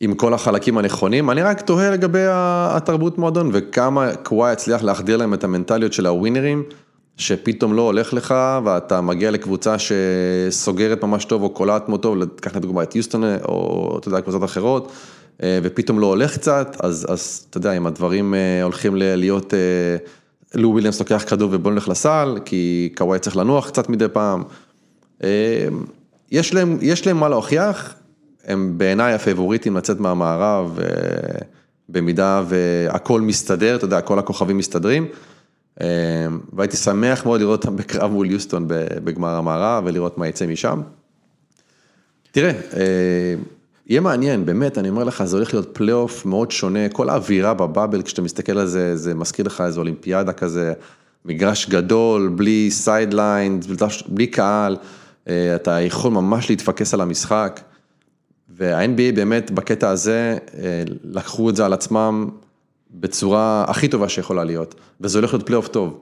[0.00, 1.30] עם כל החלקים הנכונים.
[1.30, 6.62] אני רק תוהה לגבי התרבות מועדון, וכמה קוואי הצליח להחדיר להם את המנטליות של הווינרים,
[7.16, 8.34] שפתאום לא הולך לך,
[8.64, 13.96] ואתה מגיע לקבוצה שסוגרת ממש טוב, או קולעת מאוד טוב, קח לדוגמה את יוסטון, או
[14.00, 14.92] אתה יודע, קבוצות אחרות,
[15.42, 19.54] ופתאום לא הולך קצת, אז, אז אתה יודע, אם הדברים אה, הולכים להיות...
[19.54, 19.96] אה,
[20.54, 24.42] לו וויליאמס לוקח כדור ובוא נלך לסל, כי קוואי צריך לנוח קצת מדי פעם.
[25.24, 25.68] אה,
[26.30, 27.94] יש להם, יש להם מה להוכיח,
[28.44, 30.86] הם בעיניי הפייבוריטים לצאת מהמערב, אה,
[31.88, 35.06] במידה והכל מסתדר, אתה יודע, כל הכוכבים מסתדרים.
[35.80, 35.86] אה,
[36.52, 38.64] והייתי שמח מאוד לראות אותם בקרב מול יוסטון
[39.04, 40.80] בגמר המערב ולראות מה יצא משם.
[42.30, 43.34] תראה, אה,
[43.88, 47.60] יהיה מעניין, באמת, אני אומר לך, זה הולך להיות פלייאוף מאוד שונה, כל האווירה ב
[47.60, 50.72] bubble, כשאתה מסתכל על זה, זה מזכיר לך איזו אולימפיאדה כזה,
[51.24, 53.60] מגרש גדול, בלי sideline,
[54.08, 54.76] בלי קהל,
[55.28, 57.60] אה, אתה יכול ממש להתפקס על המשחק,
[58.56, 62.28] וה-NBA באמת בקטע הזה, אה, לקחו את זה על עצמם
[62.90, 66.00] בצורה הכי טובה שיכולה להיות, וזה הולך להיות פלייאוף טוב.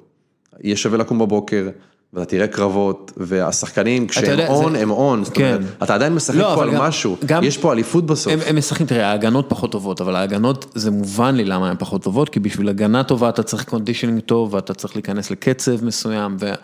[0.61, 1.69] יהיה שווה לקום בבוקר,
[2.15, 5.45] ואתה תראה קרבות, והשחקנים כשהם on, זה- הם on, זאת כן.
[5.57, 8.33] אומרת, אתה עדיין משחק לא, פה על גם- משהו, גם- יש פה אליפות בסוף.
[8.33, 12.03] הם, הם משחקים, תראה, ההגנות פחות טובות, אבל ההגנות, זה מובן לי למה הן פחות
[12.03, 16.61] טובות, כי בשביל הגנה טובה אתה צריך conditioning טוב, ואתה צריך להיכנס לקצב מסוים, ואתה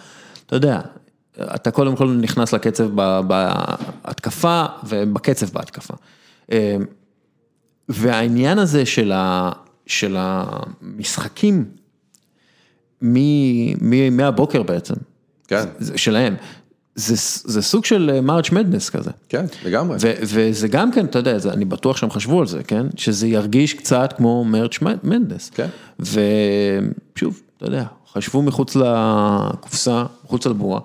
[0.56, 0.80] יודע,
[1.42, 5.94] אתה קודם כל נכנס לקצב ב- בהתקפה, ובקצב בהתקפה.
[6.52, 6.76] אה,
[7.88, 9.50] והעניין הזה של, ה,
[9.86, 11.64] של המשחקים,
[13.02, 14.94] מ- מ- מהבוקר בעצם,
[15.50, 16.34] כן, זה- שלהם,
[16.94, 19.10] זה, זה סוג של מרץ' מדנס כזה.
[19.28, 19.96] כן, לגמרי.
[20.00, 22.86] ו- וזה גם כן, אתה יודע, זה, אני בטוח שהם חשבו על זה, כן?
[22.96, 25.50] שזה ירגיש קצת כמו מרץ' מנדס.
[25.54, 25.66] כן.
[26.00, 30.80] ושוב, אתה יודע, חשבו מחוץ לקופסה, מחוץ לבועה,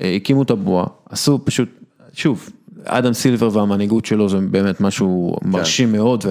[0.00, 1.68] אה, הקימו את הבועה, עשו פשוט,
[2.12, 2.50] שוב,
[2.84, 6.24] אדם סילבר והמנהיגות שלו זה באמת משהו מרשים מאוד,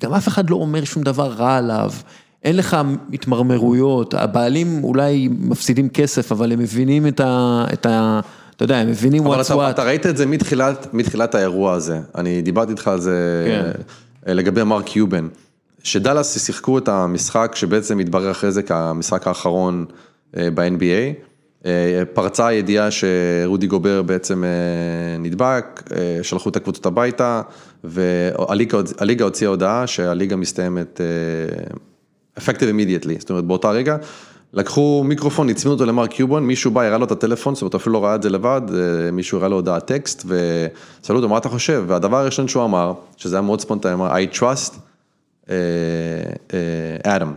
[0.00, 1.92] וגם אף אחד לא אומר שום דבר רע עליו.
[2.44, 2.76] אין לך
[3.12, 7.64] התמרמרויות, הבעלים אולי מפסידים כסף, אבל הם מבינים את ה...
[7.72, 8.20] את ה
[8.60, 9.70] אתה יודע, הם מבינים אבל what's אתה, what.
[9.70, 13.80] אתה ראית את זה מתחילת, מתחילת האירוע הזה, אני דיברתי איתך על זה כן.
[14.28, 15.28] אה, לגבי מרק קיובן,
[15.82, 19.84] שדאלאס שיחקו את המשחק שבעצם התברר אחרי זה כמשחק האחרון
[20.36, 21.24] אה, ב-NBA,
[21.66, 24.44] אה, פרצה הידיעה שרודי גובר בעצם
[25.18, 25.82] נדבק,
[26.22, 27.42] שלחו את הקבוצות הביתה,
[27.84, 31.00] והליגה הוציאה הודעה שהליגה מסתיימת
[32.40, 33.96] effective immediately, זאת אומרת באותה רגע.
[34.52, 37.92] לקחו מיקרופון, הצמידו אותו למרק קיובון, מישהו בא, הראה לו את הטלפון, זאת אומרת, אפילו
[37.92, 38.60] לא ראה את זה לבד,
[39.12, 41.84] מישהו הראה לו הודעת טקסט, ושאלו אותו, מה אתה חושב?
[41.86, 44.74] והדבר הראשון שהוא אמר, שזה היה מאוד ספונטני, אמר, I trust
[47.02, 47.34] אדם.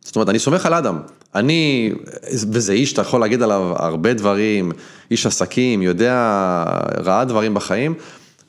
[0.00, 0.98] זאת אומרת, אני סומך על אדם.
[1.34, 1.92] אני,
[2.32, 4.72] וזה איש, אתה יכול להגיד עליו הרבה דברים,
[5.10, 6.14] איש עסקים, יודע,
[7.04, 7.94] ראה דברים בחיים.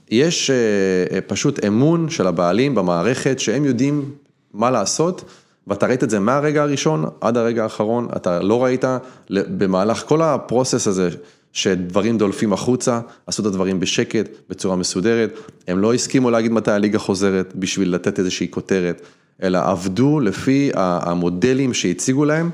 [0.10, 4.12] יש אה, פשוט אמון של הבעלים במערכת, שהם יודעים
[4.54, 5.24] מה לעשות,
[5.68, 8.84] ואתה ראית את זה מהרגע הראשון עד הרגע האחרון, אתה לא ראית
[9.30, 11.10] במהלך כל הפרוסס הזה,
[11.54, 17.00] שדברים דולפים החוצה, עשו את הדברים בשקט, בצורה מסודרת, הם לא הסכימו להגיד מתי הליגה
[17.00, 19.02] חוזרת בשביל לתת איזושהי כותרת,
[19.44, 22.50] אלא עבדו לפי המודלים שהציגו להם.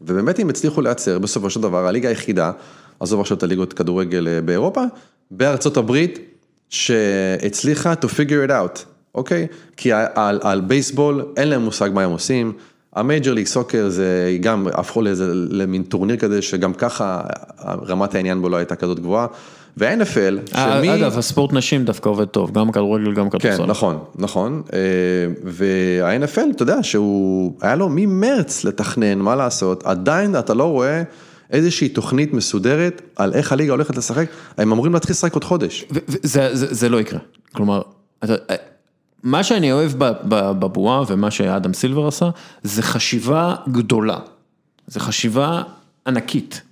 [0.00, 2.52] ובאמת הם הצליחו לייצר בסופו של דבר, הליגה היחידה,
[3.00, 4.82] עזוב עכשיו את הליגות כדורגל אה, באירופה,
[5.30, 6.18] בארצות הברית,
[6.68, 9.46] שהצליחה to figure it out, אוקיי?
[9.76, 12.52] כי על, על בייסבול אין להם מושג מה הם עושים,
[12.96, 17.20] ה Major League Soccer זה גם הפכו לאיזה, למין טורניר כזה שגם ככה
[17.64, 19.26] רמת העניין בו לא הייתה כזאת גבוהה.
[19.78, 20.94] ו-NFL, אה, שמי...
[20.94, 23.56] אגב, הספורט נשים דווקא עובד טוב, גם כדורגל, גם כדורסל.
[23.56, 24.62] כן, נכון, נכון.
[24.72, 24.78] אה,
[25.44, 31.02] וה-NFL, אתה יודע, שהוא, היה לו ממרץ לתכנן, מה לעשות, עדיין אתה לא רואה
[31.50, 34.26] איזושהי תוכנית מסודרת על איך הליגה הולכת לשחק,
[34.58, 35.84] הם אמורים להתחיל לשחק עוד חודש.
[36.52, 37.20] זה לא יקרה,
[37.52, 37.82] כלומר,
[39.22, 39.92] מה שאני אוהב
[40.28, 42.30] בבועה ומה שאדם סילבר עשה,
[42.62, 44.18] זה חשיבה גדולה,
[44.86, 45.62] זה חשיבה
[46.06, 46.62] ענקית.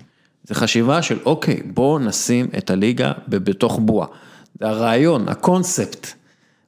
[0.45, 4.09] זה חשיבה של אוקיי, בואו נשים את הליגה בתוך בועה.
[4.61, 6.07] הרעיון, הקונספט,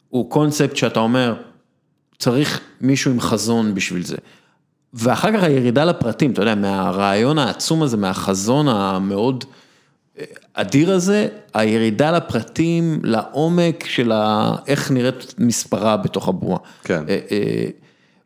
[0.09, 1.35] הוא קונספט שאתה אומר,
[2.19, 4.17] צריך מישהו עם חזון בשביל זה.
[4.95, 9.45] ואחר כך הירידה לפרטים, אתה יודע, מהרעיון העצום הזה, מהחזון המאוד
[10.55, 14.13] אדיר הזה, הירידה לפרטים, לעומק של
[14.67, 16.59] איך נראית מספרה בתוך הבועה.
[16.85, 17.05] כן.
[17.09, 17.67] אה, אה,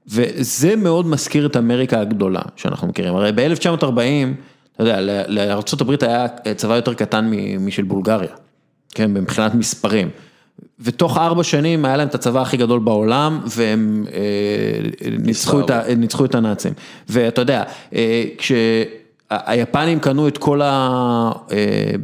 [0.09, 3.16] וזה מאוד מזכיר את אמריקה הגדולה שאנחנו מכירים.
[3.16, 3.84] הרי ב-1940,
[4.74, 6.26] אתה יודע, לארה"ב היה
[6.57, 7.30] צבא יותר קטן
[7.61, 8.32] משל בולגריה,
[8.95, 10.09] כן, מבחינת מספרים.
[10.80, 16.24] ותוך ארבע שנים היה להם את הצבא הכי גדול בעולם, והם אה, ניצחו את, ניצחו
[16.24, 16.72] את הנאצים.
[17.09, 17.62] ואתה יודע,
[17.95, 18.24] אה,
[19.32, 21.32] כשהיפנים קנו את כל ה...
[21.52, 21.56] אה,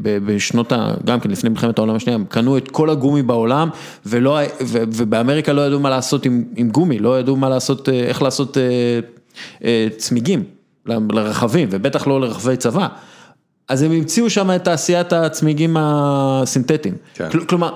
[0.03, 0.95] בשנות ה...
[1.05, 3.69] גם כן, לפני מלחמת העולם השנייה, הם קנו את כל הגומי בעולם,
[4.07, 4.39] ולא,
[4.71, 8.57] ובאמריקה לא ידעו מה לעשות עם, עם גומי, לא ידעו מה לעשות, איך לעשות
[9.97, 10.45] צמיגים.
[10.89, 12.89] לרכבים, ובטח לא לרכבי צבא.
[13.69, 16.95] אז הם המציאו שם את תעשיית הצמיגים הסינתטיים.
[17.15, 17.29] כן.
[17.47, 17.73] כלומר,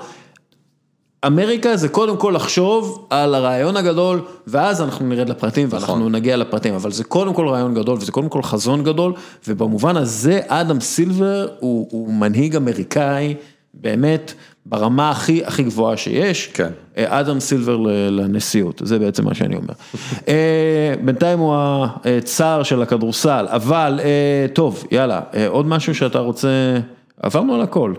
[1.27, 6.13] אמריקה זה קודם כל לחשוב על הרעיון הגדול, ואז אנחנו נרד לפרטים ואנחנו נכון.
[6.13, 9.13] נגיע לפרטים, אבל זה קודם כל רעיון גדול וזה קודם כל חזון גדול,
[9.49, 13.35] ובמובן הזה אדם סילבר הוא, הוא מנהיג אמריקאי,
[13.75, 14.35] באמת.
[14.67, 16.71] ברמה הכי הכי גבוהה שיש, כן.
[16.97, 17.77] אה, אדם סילבר
[18.11, 19.75] לנשיאות, זה בעצם מה שאני אומר.
[20.29, 21.55] אה, בינתיים הוא
[22.05, 26.49] הצער של הכדורסל, אבל אה, טוב, יאללה, עוד משהו שאתה רוצה,
[27.23, 27.95] עברנו על הכל.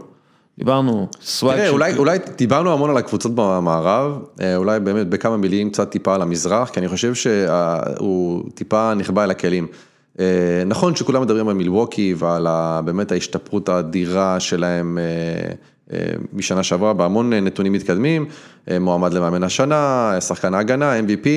[0.57, 1.55] דיברנו, סוואג.
[1.57, 4.19] תראה, אולי, אולי דיברנו המון על הקבוצות במערב,
[4.55, 9.31] אולי באמת בכמה מילים קצת טיפה על המזרח, כי אני חושב שהוא טיפה נכבה אל
[9.31, 9.67] הכלים.
[10.65, 12.47] נכון שכולם מדברים על מילווקי ועל
[12.85, 14.97] באמת ההשתפרות האדירה שלהם
[16.33, 18.25] משנה שעברה בהמון נתונים מתקדמים,
[18.79, 21.28] מועמד למאמן השנה, שחקן ההגנה, MVP,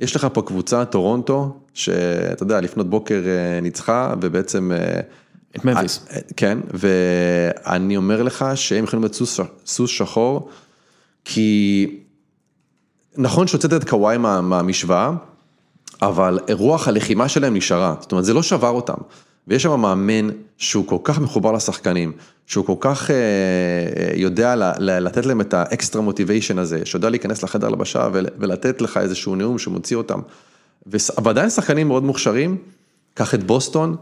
[0.00, 4.70] יש לך פה קבוצה, טורונטו, שאתה יודע, לפנות בוקר אה, ניצחה ובעצם...
[5.56, 6.06] אה, את מביס.
[6.10, 9.14] אה, כן, ואני אומר לך שהם יכולים להיות
[9.64, 10.48] סוס, שחור,
[11.24, 11.86] כי
[13.16, 15.10] נכון שהוצאת את קוואי מה, מהמשוואה,
[16.02, 18.94] אבל רוח הלחימה שלהם נשארה, זאת אומרת זה לא שבר אותם.
[19.48, 22.12] ויש שם מאמן שהוא כל כך מחובר לשחקנים,
[22.46, 27.68] שהוא כל כך אה, אה, יודע לתת להם את האקסטרה מוטיביישן הזה, שיודע להיכנס לחדר
[27.68, 30.20] לבשה ולתת לך איזשהו נאום שמוציא אותם.
[31.22, 32.56] ועדיין שחקנים מאוד מוכשרים,
[33.14, 33.96] קח את בוסטון,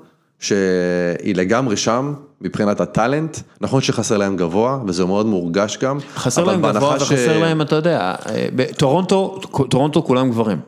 [0.45, 5.99] שהיא לגמרי שם מבחינת הטאלנט, נכון שחסר להם גבוה וזה מאוד מורגש גם.
[6.15, 8.47] חסר להם גבוה וחסר להם, אתה יודע, אה,
[8.77, 9.41] טורונטו,
[9.71, 10.59] טורונטו כולם גברים.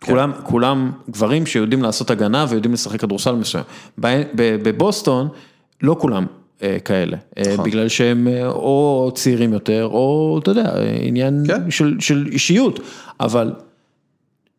[0.00, 0.12] כן.
[0.12, 3.64] כולם, כולם גברים שיודעים לעשות הגנה ויודעים לשחק כדורסל מסוים.
[4.36, 5.28] בבוסטון
[5.82, 6.26] לא כולם
[6.62, 7.64] אה, כאלה, אה, נכון.
[7.64, 11.70] בגלל שהם או צעירים יותר, או אתה יודע, עניין כן.
[11.70, 12.80] של, של אישיות,
[13.20, 13.52] אבל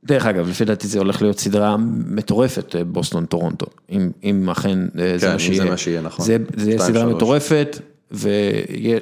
[0.07, 1.75] דרך אגב, לפי דעתי זה הולך להיות סדרה
[2.07, 5.57] מטורפת, בוסטון טורונטו, אם, אם אכן כן, זה מה שיהיה.
[5.57, 6.25] כן, זה מה שיהיה, נכון.
[6.25, 7.79] זה, זה יהיה סדרה מטורפת,
[8.11, 8.99] ויהיה...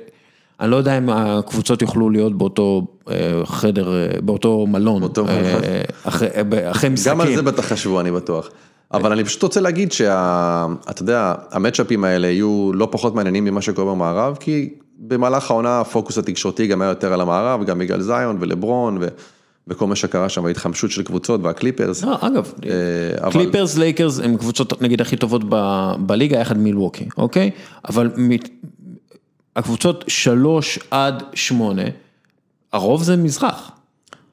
[0.59, 5.81] אני לא יודע אם הקבוצות יוכלו להיות באותו אה, חדר, אה, באותו מלון, באותו אה,
[6.03, 6.27] אחרי,
[6.71, 7.13] אחרי משחקים.
[7.13, 8.49] גם על זה בטח חשבו, אני בטוח.
[8.93, 13.95] אבל אני פשוט רוצה להגיד שאתה יודע, המצ'אפים האלה יהיו לא פחות מעניינים ממה שקורה
[13.95, 14.69] במערב, כי
[14.99, 19.07] במהלך העונה הפוקוס התקשורתי גם היה יותר על המערב, גם בגלל זיון ולברון ו...
[19.67, 22.03] וכל מה שקרה שם, ההתחמשות של קבוצות והקליפרס.
[22.03, 22.53] לא, אגב,
[23.21, 27.51] אבל- קליפרס, לייקרס הם קבוצות נגיד הכי טובות ב- בליגה יחד מילווקי, אוקיי?
[27.89, 28.49] אבל מת-
[29.55, 31.81] הקבוצות שלוש עד שמונה,
[32.73, 33.71] הרוב זה מזרח.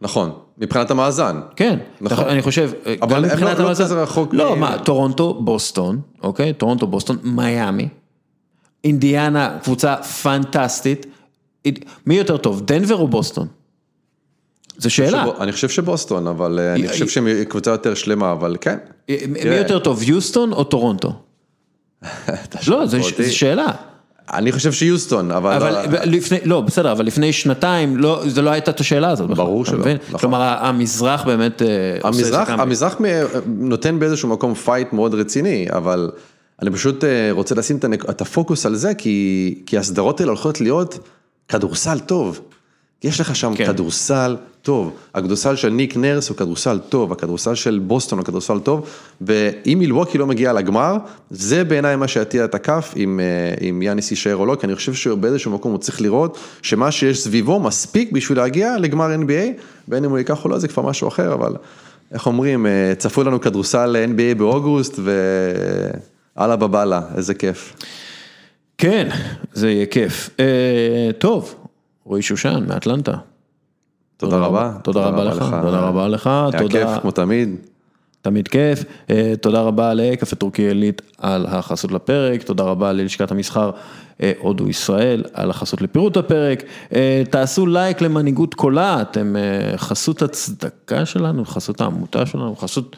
[0.00, 1.40] נכון, מבחינת המאזן.
[1.56, 2.24] כן, נכון.
[2.24, 2.70] אני חושב,
[3.02, 6.52] אבל גם הם מבחינת לא- לא המאזן- כזה רחוק לא, מ- מה, טורונטו, בוסטון, אוקיי?
[6.54, 7.88] טורונטו, בוסטון, מיאמי,
[8.84, 11.06] אינדיאנה, קבוצה פנטסטית.
[12.06, 13.46] מי יותר טוב, דנבר או בוסטון?
[14.78, 15.22] זו שאלה.
[15.22, 18.76] שבו- אני חושב שבוסטון, אבל אה, אני היא- חושב שהם קבוצה יותר שלמה, אבל כן.
[19.28, 21.12] מי יותר טוב, יוסטון או טורונטו?
[22.68, 22.98] לא, זו
[23.30, 23.66] שאלה.
[24.32, 25.52] אני חושב שיוסטון, אבל...
[25.52, 29.26] אבל לפני, לא, בסדר, אבל לפני שנתיים, לא, זה לא הייתה את השאלה הזאת.
[29.30, 29.78] בכלל, ברור אתה שלא?
[30.08, 30.20] נכון.
[30.20, 31.62] כלומר, המזרח באמת...
[31.62, 31.68] אה,
[32.04, 32.96] המזרח, המזרח
[33.46, 36.10] נותן באיזשהו מקום fight מאוד רציני, אבל
[36.62, 37.78] אני פשוט אה, רוצה לשים
[38.10, 40.98] את הפוקוס על זה, כי, כי הסדרות האלה הולכות להיות
[41.48, 42.40] כדורסל טוב.
[43.04, 43.66] יש לך שם כן.
[43.66, 48.88] כדורסל טוב, הכדורסל של ניק נרס הוא כדורסל טוב, הכדורסל של בוסטון הוא כדורסל טוב,
[49.20, 50.96] ואם מילווקי לא מגיע לגמר,
[51.30, 54.74] זה בעיניי מה שיטיע את הכף, אם, אה, אם יאניס יישאר או לא, כי אני
[54.74, 60.04] חושב שבאיזשהו מקום הוא צריך לראות שמה שיש סביבו מספיק בשביל להגיע לגמר NBA, בין
[60.04, 61.52] אם הוא ייקח או לא, זה כבר משהו אחר, אבל
[62.12, 64.98] איך אומרים, אה, צפו לנו כדורסל NBA באוגוסט,
[66.36, 67.74] ואללה בבאללה, איזה כיף.
[68.78, 69.08] כן,
[69.52, 70.30] זה יהיה כיף.
[70.40, 71.54] אה, טוב,
[72.12, 73.12] רועי שושן מאטלנטה.
[74.16, 74.72] תודה רבה.
[74.82, 76.68] תודה רבה לך, תודה רבה לך, היה.
[76.68, 77.56] כיף כמו תמיד.
[78.22, 78.84] תמיד כיף.
[79.10, 83.70] אה, תודה רבה לקפה טורקי עילית על החסות לפרק, תודה רבה ללשכת המסחר
[84.22, 86.62] אה, הודו ישראל על החסות לפירוט הפרק.
[86.94, 92.96] אה, תעשו לייק למנהיגות קולעת, הם אה, חסות הצדקה שלנו, חסות העמותה שלנו, חסות...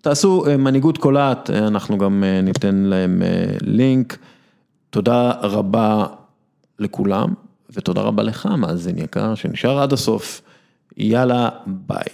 [0.00, 3.22] תעשו מנהיגות קולעת, אנחנו גם ניתן להם
[3.60, 4.16] לינק.
[4.90, 6.06] תודה רבה
[6.78, 7.34] לכולם,
[7.76, 10.42] ותודה רבה לך, מאזין יקר, שנשאר עד הסוף.
[10.96, 12.04] יאללה, ביי.